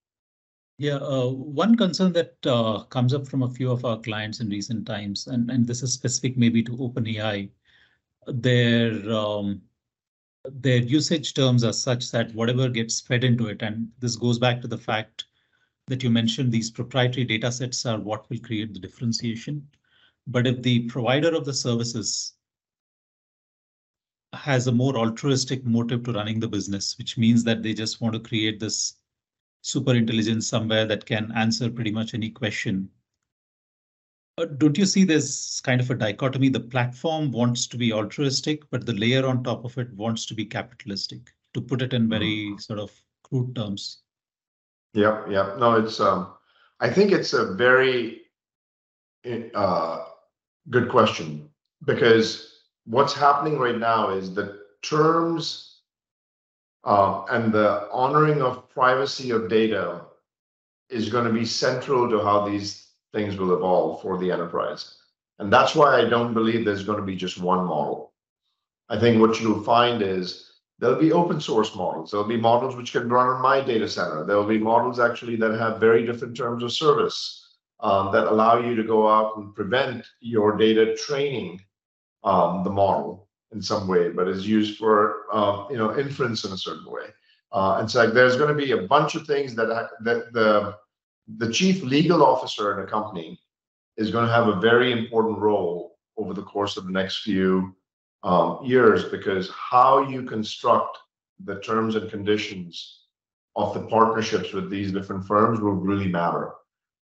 Yeah, 0.77 0.95
uh, 0.97 1.29
one 1.29 1.77
concern 1.77 2.11
that 2.13 2.35
uh, 2.45 2.83
comes 2.83 3.13
up 3.13 3.27
from 3.27 3.43
a 3.43 3.49
few 3.49 3.71
of 3.71 3.85
our 3.85 3.99
clients 4.01 4.41
in 4.41 4.49
recent 4.49 4.85
times, 4.85 5.27
and, 5.27 5.49
and 5.49 5.65
this 5.65 5.81
is 5.81 5.93
specific 5.93 6.37
maybe 6.37 6.61
to 6.63 6.71
OpenAI, 6.71 7.49
their 8.27 9.09
um, 9.09 9.61
their 10.43 10.77
usage 10.81 11.33
terms 11.33 11.63
are 11.63 11.73
such 11.73 12.11
that 12.11 12.33
whatever 12.35 12.69
gets 12.69 12.99
fed 12.99 13.23
into 13.23 13.47
it, 13.47 13.61
and 13.61 13.89
this 13.99 14.17
goes 14.17 14.37
back 14.37 14.61
to 14.61 14.67
the 14.67 14.77
fact 14.77 15.25
that 15.87 16.03
you 16.03 16.09
mentioned 16.09 16.51
these 16.51 16.71
proprietary 16.71 17.25
data 17.25 17.51
sets 17.51 17.85
are 17.85 17.99
what 17.99 18.29
will 18.29 18.39
create 18.39 18.73
the 18.73 18.79
differentiation. 18.79 19.65
But 20.27 20.45
if 20.45 20.61
the 20.61 20.87
provider 20.87 21.33
of 21.35 21.45
the 21.45 21.53
services 21.53 22.33
has 24.33 24.67
a 24.67 24.71
more 24.71 24.97
altruistic 24.97 25.65
motive 25.65 26.03
to 26.03 26.11
running 26.13 26.39
the 26.39 26.47
business, 26.47 26.97
which 26.97 27.17
means 27.17 27.43
that 27.45 27.63
they 27.63 27.73
just 27.73 28.01
want 28.01 28.13
to 28.13 28.19
create 28.19 28.59
this 28.59 28.95
super 29.65 29.95
intelligence 29.95 30.47
somewhere 30.47 30.85
that 30.85 31.07
can 31.07 31.31
answer 31.35 31.71
pretty 31.71 31.89
much 31.89 32.13
any 32.13 32.29
question. 32.29 32.87
Uh, 34.37 34.45
don't 34.45 34.77
you 34.77 34.85
see 34.85 35.03
there's 35.03 35.59
kind 35.65 35.81
of 35.81 35.89
a 35.89 35.95
dichotomy? 35.95 36.49
The 36.49 36.59
platform 36.59 37.31
wants 37.31 37.65
to 37.67 37.77
be 37.77 37.91
altruistic, 37.91 38.69
but 38.69 38.85
the 38.85 38.93
layer 38.93 39.25
on 39.25 39.43
top 39.43 39.65
of 39.65 39.75
it 39.79 39.91
wants 39.93 40.27
to 40.27 40.35
be 40.35 40.45
capitalistic, 40.45 41.33
to 41.55 41.61
put 41.61 41.81
it 41.81 41.93
in 41.93 42.07
very 42.07 42.51
mm. 42.51 42.61
sort 42.61 42.77
of 42.77 42.91
crude 43.23 43.55
terms. 43.55 44.01
Yeah, 44.93 45.23
yeah. 45.27 45.55
No, 45.57 45.73
it's 45.75 45.99
um 45.99 46.33
I 46.79 46.89
think 46.91 47.11
it's 47.11 47.33
a 47.33 47.55
very 47.55 48.21
uh 49.55 50.05
good 50.69 50.89
question 50.89 51.49
because 51.85 52.61
what's 52.85 53.13
happening 53.13 53.57
right 53.57 53.79
now 53.79 54.11
is 54.11 54.35
the 54.35 54.59
terms 54.83 55.74
uh, 56.85 57.25
and 57.31 57.51
the 57.51 57.89
honoring 57.91 58.41
of 58.41 58.69
privacy 58.69 59.31
of 59.31 59.49
data 59.49 60.01
is 60.89 61.09
going 61.09 61.25
to 61.25 61.33
be 61.33 61.45
central 61.45 62.09
to 62.09 62.19
how 62.19 62.47
these 62.47 62.89
things 63.11 63.37
will 63.37 63.55
evolve 63.55 64.01
for 64.01 64.17
the 64.17 64.31
enterprise. 64.31 64.97
And 65.39 65.51
that's 65.51 65.75
why 65.75 65.99
I 65.99 66.07
don't 66.07 66.33
believe 66.33 66.63
there's 66.63 66.83
going 66.83 66.99
to 66.99 67.05
be 67.05 67.15
just 67.15 67.39
one 67.39 67.65
model. 67.65 68.13
I 68.87 68.99
think 68.99 69.19
what 69.19 69.41
you'll 69.41 69.63
find 69.63 70.01
is 70.01 70.51
there'll 70.77 70.99
be 70.99 71.11
open 71.11 71.41
source 71.41 71.75
models. 71.75 72.11
There'll 72.11 72.27
be 72.27 72.37
models 72.37 72.75
which 72.75 72.91
can 72.91 73.09
run 73.09 73.27
on 73.27 73.41
my 73.41 73.61
data 73.61 73.89
center. 73.89 74.23
There'll 74.23 74.45
be 74.45 74.59
models 74.59 74.99
actually 74.99 75.35
that 75.37 75.57
have 75.59 75.79
very 75.79 76.05
different 76.05 76.37
terms 76.37 76.61
of 76.61 76.71
service 76.71 77.57
um, 77.79 78.11
that 78.13 78.27
allow 78.27 78.59
you 78.59 78.75
to 78.75 78.83
go 78.83 79.09
out 79.09 79.37
and 79.37 79.55
prevent 79.55 80.05
your 80.19 80.55
data 80.55 80.95
training 80.95 81.61
um, 82.23 82.63
the 82.63 82.69
model 82.69 83.24
in 83.55 83.61
some 83.61 83.87
way, 83.87 84.09
but 84.09 84.27
is 84.27 84.45
used 84.47 84.77
for 84.77 85.23
um, 85.33 85.67
you 85.71 85.77
know 85.77 85.97
inference 85.97 86.43
in 86.43 86.51
a 86.51 86.57
certain 86.57 86.91
way. 86.91 87.07
Uh, 87.51 87.77
and 87.79 87.89
so 87.89 88.03
like, 88.03 88.13
there's 88.13 88.35
going 88.35 88.55
to 88.55 88.65
be 88.65 88.71
a 88.73 88.87
bunch 88.87 89.15
of 89.15 89.25
things 89.25 89.55
that 89.55 89.89
that 90.01 90.33
the 90.33 90.75
the 91.37 91.51
chief 91.51 91.81
legal 91.81 92.23
officer 92.23 92.73
in 92.73 92.85
a 92.85 92.89
company 92.89 93.39
is 93.97 94.11
going 94.11 94.27
to 94.27 94.31
have 94.31 94.49
a 94.49 94.59
very 94.59 94.91
important 94.91 95.39
role 95.39 95.97
over 96.17 96.33
the 96.33 96.43
course 96.43 96.77
of 96.77 96.85
the 96.85 96.91
next 96.91 97.23
few 97.23 97.75
um, 98.23 98.59
years 98.63 99.05
because 99.05 99.49
how 99.49 100.07
you 100.07 100.23
construct 100.23 100.97
the 101.45 101.59
terms 101.61 101.95
and 101.95 102.11
conditions 102.11 103.05
of 103.55 103.73
the 103.73 103.87
partnerships 103.87 104.51
with 104.53 104.69
these 104.69 104.91
different 104.91 105.25
firms 105.25 105.59
will 105.59 105.71
really 105.71 106.07
matter. 106.07 106.51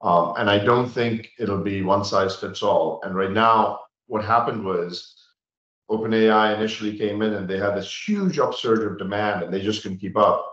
Um, 0.01 0.33
and 0.37 0.49
I 0.49 0.59
don't 0.59 0.89
think 0.89 1.29
it'll 1.39 1.63
be 1.63 1.81
one 1.81 2.05
size 2.05 2.35
fits 2.35 2.61
all. 2.61 3.01
And 3.03 3.15
right 3.15 3.31
now, 3.31 3.79
what 4.07 4.23
happened 4.23 4.63
was 4.63 5.22
OpenAI 5.89 6.56
initially 6.56 6.98
came 6.98 7.22
in 7.22 7.34
and 7.34 7.48
they 7.48 7.58
had 7.58 7.76
this 7.76 8.08
huge 8.08 8.39
upsurge 8.39 8.84
of 8.84 8.98
demand 8.98 9.43
and 9.43 9.54
they 9.54 9.62
just 9.62 9.84
couldn't 9.84 10.00
keep 10.00 10.17
up. 10.17 10.50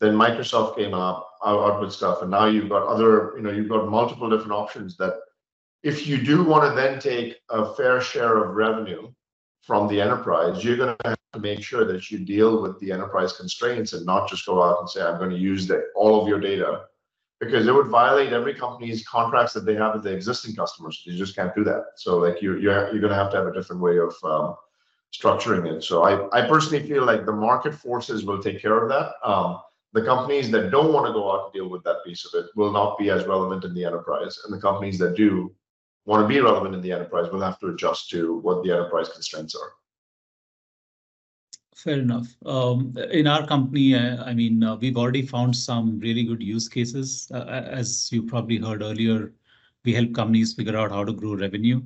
Then 0.00 0.14
Microsoft 0.14 0.76
came 0.76 0.92
up 0.92 1.26
out 1.44 1.80
with 1.80 1.92
stuff, 1.92 2.22
and 2.22 2.30
now 2.30 2.46
you've 2.46 2.68
got 2.68 2.86
other, 2.86 3.34
you 3.36 3.42
know, 3.42 3.50
you've 3.50 3.68
got 3.68 3.88
multiple 3.88 4.28
different 4.28 4.52
options 4.52 4.96
that 4.96 5.14
if 5.82 6.06
you 6.06 6.22
do 6.22 6.42
want 6.44 6.64
to 6.64 6.74
then 6.74 6.98
take 6.98 7.36
a 7.50 7.74
fair 7.74 8.00
share 8.00 8.42
of 8.42 8.56
revenue 8.56 9.10
from 9.62 9.88
the 9.88 10.00
enterprise, 10.00 10.64
you're 10.64 10.76
going 10.76 10.96
to 10.96 11.08
have 11.08 11.16
to 11.32 11.40
make 11.40 11.62
sure 11.62 11.84
that 11.84 12.10
you 12.10 12.18
deal 12.18 12.62
with 12.62 12.78
the 12.80 12.90
enterprise 12.92 13.32
constraints 13.32 13.92
and 13.92 14.04
not 14.04 14.28
just 14.28 14.46
go 14.46 14.62
out 14.62 14.80
and 14.80 14.90
say, 14.90 15.02
I'm 15.02 15.18
going 15.18 15.30
to 15.30 15.36
use 15.36 15.66
the, 15.66 15.84
all 15.94 16.20
of 16.20 16.28
your 16.28 16.40
data 16.40 16.82
because 17.40 17.66
it 17.66 17.74
would 17.74 17.88
violate 17.88 18.32
every 18.32 18.54
company's 18.54 19.06
contracts 19.06 19.52
that 19.52 19.66
they 19.66 19.74
have 19.74 19.94
with 19.94 20.02
the 20.02 20.12
existing 20.12 20.54
customers. 20.54 21.02
You 21.04 21.16
just 21.16 21.36
can't 21.36 21.54
do 21.54 21.64
that. 21.64 21.84
So 21.96 22.18
like 22.18 22.40
you, 22.40 22.58
you're, 22.58 22.90
you're 22.90 23.00
going 23.00 23.10
to 23.10 23.14
have 23.14 23.30
to 23.32 23.36
have 23.36 23.46
a 23.46 23.52
different 23.52 23.82
way 23.82 23.98
of 23.98 24.14
um, 24.24 24.56
structuring 25.14 25.66
it. 25.72 25.82
So 25.82 26.02
I, 26.02 26.28
I 26.38 26.48
personally 26.48 26.86
feel 26.86 27.04
like 27.04 27.24
the 27.24 27.32
market 27.32 27.74
forces 27.74 28.24
will 28.24 28.42
take 28.42 28.60
care 28.60 28.82
of 28.82 28.88
that. 28.88 29.12
Um, 29.24 29.60
the 29.92 30.02
companies 30.02 30.50
that 30.50 30.70
don't 30.70 30.92
want 30.92 31.06
to 31.06 31.12
go 31.12 31.32
out 31.32 31.44
and 31.44 31.52
deal 31.54 31.70
with 31.70 31.82
that 31.84 32.04
piece 32.04 32.26
of 32.26 32.38
it 32.38 32.50
will 32.54 32.72
not 32.72 32.98
be 32.98 33.10
as 33.10 33.24
relevant 33.24 33.64
in 33.64 33.72
the 33.72 33.84
enterprise. 33.84 34.38
And 34.44 34.52
the 34.52 34.60
companies 34.60 34.98
that 34.98 35.16
do 35.16 35.54
want 36.04 36.22
to 36.22 36.28
be 36.28 36.40
relevant 36.40 36.74
in 36.74 36.82
the 36.82 36.92
enterprise 36.92 37.30
will 37.30 37.40
have 37.40 37.58
to 37.60 37.68
adjust 37.68 38.10
to 38.10 38.38
what 38.38 38.62
the 38.62 38.72
enterprise 38.72 39.08
constraints 39.08 39.54
are. 39.54 39.72
Fair 41.74 41.98
enough. 41.98 42.28
Um, 42.44 42.94
in 43.10 43.26
our 43.26 43.46
company, 43.46 43.94
uh, 43.94 44.24
I 44.24 44.32
mean, 44.32 44.62
uh, 44.62 44.76
we've 44.76 44.96
already 44.96 45.22
found 45.22 45.54
some 45.54 45.98
really 46.00 46.24
good 46.24 46.42
use 46.42 46.68
cases. 46.68 47.30
Uh, 47.32 47.44
as 47.44 48.10
you 48.10 48.22
probably 48.22 48.58
heard 48.58 48.82
earlier, 48.82 49.32
we 49.84 49.92
help 49.92 50.14
companies 50.14 50.54
figure 50.54 50.76
out 50.76 50.90
how 50.90 51.04
to 51.04 51.12
grow 51.12 51.34
revenue. 51.34 51.82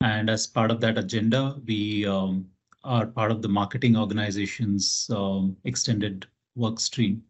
And 0.00 0.28
as 0.28 0.46
part 0.46 0.70
of 0.70 0.80
that 0.80 0.98
agenda, 0.98 1.60
we 1.66 2.04
um, 2.06 2.46
are 2.84 3.06
part 3.06 3.30
of 3.30 3.42
the 3.42 3.48
marketing 3.48 3.96
organization's 3.96 5.10
um, 5.14 5.56
extended 5.64 6.26
work 6.54 6.80
stream. 6.80 7.22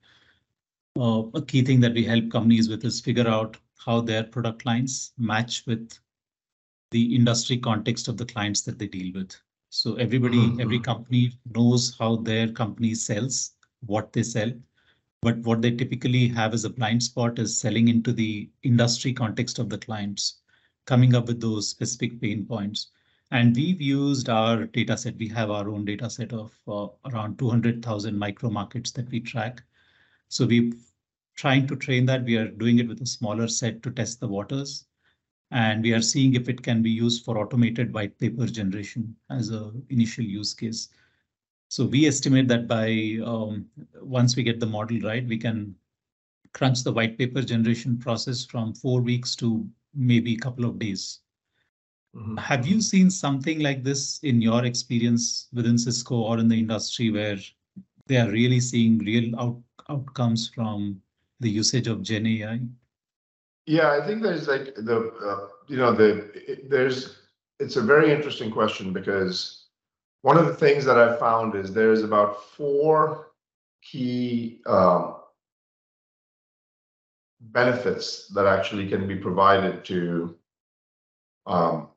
Uh, 0.99 1.23
a 1.35 1.43
key 1.43 1.63
thing 1.63 1.81
that 1.81 1.95
we 1.95 2.05
help 2.05 2.31
companies 2.31 2.69
with 2.69 2.85
is 2.85 3.01
figure 3.01 3.29
out 3.29 3.57
how 3.77 4.01
their 4.01 4.25
product 4.25 4.67
lines 4.67 5.13
match 5.17 5.65
with 5.67 5.99
the 6.91 7.15
industry 7.15 7.57
context 7.57 8.09
of 8.09 8.17
the 8.17 8.25
clients 8.25 8.63
that 8.63 8.79
they 8.79 8.87
deal 8.87 9.13
with. 9.15 9.37
So 9.71 9.95
everybody, 9.97 10.39
mm 10.39 10.53
-hmm. 10.53 10.61
every 10.61 10.81
company 10.81 11.39
knows 11.55 11.97
how 11.99 12.17
their 12.17 12.49
company 12.53 12.95
sells, 12.95 13.55
what 13.81 14.13
they 14.13 14.23
sell, 14.23 14.53
but 15.21 15.39
what 15.39 15.63
they 15.63 15.71
typically 15.71 16.29
have 16.29 16.55
as 16.55 16.65
a 16.65 16.71
blind 16.71 17.03
spot 17.03 17.39
is 17.39 17.59
selling 17.59 17.89
into 17.89 18.13
the 18.13 18.51
industry 18.63 19.13
context 19.13 19.59
of 19.59 19.69
the 19.69 19.79
clients, 19.79 20.41
coming 20.87 21.15
up 21.15 21.27
with 21.29 21.41
those 21.41 21.69
specific 21.69 22.21
pain 22.21 22.47
points. 22.47 22.91
And 23.31 23.55
we've 23.55 23.81
used 23.81 24.29
our 24.29 24.65
data 24.65 24.97
set. 24.97 25.17
We 25.19 25.29
have 25.29 25.51
our 25.51 25.69
own 25.69 25.85
data 25.85 26.09
set 26.09 26.33
of 26.33 26.59
uh, 26.67 26.89
around 27.11 27.39
200,000 27.39 28.19
micro 28.19 28.51
markets 28.51 28.91
that 28.93 29.09
we 29.11 29.21
track. 29.21 29.63
So 30.29 30.47
we're 30.47 30.73
trying 31.37 31.67
to 31.67 31.77
train 31.77 32.07
that. 32.07 32.25
We 32.25 32.37
are 32.37 32.49
doing 32.49 32.79
it 32.79 32.89
with 32.89 33.03
a 33.03 33.07
smaller 33.07 33.49
set 33.49 33.83
to 33.83 33.91
test 33.91 34.21
the 34.21 34.29
waters 34.29 34.87
and 35.51 35.83
we 35.83 35.93
are 35.93 36.03
seeing 36.03 36.35
if 36.35 36.49
it 36.49 36.63
can 36.63 36.83
be 36.83 36.91
used 36.91 37.25
for 37.25 37.39
automated 37.39 37.95
white 37.95 38.19
paper 38.19 38.47
generation 38.47 39.17
as 39.31 39.51
a 39.51 39.73
initial 39.89 40.25
use 40.25 40.53
case. 40.53 40.89
So 41.69 41.87
we 41.87 42.07
estimate 42.07 42.49
that 42.49 42.67
by 42.67 43.19
um, 43.25 43.67
once 44.01 44.37
we 44.37 44.43
get 44.43 44.61
the 44.61 44.67
model 44.67 45.01
right, 45.01 45.27
we 45.27 45.39
can 45.39 45.75
crunch 46.53 46.83
the 46.83 46.93
white 46.93 47.19
paper 47.19 47.43
generation 47.43 47.99
process 47.99 48.45
from 48.45 48.75
four 48.75 49.01
weeks 49.01 49.37
to 49.37 49.69
maybe 49.95 50.35
a 50.35 50.39
couple 50.39 50.65
of 50.65 50.79
days. 50.79 51.21
Mm 52.15 52.25
-hmm. 52.25 52.39
Have 52.39 52.67
you 52.67 52.81
seen 52.81 53.11
something 53.11 53.61
like 53.61 53.83
this 53.83 54.19
in 54.23 54.43
your 54.43 54.65
experience 54.65 55.49
within 55.53 55.79
Cisco 55.79 56.15
or 56.15 56.39
in 56.39 56.49
the 56.49 56.59
industry 56.59 57.11
where 57.11 57.39
they 58.07 58.17
are 58.17 58.31
really 58.31 58.61
seeing 58.61 58.99
real 58.99 59.39
out 59.39 59.63
outcomes 59.89 60.49
from 60.55 61.03
the 61.41 61.51
usage 61.61 61.89
of 61.89 62.03
Gen 62.03 62.27
AI? 62.27 62.61
Yeah, 63.67 63.91
I 63.93 64.07
think 64.07 64.23
there's 64.23 64.49
like 64.49 64.75
the 64.75 65.13
uh, 65.23 65.49
you 65.67 65.77
know 65.77 65.93
the 65.93 66.31
it, 66.51 66.71
there's 66.71 67.19
it's 67.61 67.77
a 67.77 67.83
very 67.83 68.13
interesting 68.13 68.51
question 68.51 68.93
because 68.93 69.67
one 70.23 70.39
of 70.39 70.47
the 70.47 70.55
things 70.55 70.85
that 70.85 70.99
I've 70.99 71.19
found 71.19 71.55
is 71.55 71.73
there's 71.73 72.03
about 72.03 72.45
four 72.45 73.33
key 73.83 74.61
um, 74.67 75.17
benefits 77.41 78.29
that 78.29 78.47
actually 78.47 78.89
can 78.89 79.07
be 79.07 79.17
provided 79.17 79.85
to 79.87 80.37
um, 81.47 81.89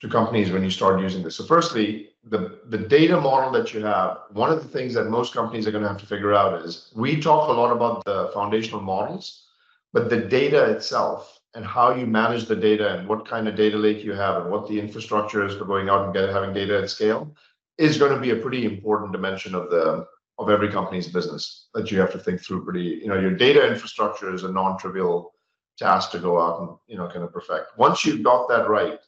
to 0.00 0.08
companies 0.08 0.50
when 0.50 0.62
you 0.62 0.70
start 0.70 1.00
using 1.00 1.22
this. 1.22 1.36
So 1.36 1.44
firstly, 1.44 2.10
the, 2.24 2.58
the 2.68 2.78
data 2.78 3.20
model 3.20 3.50
that 3.52 3.72
you 3.72 3.84
have, 3.84 4.18
one 4.32 4.50
of 4.50 4.62
the 4.62 4.68
things 4.68 4.94
that 4.94 5.04
most 5.04 5.32
companies 5.32 5.66
are 5.66 5.70
going 5.70 5.82
to 5.82 5.88
have 5.88 6.00
to 6.00 6.06
figure 6.06 6.34
out 6.34 6.62
is 6.62 6.90
we 6.94 7.20
talk 7.20 7.48
a 7.48 7.52
lot 7.52 7.72
about 7.72 8.04
the 8.04 8.30
foundational 8.34 8.80
models, 8.80 9.44
but 9.92 10.10
the 10.10 10.18
data 10.18 10.70
itself 10.70 11.40
and 11.54 11.64
how 11.64 11.94
you 11.94 12.06
manage 12.06 12.44
the 12.44 12.54
data 12.54 12.98
and 12.98 13.08
what 13.08 13.26
kind 13.26 13.48
of 13.48 13.56
data 13.56 13.78
lake 13.78 14.04
you 14.04 14.12
have 14.12 14.42
and 14.42 14.50
what 14.50 14.68
the 14.68 14.78
infrastructure 14.78 15.46
is 15.46 15.54
for 15.54 15.64
going 15.64 15.88
out 15.88 16.04
and 16.04 16.14
get, 16.14 16.28
having 16.28 16.52
data 16.52 16.82
at 16.82 16.90
scale 16.90 17.34
is 17.78 17.98
going 17.98 18.12
to 18.12 18.20
be 18.20 18.30
a 18.30 18.36
pretty 18.36 18.64
important 18.64 19.12
dimension 19.12 19.54
of 19.54 19.70
the 19.70 20.06
of 20.38 20.50
every 20.50 20.70
company's 20.70 21.08
business 21.08 21.68
that 21.72 21.90
you 21.90 21.98
have 21.98 22.12
to 22.12 22.18
think 22.18 22.42
through 22.42 22.62
pretty 22.62 23.00
you 23.02 23.08
know 23.08 23.18
your 23.18 23.34
data 23.34 23.66
infrastructure 23.66 24.34
is 24.34 24.44
a 24.44 24.52
non-trivial 24.52 25.32
task 25.78 26.10
to 26.10 26.18
go 26.18 26.38
out 26.38 26.60
and 26.60 26.68
you 26.86 26.96
know 26.96 27.08
kind 27.08 27.24
of 27.24 27.32
perfect 27.32 27.66
once 27.78 28.04
you've 28.04 28.22
got 28.22 28.46
that 28.48 28.68
right 28.68 28.98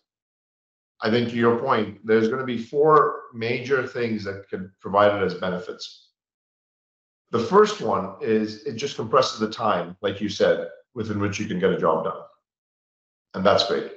i 1.02 1.10
think 1.10 1.28
to 1.28 1.36
your 1.36 1.58
point 1.58 1.98
there's 2.04 2.28
going 2.28 2.40
to 2.40 2.46
be 2.46 2.58
four 2.58 3.22
major 3.34 3.86
things 3.86 4.24
that 4.24 4.48
can 4.48 4.72
provide 4.80 5.14
it 5.14 5.24
as 5.24 5.34
benefits 5.34 6.10
the 7.30 7.38
first 7.38 7.80
one 7.80 8.14
is 8.22 8.62
it 8.64 8.76
just 8.76 8.96
compresses 8.96 9.38
the 9.38 9.50
time 9.50 9.96
like 10.00 10.20
you 10.20 10.28
said 10.28 10.68
within 10.98 11.20
which 11.20 11.38
you 11.38 11.46
can 11.46 11.60
get 11.60 11.70
a 11.70 11.78
job 11.78 12.04
done. 12.04 12.22
And 13.34 13.46
that's 13.46 13.68
great. 13.68 13.92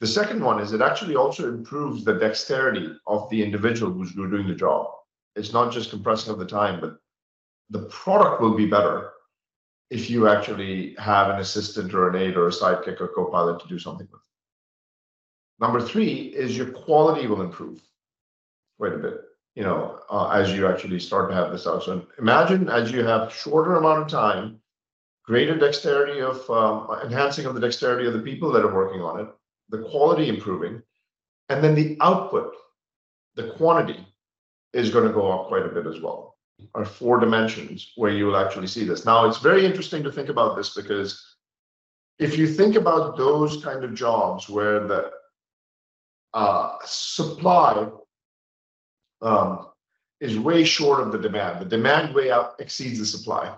The 0.00 0.06
second 0.06 0.42
one 0.42 0.60
is 0.60 0.72
it 0.72 0.80
actually 0.80 1.16
also 1.16 1.48
improves 1.48 2.04
the 2.04 2.14
dexterity 2.14 2.96
of 3.06 3.28
the 3.30 3.42
individual 3.42 3.92
who's 3.92 4.14
doing 4.14 4.46
the 4.48 4.54
job. 4.54 4.86
It's 5.34 5.52
not 5.52 5.72
just 5.72 5.90
compressing 5.90 6.32
of 6.32 6.38
the 6.38 6.46
time, 6.46 6.80
but 6.80 6.96
the 7.70 7.86
product 7.86 8.40
will 8.40 8.56
be 8.56 8.66
better 8.66 9.10
if 9.90 10.08
you 10.08 10.28
actually 10.28 10.94
have 10.98 11.28
an 11.30 11.40
assistant 11.40 11.92
or 11.92 12.08
an 12.08 12.16
aide 12.16 12.36
or 12.36 12.46
a 12.46 12.50
sidekick 12.50 13.00
or 13.00 13.08
co-pilot 13.08 13.60
to 13.60 13.68
do 13.68 13.78
something 13.78 14.08
with. 14.10 14.22
Number 15.60 15.80
three 15.80 16.32
is 16.34 16.56
your 16.56 16.66
quality 16.66 17.26
will 17.26 17.42
improve 17.42 17.80
quite 18.78 18.92
a 18.92 18.98
bit, 18.98 19.20
you 19.56 19.64
know, 19.64 20.00
uh, 20.08 20.28
as 20.28 20.52
you 20.52 20.68
actually 20.68 21.00
start 21.00 21.28
to 21.30 21.34
have 21.34 21.50
this 21.50 21.66
out. 21.66 21.82
So 21.82 22.06
imagine 22.18 22.68
as 22.68 22.92
you 22.92 23.04
have 23.04 23.32
shorter 23.32 23.76
amount 23.76 24.02
of 24.02 24.08
time, 24.08 24.60
greater 25.24 25.58
dexterity 25.58 26.20
of 26.20 26.48
um, 26.48 26.88
enhancing 27.04 27.44
of 27.44 27.54
the 27.54 27.60
dexterity 27.60 28.06
of 28.06 28.12
the 28.12 28.20
people 28.20 28.52
that 28.52 28.64
are 28.64 28.74
working 28.74 29.00
on 29.00 29.20
it, 29.20 29.28
the 29.68 29.82
quality 29.82 30.28
improving, 30.28 30.80
and 31.48 31.62
then 31.62 31.74
the 31.74 31.96
output, 32.00 32.54
the 33.34 33.50
quantity 33.50 34.06
is 34.72 34.90
going 34.90 35.06
to 35.06 35.12
go 35.12 35.30
up 35.30 35.48
quite 35.48 35.66
a 35.66 35.68
bit 35.68 35.86
as 35.86 36.00
well. 36.00 36.36
Are 36.74 36.84
four 36.84 37.20
dimensions 37.20 37.92
where 37.96 38.10
you 38.10 38.26
will 38.26 38.36
actually 38.36 38.66
see 38.66 38.84
this. 38.84 39.04
Now, 39.04 39.26
it's 39.26 39.38
very 39.38 39.64
interesting 39.64 40.02
to 40.02 40.10
think 40.10 40.28
about 40.28 40.56
this 40.56 40.74
because 40.74 41.36
if 42.18 42.36
you 42.36 42.48
think 42.48 42.74
about 42.74 43.16
those 43.16 43.62
kind 43.62 43.84
of 43.84 43.94
jobs 43.94 44.48
where 44.48 44.86
the 44.86 45.12
uh, 46.34 46.76
supply 46.84 47.88
um, 49.22 49.66
is 50.20 50.38
way 50.38 50.64
short 50.64 51.00
of 51.00 51.12
the 51.12 51.18
demand, 51.18 51.60
the 51.60 51.64
demand 51.76 52.14
way 52.14 52.30
out 52.30 52.54
exceeds 52.58 52.98
the 52.98 53.06
supply. 53.06 53.54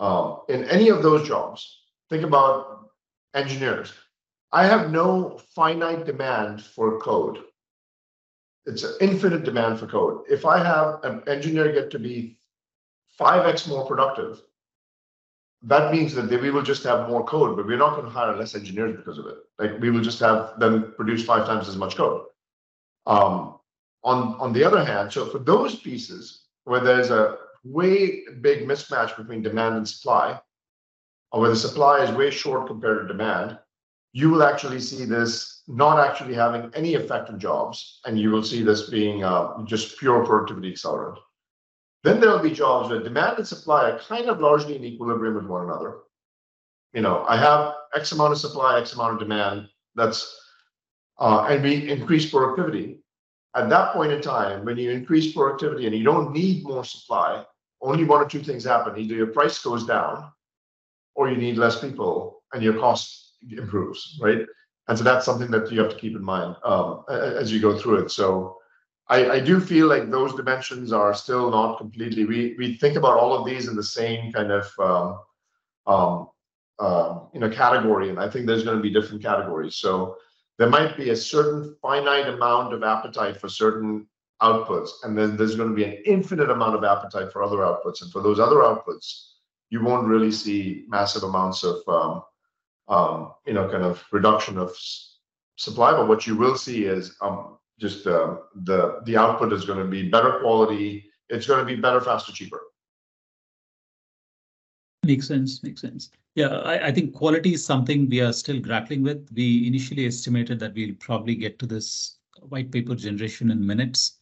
Um, 0.00 0.40
in 0.48 0.64
any 0.64 0.88
of 0.88 1.02
those 1.02 1.26
jobs, 1.26 1.80
think 2.10 2.22
about 2.22 2.90
engineers. 3.34 3.92
I 4.52 4.66
have 4.66 4.90
no 4.90 5.40
finite 5.54 6.06
demand 6.06 6.62
for 6.62 7.00
code. 7.00 7.38
It's 8.66 8.82
an 8.82 8.94
infinite 9.00 9.44
demand 9.44 9.78
for 9.78 9.86
code. 9.86 10.24
If 10.28 10.44
I 10.44 10.58
have 10.62 11.04
an 11.04 11.22
engineer 11.28 11.72
get 11.72 11.90
to 11.92 11.98
be 11.98 12.38
5x 13.18 13.68
more 13.68 13.86
productive, 13.86 14.42
that 15.62 15.92
means 15.92 16.14
that 16.14 16.28
they, 16.28 16.36
we 16.36 16.50
will 16.50 16.62
just 16.62 16.84
have 16.84 17.08
more 17.08 17.24
code, 17.24 17.56
but 17.56 17.66
we're 17.66 17.78
not 17.78 17.94
going 17.94 18.04
to 18.04 18.10
hire 18.10 18.36
less 18.36 18.54
engineers 18.54 18.96
because 18.96 19.18
of 19.18 19.26
it. 19.26 19.38
Like 19.58 19.80
we 19.80 19.90
will 19.90 20.02
just 20.02 20.20
have 20.20 20.58
them 20.58 20.92
produce 20.96 21.24
five 21.24 21.46
times 21.46 21.68
as 21.68 21.76
much 21.76 21.96
code. 21.96 22.22
Um, 23.06 23.58
on 24.04 24.36
on 24.38 24.52
the 24.52 24.62
other 24.62 24.84
hand, 24.84 25.12
so 25.12 25.26
for 25.26 25.38
those 25.38 25.76
pieces 25.76 26.42
where 26.64 26.80
there's 26.80 27.10
a 27.10 27.38
way 27.64 28.22
big 28.40 28.66
mismatch 28.66 29.16
between 29.16 29.42
demand 29.42 29.76
and 29.76 29.88
supply, 29.88 30.40
or 31.32 31.40
where 31.40 31.50
the 31.50 31.56
supply 31.56 32.04
is 32.04 32.10
way 32.12 32.30
short 32.30 32.66
compared 32.66 33.00
to 33.02 33.12
demand, 33.12 33.58
you 34.12 34.30
will 34.30 34.42
actually 34.42 34.80
see 34.80 35.04
this 35.04 35.62
not 35.66 35.98
actually 35.98 36.34
having 36.34 36.70
any 36.74 36.94
effect 36.94 37.28
on 37.28 37.38
jobs, 37.38 38.00
and 38.06 38.18
you 38.18 38.30
will 38.30 38.42
see 38.42 38.62
this 38.62 38.88
being 38.88 39.24
uh, 39.24 39.62
just 39.64 39.98
pure 39.98 40.24
productivity 40.24 40.72
accelerant. 40.72 41.18
Then 42.04 42.20
there 42.20 42.30
will 42.30 42.42
be 42.42 42.52
jobs 42.52 42.88
where 42.88 43.02
demand 43.02 43.38
and 43.38 43.46
supply 43.46 43.90
are 43.90 43.98
kind 43.98 44.28
of 44.28 44.40
largely 44.40 44.76
in 44.76 44.84
equilibrium 44.84 45.34
with 45.34 45.46
one 45.46 45.64
another. 45.64 45.98
You 46.92 47.02
know, 47.02 47.24
I 47.28 47.36
have 47.36 47.74
X 47.94 48.12
amount 48.12 48.32
of 48.32 48.38
supply, 48.38 48.80
X 48.80 48.94
amount 48.94 49.14
of 49.14 49.18
demand. 49.18 49.68
That's 49.94 50.40
uh, 51.18 51.46
and 51.50 51.62
we 51.62 51.90
increase 51.90 52.30
productivity. 52.30 53.00
At 53.54 53.70
that 53.70 53.94
point 53.94 54.12
in 54.12 54.20
time, 54.20 54.64
when 54.64 54.76
you 54.76 54.90
increase 54.90 55.32
productivity 55.32 55.86
and 55.86 55.96
you 55.96 56.04
don't 56.04 56.32
need 56.32 56.62
more 56.64 56.84
supply, 56.84 57.44
only 57.80 58.04
one 58.04 58.20
or 58.20 58.28
two 58.28 58.42
things 58.42 58.64
happen. 58.64 58.98
Either 58.98 59.14
your 59.14 59.28
price 59.28 59.58
goes 59.58 59.86
down, 59.86 60.30
or 61.16 61.30
you 61.30 61.36
need 61.36 61.56
less 61.56 61.80
people 61.80 62.42
and 62.52 62.62
your 62.62 62.74
cost 62.74 63.36
improves, 63.50 64.18
right? 64.22 64.42
And 64.88 64.96
so 64.96 65.02
that's 65.02 65.24
something 65.24 65.50
that 65.50 65.72
you 65.72 65.80
have 65.80 65.90
to 65.90 65.96
keep 65.96 66.14
in 66.14 66.22
mind 66.22 66.54
um, 66.64 67.04
as 67.08 67.52
you 67.52 67.60
go 67.60 67.76
through 67.76 68.04
it. 68.04 68.10
So 68.10 68.58
I, 69.08 69.30
I, 69.30 69.40
do 69.40 69.60
feel 69.60 69.86
like 69.86 70.10
those 70.10 70.34
dimensions 70.34 70.92
are 70.92 71.14
still 71.14 71.50
not 71.50 71.78
completely. 71.78 72.24
We 72.24 72.56
we 72.58 72.76
think 72.76 72.96
about 72.96 73.18
all 73.18 73.34
of 73.34 73.46
these 73.46 73.68
in 73.68 73.76
the 73.76 73.82
same 73.82 74.32
kind 74.32 74.50
of 74.50 74.66
um, 74.78 75.18
um, 75.86 76.28
uh, 76.78 77.48
category, 77.50 78.10
and 78.10 78.18
I 78.18 78.28
think 78.28 78.46
there's 78.46 78.64
going 78.64 78.76
to 78.76 78.82
be 78.82 78.92
different 78.92 79.22
categories. 79.22 79.76
So 79.76 80.16
there 80.58 80.68
might 80.68 80.96
be 80.96 81.10
a 81.10 81.16
certain 81.16 81.76
finite 81.80 82.28
amount 82.28 82.72
of 82.72 82.82
appetite 82.82 83.36
for 83.40 83.48
certain 83.48 84.06
outputs, 84.42 84.90
and 85.04 85.16
then 85.16 85.36
there's 85.36 85.54
going 85.54 85.70
to 85.70 85.74
be 85.74 85.84
an 85.84 86.02
infinite 86.04 86.50
amount 86.50 86.74
of 86.74 86.82
appetite 86.84 87.32
for 87.32 87.42
other 87.42 87.58
outputs. 87.58 88.02
And 88.02 88.10
for 88.10 88.22
those 88.22 88.40
other 88.40 88.56
outputs, 88.56 89.34
you 89.70 89.82
won't 89.82 90.08
really 90.08 90.32
see 90.32 90.84
massive 90.88 91.22
amounts 91.22 91.62
of 91.62 91.76
um, 91.86 92.22
um, 92.88 93.32
you 93.46 93.52
know, 93.52 93.68
kind 93.68 93.84
of 93.84 94.02
reduction 94.12 94.58
of 94.58 94.76
supply. 95.56 95.92
But 95.92 96.08
what 96.08 96.26
you 96.26 96.36
will 96.36 96.56
see 96.56 96.84
is 96.84 97.16
um, 97.20 97.58
just 97.78 98.06
uh, 98.06 98.36
the 98.54 99.00
the 99.04 99.16
output 99.16 99.52
is 99.52 99.64
going 99.64 99.78
to 99.78 99.84
be 99.84 100.08
better 100.08 100.38
quality. 100.40 101.10
It's 101.28 101.46
going 101.46 101.60
to 101.60 101.64
be 101.64 101.80
better, 101.80 102.00
faster, 102.00 102.32
cheaper. 102.32 102.60
Makes 105.04 105.28
sense. 105.28 105.62
Makes 105.62 105.80
sense. 105.80 106.10
Yeah, 106.34 106.58
I, 106.58 106.88
I 106.88 106.92
think 106.92 107.14
quality 107.14 107.54
is 107.54 107.64
something 107.64 108.08
we 108.08 108.20
are 108.20 108.32
still 108.32 108.60
grappling 108.60 109.02
with. 109.02 109.28
We 109.34 109.66
initially 109.66 110.06
estimated 110.06 110.58
that 110.60 110.74
we'll 110.74 110.94
probably 111.00 111.34
get 111.34 111.58
to 111.60 111.66
this 111.66 112.18
white 112.40 112.70
paper 112.70 112.94
generation 112.94 113.50
in 113.50 113.66
minutes, 113.66 114.18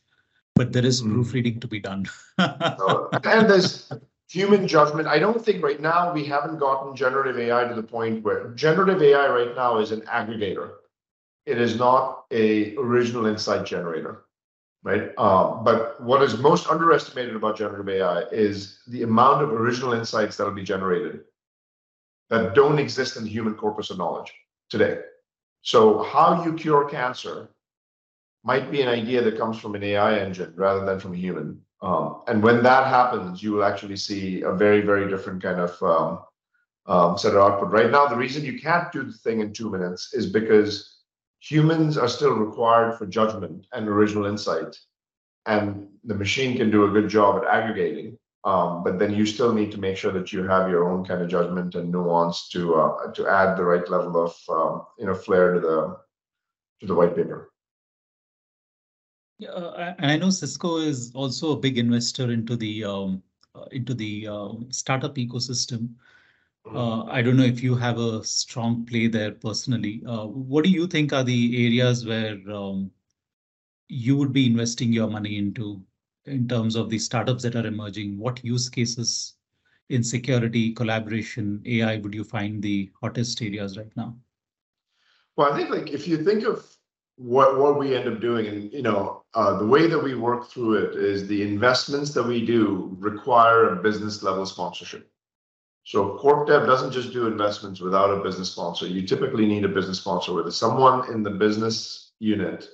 but 0.54 0.72
there 0.72 0.84
is 0.84 1.02
mm. 1.02 1.12
proofreading 1.12 1.60
to 1.60 1.66
be 1.66 1.80
done. 1.80 2.06
and 2.38 3.50
there's 3.50 3.90
human 4.28 4.68
judgment. 4.68 5.08
I 5.08 5.18
don't 5.18 5.44
think 5.44 5.62
right 5.62 5.80
now 5.80 6.12
we 6.12 6.24
haven't 6.24 6.58
gotten 6.58 6.94
generative 6.94 7.38
AI 7.38 7.64
to 7.64 7.74
the 7.74 7.82
point 7.82 8.22
where 8.22 8.50
generative 8.50 9.02
AI 9.02 9.28
right 9.28 9.54
now 9.56 9.78
is 9.78 9.90
an 9.90 10.02
aggregator. 10.02 10.70
It 11.46 11.60
is 11.60 11.76
not 11.76 12.24
a 12.30 12.74
original 12.76 13.26
insight 13.26 13.66
generator, 13.66 14.24
right? 14.82 15.16
Um, 15.18 15.62
but 15.64 16.00
what 16.02 16.22
is 16.22 16.38
most 16.38 16.68
underestimated 16.68 17.36
about 17.36 17.56
generative 17.56 17.88
AI 17.88 18.22
is 18.32 18.80
the 18.88 19.02
amount 19.02 19.42
of 19.42 19.52
original 19.52 19.92
insights 19.92 20.36
that 20.36 20.44
will 20.44 20.52
be 20.52 20.64
generated 20.64 21.20
that 22.30 22.54
don't 22.54 22.78
exist 22.78 23.16
in 23.16 23.24
the 23.24 23.30
human 23.30 23.54
corpus 23.54 23.90
of 23.90 23.98
knowledge 23.98 24.32
today. 24.70 25.00
So 25.62 26.02
how 26.02 26.44
you 26.44 26.54
cure 26.54 26.88
cancer 26.88 27.48
might 28.42 28.70
be 28.70 28.82
an 28.82 28.88
idea 28.88 29.22
that 29.22 29.38
comes 29.38 29.58
from 29.58 29.74
an 29.74 29.82
AI 29.82 30.18
engine 30.18 30.52
rather 30.56 30.84
than 30.84 31.00
from 31.00 31.12
a 31.12 31.16
human. 31.16 31.60
Um, 31.82 32.22
and 32.26 32.42
when 32.42 32.62
that 32.62 32.86
happens, 32.86 33.42
you 33.42 33.52
will 33.52 33.64
actually 33.64 33.96
see 33.96 34.42
a 34.42 34.52
very, 34.52 34.80
very 34.80 35.08
different 35.08 35.42
kind 35.42 35.60
of 35.60 35.82
um, 35.82 36.18
um, 36.86 37.18
set 37.18 37.34
of 37.34 37.40
output. 37.40 37.70
Right 37.70 37.90
now, 37.90 38.06
the 38.06 38.16
reason 38.16 38.44
you 38.44 38.60
can't 38.60 38.92
do 38.92 39.02
the 39.02 39.12
thing 39.12 39.40
in 39.40 39.52
two 39.52 39.70
minutes 39.70 40.12
is 40.14 40.26
because 40.26 40.93
humans 41.48 41.98
are 41.98 42.08
still 42.08 42.32
required 42.32 42.96
for 42.96 43.06
judgment 43.06 43.66
and 43.72 43.88
original 43.88 44.26
insight. 44.26 44.76
And 45.46 45.88
the 46.04 46.14
machine 46.14 46.56
can 46.56 46.70
do 46.70 46.84
a 46.84 46.90
good 46.90 47.08
job 47.08 47.42
at 47.42 47.48
aggregating, 47.48 48.18
um, 48.44 48.82
but 48.82 48.98
then 48.98 49.12
you 49.12 49.26
still 49.26 49.52
need 49.52 49.70
to 49.72 49.78
make 49.78 49.98
sure 49.98 50.12
that 50.12 50.32
you 50.32 50.44
have 50.44 50.70
your 50.70 50.90
own 50.90 51.04
kind 51.04 51.20
of 51.20 51.28
judgment 51.28 51.74
and 51.74 51.92
nuance 51.92 52.48
to 52.50 52.74
uh, 52.76 53.12
to 53.12 53.28
add 53.28 53.58
the 53.58 53.64
right 53.64 53.88
level 53.90 54.24
of 54.24 54.34
um, 54.48 54.86
you 54.98 55.04
know 55.04 55.14
flair 55.14 55.52
to 55.52 55.60
the 55.60 55.96
to 56.80 56.86
the 56.86 56.94
white 56.94 57.14
paper. 57.14 57.52
Yeah, 59.38 59.50
uh, 59.50 59.94
and 59.98 60.10
I 60.10 60.16
know 60.16 60.30
Cisco 60.30 60.78
is 60.78 61.12
also 61.14 61.52
a 61.52 61.60
big 61.60 61.76
investor 61.76 62.30
into 62.30 62.56
the 62.56 62.84
um, 62.84 63.22
uh, 63.54 63.66
into 63.70 63.92
the 63.92 64.28
uh, 64.28 64.48
startup 64.70 65.16
ecosystem. 65.16 65.90
Uh, 66.66 67.04
I 67.04 67.20
don't 67.20 67.36
know 67.36 67.44
if 67.44 67.62
you 67.62 67.74
have 67.76 67.98
a 67.98 68.24
strong 68.24 68.86
play 68.86 69.06
there 69.06 69.32
personally. 69.32 70.02
Uh, 70.06 70.26
what 70.26 70.64
do 70.64 70.70
you 70.70 70.86
think 70.86 71.12
are 71.12 71.22
the 71.22 71.66
areas 71.66 72.06
where 72.06 72.38
um, 72.50 72.90
you 73.88 74.16
would 74.16 74.32
be 74.32 74.46
investing 74.46 74.92
your 74.92 75.08
money 75.08 75.36
into 75.36 75.82
in 76.24 76.48
terms 76.48 76.74
of 76.74 76.88
the 76.88 76.98
startups 76.98 77.42
that 77.42 77.54
are 77.54 77.66
emerging? 77.66 78.18
What 78.18 78.42
use 78.44 78.70
cases 78.70 79.34
in 79.90 80.02
security, 80.02 80.72
collaboration, 80.72 81.62
AI 81.66 81.98
would 81.98 82.14
you 82.14 82.24
find 82.24 82.62
the 82.62 82.90
hottest 83.00 83.42
areas 83.42 83.76
right 83.76 83.94
now? 83.94 84.16
Well, 85.36 85.52
I 85.52 85.56
think 85.56 85.68
like 85.68 85.90
if 85.90 86.08
you 86.08 86.24
think 86.24 86.44
of 86.44 86.66
what 87.16 87.58
what 87.58 87.78
we 87.78 87.94
end 87.94 88.08
up 88.08 88.20
doing 88.20 88.46
and 88.46 88.72
you 88.72 88.82
know 88.82 89.22
uh, 89.34 89.56
the 89.58 89.66
way 89.66 89.86
that 89.86 90.02
we 90.02 90.14
work 90.14 90.48
through 90.48 90.74
it 90.74 90.96
is 90.96 91.28
the 91.28 91.42
investments 91.42 92.12
that 92.12 92.22
we 92.22 92.44
do 92.44 92.96
require 92.98 93.68
a 93.68 93.82
business 93.82 94.22
level 94.22 94.44
sponsorship 94.44 95.08
so 95.84 96.16
corp 96.18 96.46
dev 96.46 96.66
doesn't 96.66 96.92
just 96.92 97.12
do 97.12 97.26
investments 97.26 97.80
without 97.80 98.10
a 98.10 98.22
business 98.22 98.50
sponsor 98.50 98.86
you 98.86 99.06
typically 99.06 99.46
need 99.46 99.64
a 99.64 99.68
business 99.68 99.98
sponsor 99.98 100.38
it 100.46 100.52
someone 100.52 101.10
in 101.12 101.22
the 101.22 101.30
business 101.30 102.12
unit 102.18 102.68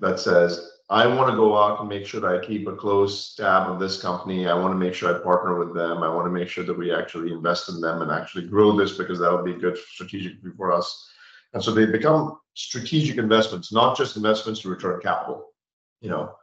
that 0.00 0.18
says 0.18 0.72
i 0.88 1.06
want 1.06 1.30
to 1.30 1.36
go 1.36 1.56
out 1.56 1.80
and 1.80 1.88
make 1.88 2.06
sure 2.06 2.20
that 2.20 2.34
i 2.34 2.46
keep 2.46 2.66
a 2.66 2.76
close 2.76 3.34
tab 3.34 3.70
of 3.70 3.78
this 3.78 4.00
company 4.00 4.46
i 4.46 4.54
want 4.54 4.72
to 4.72 4.78
make 4.78 4.94
sure 4.94 5.14
i 5.14 5.22
partner 5.22 5.58
with 5.58 5.74
them 5.74 6.02
i 6.02 6.08
want 6.08 6.26
to 6.26 6.30
make 6.30 6.48
sure 6.48 6.64
that 6.64 6.78
we 6.78 6.94
actually 6.94 7.32
invest 7.32 7.68
in 7.68 7.80
them 7.80 8.02
and 8.02 8.10
actually 8.10 8.46
grow 8.46 8.76
this 8.76 8.92
because 8.96 9.18
that'll 9.18 9.44
be 9.44 9.54
good 9.54 9.76
strategically 9.76 10.50
for 10.56 10.72
us 10.72 11.10
and 11.56 11.64
so 11.64 11.70
they 11.70 11.86
become 11.86 12.38
strategic 12.52 13.18
investments, 13.18 13.72
not 13.72 13.96
just 13.96 14.16
investments 14.16 14.60
to 14.60 14.68
return 14.68 15.00
capital, 15.00 15.52
you 16.00 16.10
know. 16.10 16.34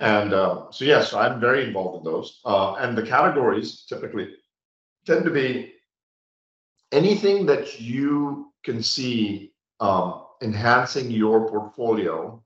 And 0.00 0.32
uh, 0.32 0.70
so, 0.70 0.84
yes, 0.84 1.12
I'm 1.12 1.40
very 1.40 1.64
involved 1.64 1.98
in 1.98 2.12
those. 2.12 2.40
Uh, 2.44 2.74
and 2.74 2.96
the 2.96 3.02
categories 3.02 3.84
typically 3.88 4.28
tend 5.08 5.24
to 5.24 5.30
be 5.30 5.72
anything 6.92 7.46
that 7.46 7.80
you 7.80 8.52
can 8.62 8.82
see 8.82 9.52
um, 9.80 10.24
enhancing 10.42 11.10
your 11.10 11.48
portfolio 11.48 12.42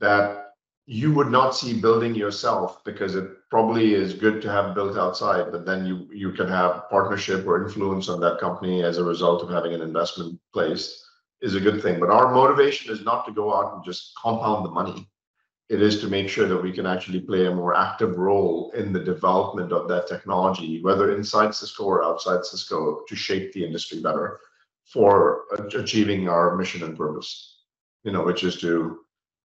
that 0.00 0.54
you 0.86 1.12
would 1.14 1.30
not 1.30 1.54
see 1.54 1.80
building 1.80 2.14
yourself 2.14 2.84
because 2.84 3.14
it 3.14 3.28
probably 3.50 3.94
is 3.94 4.14
good 4.14 4.42
to 4.42 4.50
have 4.50 4.74
built 4.74 4.98
outside, 4.98 5.52
but 5.52 5.64
then 5.64 6.08
you 6.12 6.32
can 6.32 6.48
have 6.48 6.90
partnership 6.90 7.46
or 7.46 7.62
influence 7.62 8.08
on 8.08 8.18
that 8.20 8.40
company 8.40 8.82
as 8.82 8.98
a 8.98 9.04
result 9.04 9.42
of 9.42 9.48
having 9.48 9.74
an 9.74 9.80
investment 9.80 10.40
placed 10.52 11.04
is 11.40 11.54
a 11.54 11.60
good 11.60 11.80
thing. 11.82 12.00
But 12.00 12.10
our 12.10 12.34
motivation 12.34 12.92
is 12.92 13.04
not 13.04 13.24
to 13.26 13.32
go 13.32 13.54
out 13.54 13.74
and 13.74 13.84
just 13.84 14.12
compound 14.20 14.64
the 14.64 14.70
money. 14.70 15.08
It 15.68 15.80
is 15.80 16.00
to 16.00 16.08
make 16.08 16.28
sure 16.28 16.48
that 16.48 16.62
we 16.62 16.72
can 16.72 16.86
actually 16.86 17.20
play 17.20 17.46
a 17.46 17.54
more 17.54 17.74
active 17.74 18.18
role 18.18 18.72
in 18.74 18.92
the 18.92 19.00
development 19.00 19.72
of 19.72 19.88
that 19.88 20.06
technology, 20.06 20.82
whether 20.82 21.14
inside 21.14 21.54
Cisco 21.54 21.84
or 21.84 22.04
outside 22.04 22.44
Cisco, 22.44 23.02
to 23.08 23.16
shape 23.16 23.52
the 23.52 23.64
industry 23.64 24.00
better 24.00 24.40
for 24.84 25.44
achieving 25.74 26.28
our 26.28 26.56
mission 26.56 26.82
and 26.82 26.96
purpose, 26.96 27.60
you 28.04 28.12
know, 28.12 28.22
which 28.22 28.44
is 28.44 28.60
to 28.60 28.98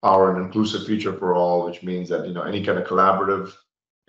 power 0.03 0.35
an 0.35 0.43
inclusive 0.43 0.85
future 0.85 1.13
for 1.13 1.33
all, 1.33 1.65
which 1.65 1.83
means 1.83 2.07
that 2.09 2.27
you 2.27 2.33
know, 2.33 2.43
any 2.43 2.63
kind 2.63 2.77
of 2.77 2.87
collaborative 2.87 3.53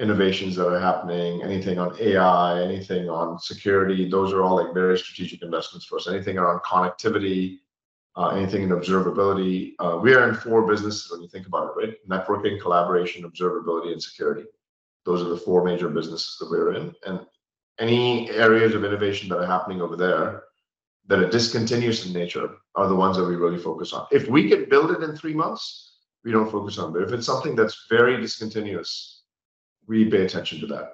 innovations 0.01 0.57
that 0.57 0.67
are 0.67 0.81
happening, 0.81 1.43
anything 1.43 1.79
on 1.79 1.97
AI, 2.01 2.63
anything 2.63 3.09
on 3.09 3.39
security, 3.39 4.09
those 4.09 4.33
are 4.33 4.43
all 4.43 4.57
like 4.57 4.75
very 4.75 4.99
strategic 4.99 5.43
investments 5.43 5.87
for 5.87 5.97
us. 5.97 6.09
Anything 6.09 6.37
around 6.37 6.61
connectivity, 6.61 7.59
Uh, 8.17 8.29
anything 8.29 8.63
in 8.63 8.69
observability. 8.69 9.73
Uh, 9.81 9.99
we 10.01 10.15
are 10.15 10.29
in 10.29 10.37
four 10.37 10.65
businesses 10.69 11.11
when 11.11 11.21
you 11.21 11.27
think 11.29 11.49
about 11.49 11.71
it, 11.71 11.77
right? 11.77 12.09
Networking, 12.09 12.61
collaboration, 12.61 13.29
observability, 13.29 13.91
and 13.93 14.01
security. 14.01 14.45
Those 15.05 15.21
are 15.21 15.31
the 15.31 15.37
four 15.37 15.65
major 15.65 15.89
businesses 15.89 16.37
that 16.39 16.49
we're 16.49 16.75
in. 16.75 16.95
And 17.05 17.27
any 17.81 18.31
areas 18.31 18.73
of 18.73 18.85
innovation 18.85 19.29
that 19.31 19.39
are 19.39 19.47
happening 19.47 19.83
over 19.83 19.97
there 19.97 20.45
that 21.09 21.19
are 21.19 21.29
discontinuous 21.29 22.07
in 22.07 22.13
nature 22.13 22.51
are 22.77 22.87
the 22.87 22.95
ones 22.95 23.17
that 23.17 23.27
we 23.27 23.35
really 23.35 23.59
focus 23.59 23.93
on. 23.93 24.07
If 24.13 24.29
we 24.29 24.49
can 24.49 24.69
build 24.69 24.93
it 24.93 25.03
in 25.03 25.17
three 25.17 25.35
months, 25.35 25.97
we 26.25 26.31
don't 26.31 26.51
focus 26.51 26.79
on 26.79 26.91
it. 26.91 26.93
But 26.93 27.03
if 27.03 27.13
it's 27.13 27.27
something 27.27 27.57
that's 27.57 27.87
very 27.91 28.21
discontinuous, 28.21 29.25
we 29.89 30.09
pay 30.09 30.25
attention 30.25 30.61
to 30.61 30.67
that. 30.69 30.93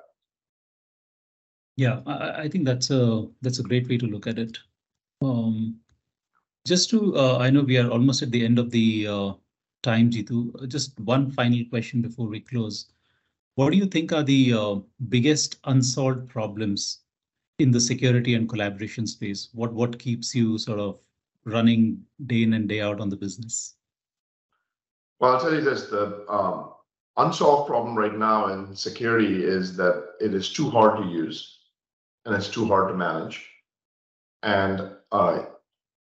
Yeah, 1.76 2.00
I 2.06 2.48
think 2.48 2.64
that's 2.64 2.90
a 2.90 3.28
great 3.62 3.88
way 3.90 3.98
to 3.98 4.06
look 4.06 4.26
at 4.26 4.38
it. 4.38 4.58
Um, 5.22 5.80
Just 6.66 6.90
to, 6.90 7.16
uh, 7.16 7.38
I 7.38 7.50
know 7.50 7.62
we 7.62 7.78
are 7.78 7.90
almost 7.90 8.22
at 8.22 8.30
the 8.30 8.44
end 8.44 8.58
of 8.58 8.70
the 8.70 9.06
uh, 9.06 9.32
time, 9.82 10.10
Jeetu. 10.10 10.62
Uh, 10.62 10.66
just 10.66 10.98
one 11.00 11.30
final 11.30 11.64
question 11.70 12.02
before 12.02 12.26
we 12.26 12.40
close. 12.40 12.86
What 13.54 13.70
do 13.70 13.76
you 13.76 13.86
think 13.86 14.12
are 14.12 14.22
the 14.22 14.82
biggest 15.08 15.56
unsolved 15.64 16.28
problems 16.28 17.00
in 17.58 17.70
the 17.70 17.80
security 17.80 18.34
and 18.34 18.48
collaboration 18.48 19.06
space? 19.06 19.48
What 19.52 19.98
keeps 19.98 20.34
you 20.34 20.58
sort 20.58 20.80
of 20.80 21.00
running 21.44 22.04
day 22.26 22.42
in 22.42 22.54
and 22.54 22.68
day 22.68 22.80
out 22.80 23.00
on 23.00 23.08
the 23.08 23.16
business? 23.16 23.74
Well, 25.18 25.32
I'll 25.32 25.40
tell 25.40 25.54
you 25.54 25.60
this. 25.60 25.84
The 25.86 26.24
um, 26.28 26.72
unsolved 27.16 27.68
problem 27.68 27.96
right 27.96 28.16
now 28.16 28.48
in 28.48 28.74
security 28.74 29.44
is 29.44 29.76
that 29.76 30.12
it 30.20 30.34
is 30.34 30.52
too 30.52 30.70
hard 30.70 31.02
to 31.02 31.08
use, 31.08 31.58
and 32.24 32.34
it's 32.34 32.48
too 32.48 32.66
hard 32.66 32.88
to 32.88 32.94
manage. 32.94 33.46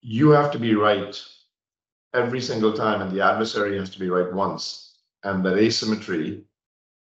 You 0.01 0.29
have 0.29 0.51
to 0.51 0.59
be 0.59 0.75
right 0.75 1.21
every 2.13 2.41
single 2.41 2.73
time, 2.73 3.01
and 3.01 3.11
the 3.11 3.21
adversary 3.21 3.77
has 3.77 3.89
to 3.91 3.99
be 3.99 4.09
right 4.09 4.31
once. 4.33 4.97
And 5.23 5.45
that 5.45 5.57
asymmetry 5.57 6.43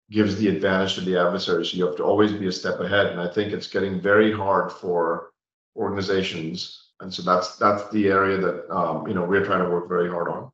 gives 0.10 0.38
the 0.38 0.48
advantage 0.48 0.96
to 0.96 1.02
the 1.02 1.18
adversary. 1.18 1.66
So 1.66 1.78
you 1.78 1.86
have 1.86 1.98
to 1.98 2.04
always 2.04 2.32
be 2.32 2.48
a 2.48 2.52
step 2.52 2.80
ahead. 2.80 3.08
And 3.08 3.20
I 3.20 3.28
think 3.28 3.52
it's 3.52 3.68
getting 3.68 4.00
very 4.00 4.32
hard 4.32 4.72
for 4.72 5.32
organizations. 5.76 6.92
And 7.02 7.14
so 7.14 7.22
that's 7.22 7.58
that's 7.58 7.90
the 7.92 8.08
area 8.08 8.38
that 8.38 8.74
um, 8.74 9.08
you 9.08 9.14
know 9.14 9.24
we're 9.24 9.46
trying 9.46 9.64
to 9.64 9.70
work 9.70 9.90
very 9.90 10.10
hard 10.10 10.30
on. 10.30 10.52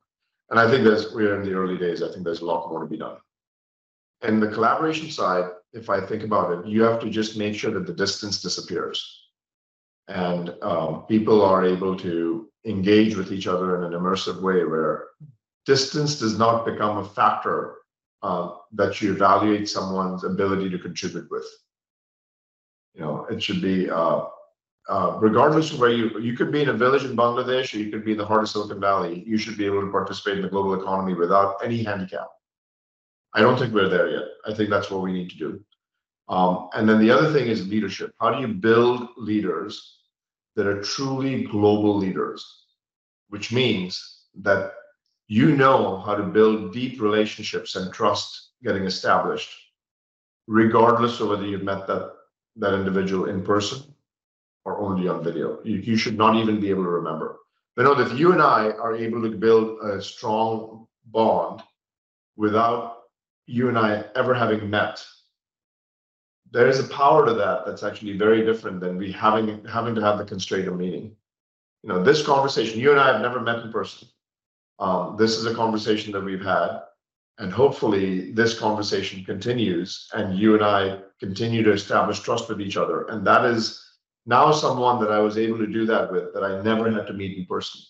And 0.49 0.59
I 0.59 0.69
think 0.69 0.83
that's 0.83 1.13
we're 1.13 1.39
in 1.39 1.47
the 1.47 1.53
early 1.53 1.77
days. 1.77 2.03
I 2.03 2.11
think 2.11 2.23
there's 2.23 2.41
a 2.41 2.45
lot 2.45 2.69
more 2.69 2.81
to 2.81 2.87
be 2.87 2.97
done. 2.97 3.17
And 4.21 4.41
the 4.41 4.47
collaboration 4.47 5.09
side, 5.09 5.51
if 5.73 5.89
I 5.89 6.01
think 6.05 6.23
about 6.23 6.51
it, 6.51 6.65
you 6.67 6.81
have 6.83 6.99
to 7.01 7.09
just 7.09 7.37
make 7.37 7.55
sure 7.55 7.71
that 7.71 7.85
the 7.85 7.93
distance 7.93 8.41
disappears. 8.41 9.22
And 10.07 10.53
um, 10.61 11.05
people 11.07 11.41
are 11.41 11.65
able 11.65 11.97
to 11.99 12.49
engage 12.65 13.15
with 13.15 13.31
each 13.31 13.47
other 13.47 13.77
in 13.77 13.93
an 13.93 13.99
immersive 13.99 14.41
way 14.41 14.63
where 14.65 15.07
distance 15.65 16.19
does 16.19 16.37
not 16.37 16.65
become 16.65 16.97
a 16.97 17.05
factor 17.05 17.75
uh, 18.21 18.55
that 18.73 19.01
you 19.01 19.13
evaluate 19.13 19.69
someone's 19.69 20.23
ability 20.23 20.69
to 20.69 20.79
contribute 20.79 21.29
with. 21.29 21.45
You 22.95 23.01
know, 23.01 23.25
it 23.29 23.41
should 23.41 23.61
be 23.61 23.89
uh, 23.89 24.25
uh, 24.89 25.17
regardless 25.19 25.71
of 25.71 25.79
where 25.79 25.91
you 25.91 26.35
could 26.35 26.51
be 26.51 26.61
in 26.61 26.69
a 26.69 26.73
village 26.73 27.05
in 27.05 27.15
Bangladesh, 27.15 27.73
or 27.73 27.77
you 27.77 27.89
could 27.89 28.03
be 28.03 28.11
in 28.11 28.17
the 28.17 28.25
heart 28.25 28.43
of 28.43 28.49
Silicon 28.49 28.81
Valley, 28.81 29.23
you 29.25 29.37
should 29.37 29.57
be 29.57 29.65
able 29.65 29.81
to 29.81 29.91
participate 29.91 30.37
in 30.37 30.43
the 30.43 30.49
global 30.49 30.79
economy 30.79 31.13
without 31.13 31.55
any 31.63 31.83
handicap. 31.83 32.27
I 33.33 33.41
don't 33.41 33.57
think 33.57 33.73
we're 33.73 33.89
there 33.89 34.09
yet. 34.09 34.25
I 34.45 34.53
think 34.53 34.69
that's 34.69 34.91
what 34.91 35.01
we 35.01 35.13
need 35.13 35.29
to 35.31 35.37
do. 35.37 35.63
Um, 36.29 36.69
and 36.73 36.87
then 36.87 36.99
the 36.99 37.11
other 37.11 37.31
thing 37.33 37.47
is 37.47 37.67
leadership. 37.67 38.13
How 38.19 38.31
do 38.31 38.41
you 38.41 38.47
build 38.47 39.09
leaders 39.17 39.99
that 40.55 40.67
are 40.67 40.81
truly 40.81 41.43
global 41.43 41.97
leaders, 41.97 42.65
which 43.29 43.51
means 43.51 44.21
that 44.41 44.73
you 45.27 45.55
know 45.55 45.97
how 45.97 46.15
to 46.15 46.23
build 46.23 46.73
deep 46.73 47.01
relationships 47.01 47.75
and 47.75 47.93
trust 47.93 48.51
getting 48.63 48.83
established, 48.83 49.49
regardless 50.47 51.19
of 51.19 51.29
whether 51.29 51.45
you've 51.45 51.63
met 51.63 51.87
that 51.87 52.11
that 52.55 52.73
individual 52.75 53.25
in 53.25 53.43
person 53.43 53.81
or 54.63 54.79
only 54.79 55.07
on 55.07 55.23
video? 55.23 55.59
You 55.63 55.97
should 55.97 56.17
not 56.17 56.35
even 56.35 56.59
be 56.59 56.69
able 56.69 56.83
to 56.83 56.89
remember. 56.89 57.39
But 57.75 57.83
know 57.83 57.95
that 57.95 58.15
you 58.17 58.31
and 58.31 58.41
I 58.41 58.69
are 58.69 58.95
able 58.95 59.21
to 59.23 59.35
build 59.35 59.79
a 59.81 60.01
strong 60.01 60.87
bond 61.05 61.63
without 62.35 62.97
you 63.47 63.69
and 63.69 63.77
I 63.77 64.05
ever 64.15 64.33
having 64.33 64.69
met, 64.69 65.03
there 66.53 66.69
is 66.69 66.79
a 66.79 66.83
power 66.85 67.25
to 67.25 67.33
that 67.33 67.65
that's 67.65 67.81
actually 67.81 68.15
very 68.15 68.45
different 68.45 68.79
than 68.79 68.95
we 68.95 69.11
having 69.11 69.65
having 69.65 69.95
to 69.95 70.01
have 70.01 70.19
the 70.19 70.23
constraint 70.23 70.67
of 70.67 70.77
meeting. 70.77 71.15
You 71.81 71.89
know, 71.89 72.03
this 72.03 72.23
conversation, 72.23 72.79
you 72.79 72.91
and 72.91 72.99
I 72.99 73.11
have 73.11 73.21
never 73.21 73.41
met 73.41 73.59
in 73.59 73.71
person. 73.71 74.07
Um, 74.79 75.17
this 75.17 75.35
is 75.35 75.45
a 75.45 75.55
conversation 75.55 76.13
that 76.13 76.23
we've 76.23 76.45
had. 76.45 76.81
And 77.39 77.51
hopefully, 77.51 78.31
this 78.31 78.57
conversation 78.57 79.25
continues, 79.25 80.07
and 80.13 80.37
you 80.37 80.53
and 80.53 80.63
I 80.63 80.99
continue 81.19 81.63
to 81.63 81.71
establish 81.71 82.19
trust 82.19 82.47
with 82.47 82.61
each 82.61 82.77
other. 82.77 83.07
And 83.07 83.25
that 83.25 83.43
is 83.45 83.83
now 84.27 84.51
someone 84.51 85.01
that 85.01 85.11
I 85.11 85.19
was 85.19 85.39
able 85.39 85.57
to 85.57 85.67
do 85.67 85.87
that 85.87 86.11
with 86.11 86.33
that 86.35 86.43
I 86.43 86.61
never 86.61 86.91
had 86.91 87.07
to 87.07 87.13
meet 87.13 87.35
in 87.35 87.47
person. 87.47 87.81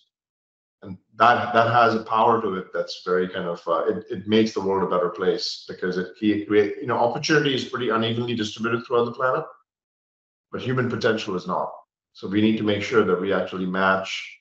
And 0.84 0.98
that 1.16 1.54
that 1.54 1.72
has 1.72 1.96
a 1.96 2.04
power 2.04 2.42
to 2.42 2.56
it 2.56 2.68
that's 2.74 3.02
very 3.06 3.28
kind 3.30 3.48
of 3.48 3.62
uh, 3.68 3.86
it 3.86 4.06
it 4.10 4.28
makes 4.28 4.52
the 4.52 4.62
world 4.62 4.84
a 4.84 4.96
better 4.96 5.10
place 5.10 5.66
because 5.68 5.98
it 5.98 6.16
keeps 6.20 6.50
you 6.50 6.88
know, 6.88 6.98
opportunity 6.98 7.56
is 7.56 7.66
pretty 7.66 7.90
unevenly 7.90 8.36
distributed 8.36 8.86
throughout 8.86 9.06
the 9.06 9.12
planet, 9.12 9.46
but 10.52 10.62
human 10.62 10.90
potential 10.90 11.36
is 11.36 11.48
not. 11.48 11.72
So 12.14 12.28
we 12.28 12.42
need 12.42 12.58
to 12.58 12.64
make 12.64 12.84
sure 12.84 13.04
that 13.04 13.20
we 13.20 13.34
actually 13.34 13.66
match, 13.66 14.40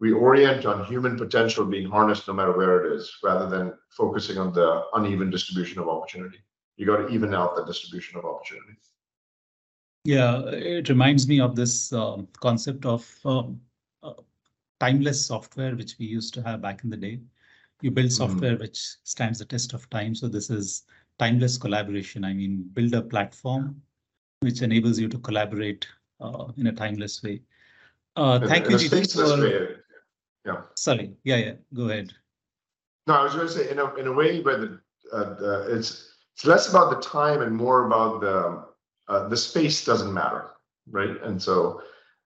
we 0.00 0.12
orient 0.12 0.66
on 0.66 0.84
human 0.84 1.16
potential 1.16 1.64
being 1.64 1.88
harnessed 1.88 2.28
no 2.28 2.34
matter 2.34 2.56
where 2.56 2.84
it 2.84 2.96
is, 2.96 3.12
rather 3.24 3.48
than 3.48 3.74
focusing 3.90 4.38
on 4.38 4.52
the 4.52 4.84
uneven 4.94 5.30
distribution 5.30 5.80
of 5.80 5.88
opportunity. 5.88 6.38
You 6.76 6.86
got 6.86 6.98
to 6.98 7.08
even 7.08 7.34
out 7.34 7.56
the 7.56 7.64
distribution 7.64 8.18
of 8.18 8.24
opportunity. 8.24 8.78
Yeah, 10.04 10.42
it 10.46 10.88
reminds 10.88 11.26
me 11.26 11.40
of 11.40 11.56
this 11.56 11.92
um, 11.92 12.28
concept 12.40 12.86
of 12.86 13.04
um, 13.24 13.60
timeless 14.80 15.26
software, 15.26 15.74
which 15.74 15.96
we 15.98 16.06
used 16.06 16.34
to 16.34 16.42
have 16.42 16.62
back 16.62 16.84
in 16.84 16.90
the 16.90 16.96
day. 16.96 17.20
You 17.80 17.90
build 17.90 18.08
mm-hmm. 18.08 18.32
software 18.32 18.56
which 18.56 18.78
stands 19.04 19.38
the 19.38 19.44
test 19.44 19.72
of 19.72 19.88
time. 19.90 20.14
So 20.14 20.28
this 20.28 20.50
is 20.50 20.84
timeless 21.18 21.58
collaboration. 21.58 22.24
I 22.24 22.32
mean, 22.32 22.68
build 22.72 22.94
a 22.94 23.02
platform 23.02 23.82
which 24.40 24.62
enables 24.62 24.98
you 24.98 25.08
to 25.08 25.18
collaborate 25.18 25.86
uh, 26.20 26.46
in 26.56 26.68
a 26.68 26.72
timeless 26.72 27.22
way. 27.22 27.42
Uh, 28.16 28.40
thank 28.46 28.68
you, 28.68 28.76
Jeetu. 28.76 29.76
Yeah. 30.44 30.62
Sorry. 30.74 31.12
Yeah, 31.24 31.36
yeah. 31.36 31.52
Go 31.74 31.88
ahead. 31.88 32.12
No, 33.06 33.14
I 33.14 33.22
was 33.22 33.34
going 33.34 33.46
to 33.46 33.52
say, 33.52 33.70
in 33.70 33.78
a 33.78 33.94
in 33.94 34.06
a 34.06 34.12
way, 34.12 34.42
uh, 34.44 35.64
it's 35.68 36.14
it's 36.34 36.44
less 36.44 36.68
about 36.68 36.90
the 36.90 37.00
time 37.00 37.42
and 37.42 37.54
more 37.54 37.86
about 37.86 38.20
the 38.20 39.28
the 39.28 39.36
space 39.36 39.84
doesn't 39.84 40.12
matter, 40.12 40.50
right? 40.90 41.20
And 41.22 41.40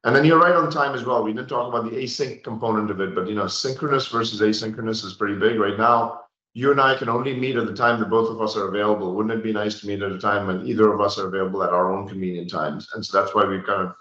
then 0.04 0.24
you're 0.24 0.40
right 0.40 0.54
on 0.54 0.70
time 0.70 0.94
as 0.94 1.04
well. 1.04 1.22
We 1.22 1.32
didn't 1.32 1.48
talk 1.48 1.68
about 1.68 1.90
the 1.90 1.96
async 1.96 2.42
component 2.42 2.90
of 2.90 3.00
it, 3.00 3.14
but 3.14 3.28
you 3.28 3.34
know, 3.34 3.46
synchronous 3.46 4.08
versus 4.08 4.40
asynchronous 4.40 5.04
is 5.04 5.14
pretty 5.14 5.38
big. 5.38 5.60
Right 5.60 5.78
now, 5.78 6.22
you 6.54 6.70
and 6.70 6.80
I 6.80 6.96
can 6.96 7.08
only 7.08 7.34
meet 7.34 7.56
at 7.56 7.66
the 7.66 7.74
time 7.74 8.00
that 8.00 8.10
both 8.10 8.28
of 8.28 8.40
us 8.40 8.56
are 8.56 8.68
available. 8.68 9.14
Wouldn't 9.14 9.38
it 9.38 9.44
be 9.44 9.52
nice 9.52 9.80
to 9.80 9.86
meet 9.86 10.02
at 10.02 10.12
a 10.12 10.18
time 10.18 10.48
when 10.48 10.66
either 10.66 10.92
of 10.92 11.00
us 11.00 11.18
are 11.18 11.28
available 11.28 11.62
at 11.62 11.70
our 11.70 11.92
own 11.92 12.08
convenient 12.08 12.50
times? 12.50 12.88
And 12.94 13.04
so 13.04 13.20
that's 13.20 13.34
why 13.34 13.44
we've 13.44 13.64
kind 13.64 13.88
of 13.88 13.94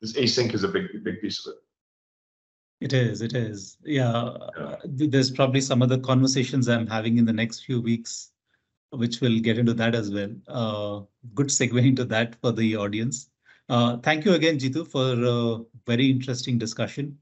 this 0.00 0.14
async 0.14 0.52
is 0.54 0.64
a 0.64 0.68
big 0.68 1.04
big 1.04 1.20
piece 1.20 1.46
of 1.46 1.52
it. 1.52 1.58
It 2.80 2.92
is. 2.92 3.22
It 3.22 3.34
is. 3.34 3.78
Yeah. 3.84 4.36
There's 4.84 5.30
probably 5.30 5.60
some 5.60 5.80
other 5.80 5.98
conversations 5.98 6.68
I'm 6.68 6.86
having 6.86 7.16
in 7.16 7.24
the 7.24 7.32
next 7.32 7.60
few 7.60 7.80
weeks, 7.80 8.32
which 8.90 9.20
will 9.20 9.38
get 9.40 9.56
into 9.56 9.72
that 9.74 9.94
as 9.94 10.10
well. 10.10 10.34
Uh, 10.48 11.00
good 11.34 11.46
segue 11.46 11.82
into 11.82 12.04
that 12.06 12.34
for 12.42 12.52
the 12.52 12.76
audience. 12.76 13.30
Uh, 13.68 13.96
thank 13.98 14.24
you 14.24 14.32
again, 14.34 14.58
Jeetu, 14.58 14.86
for 14.86 15.12
a 15.22 15.64
very 15.86 16.10
interesting 16.10 16.58
discussion. 16.58 17.18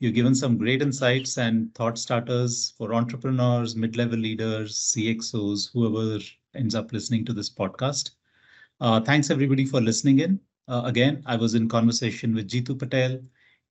You've 0.00 0.14
given 0.14 0.34
some 0.34 0.58
great 0.58 0.82
insights 0.82 1.38
and 1.38 1.74
thought 1.74 1.98
starters 1.98 2.74
for 2.76 2.94
entrepreneurs, 2.94 3.76
mid-level 3.76 4.18
leaders, 4.18 4.76
CXOs, 4.78 5.70
whoever 5.72 6.22
ends 6.54 6.74
up 6.74 6.92
listening 6.92 7.24
to 7.26 7.32
this 7.32 7.50
podcast. 7.50 8.12
Uh, 8.80 9.00
thanks 9.00 9.30
everybody 9.30 9.64
for 9.64 9.80
listening 9.80 10.20
in. 10.20 10.40
Uh, 10.68 10.82
again, 10.84 11.22
I 11.26 11.36
was 11.36 11.54
in 11.54 11.68
conversation 11.68 12.34
with 12.34 12.48
Jeetu 12.48 12.78
Patel, 12.78 13.20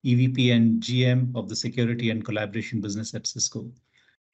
EVP 0.04 0.52
and 0.52 0.82
GM 0.82 1.34
of 1.36 1.48
the 1.48 1.56
Security 1.56 2.10
and 2.10 2.24
Collaboration 2.24 2.80
Business 2.80 3.14
at 3.14 3.26
Cisco. 3.26 3.70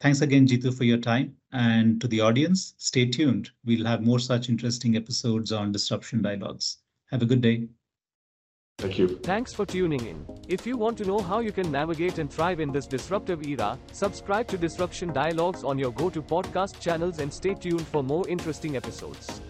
Thanks 0.00 0.20
again, 0.22 0.46
Jeetu, 0.46 0.74
for 0.76 0.84
your 0.84 0.98
time. 0.98 1.36
And 1.52 2.00
to 2.00 2.08
the 2.08 2.20
audience, 2.20 2.74
stay 2.78 3.06
tuned. 3.06 3.50
We'll 3.64 3.86
have 3.86 4.02
more 4.02 4.18
such 4.18 4.48
interesting 4.48 4.96
episodes 4.96 5.52
on 5.52 5.72
Disruption 5.72 6.22
Dialogues. 6.22 6.79
Have 7.10 7.22
a 7.22 7.26
good 7.26 7.40
day. 7.40 7.68
Thank 8.78 8.98
you. 8.98 9.18
Thanks 9.18 9.52
for 9.52 9.66
tuning 9.66 10.06
in. 10.06 10.24
If 10.48 10.66
you 10.66 10.78
want 10.78 10.96
to 10.98 11.04
know 11.04 11.18
how 11.18 11.40
you 11.40 11.52
can 11.52 11.70
navigate 11.70 12.18
and 12.18 12.32
thrive 12.32 12.60
in 12.60 12.72
this 12.72 12.86
disruptive 12.86 13.46
era, 13.46 13.78
subscribe 13.92 14.48
to 14.48 14.56
Disruption 14.56 15.12
Dialogues 15.12 15.64
on 15.64 15.78
your 15.78 15.92
go 15.92 16.08
to 16.08 16.22
podcast 16.22 16.80
channels 16.80 17.18
and 17.18 17.32
stay 17.32 17.54
tuned 17.54 17.86
for 17.86 18.02
more 18.02 18.26
interesting 18.26 18.76
episodes. 18.76 19.42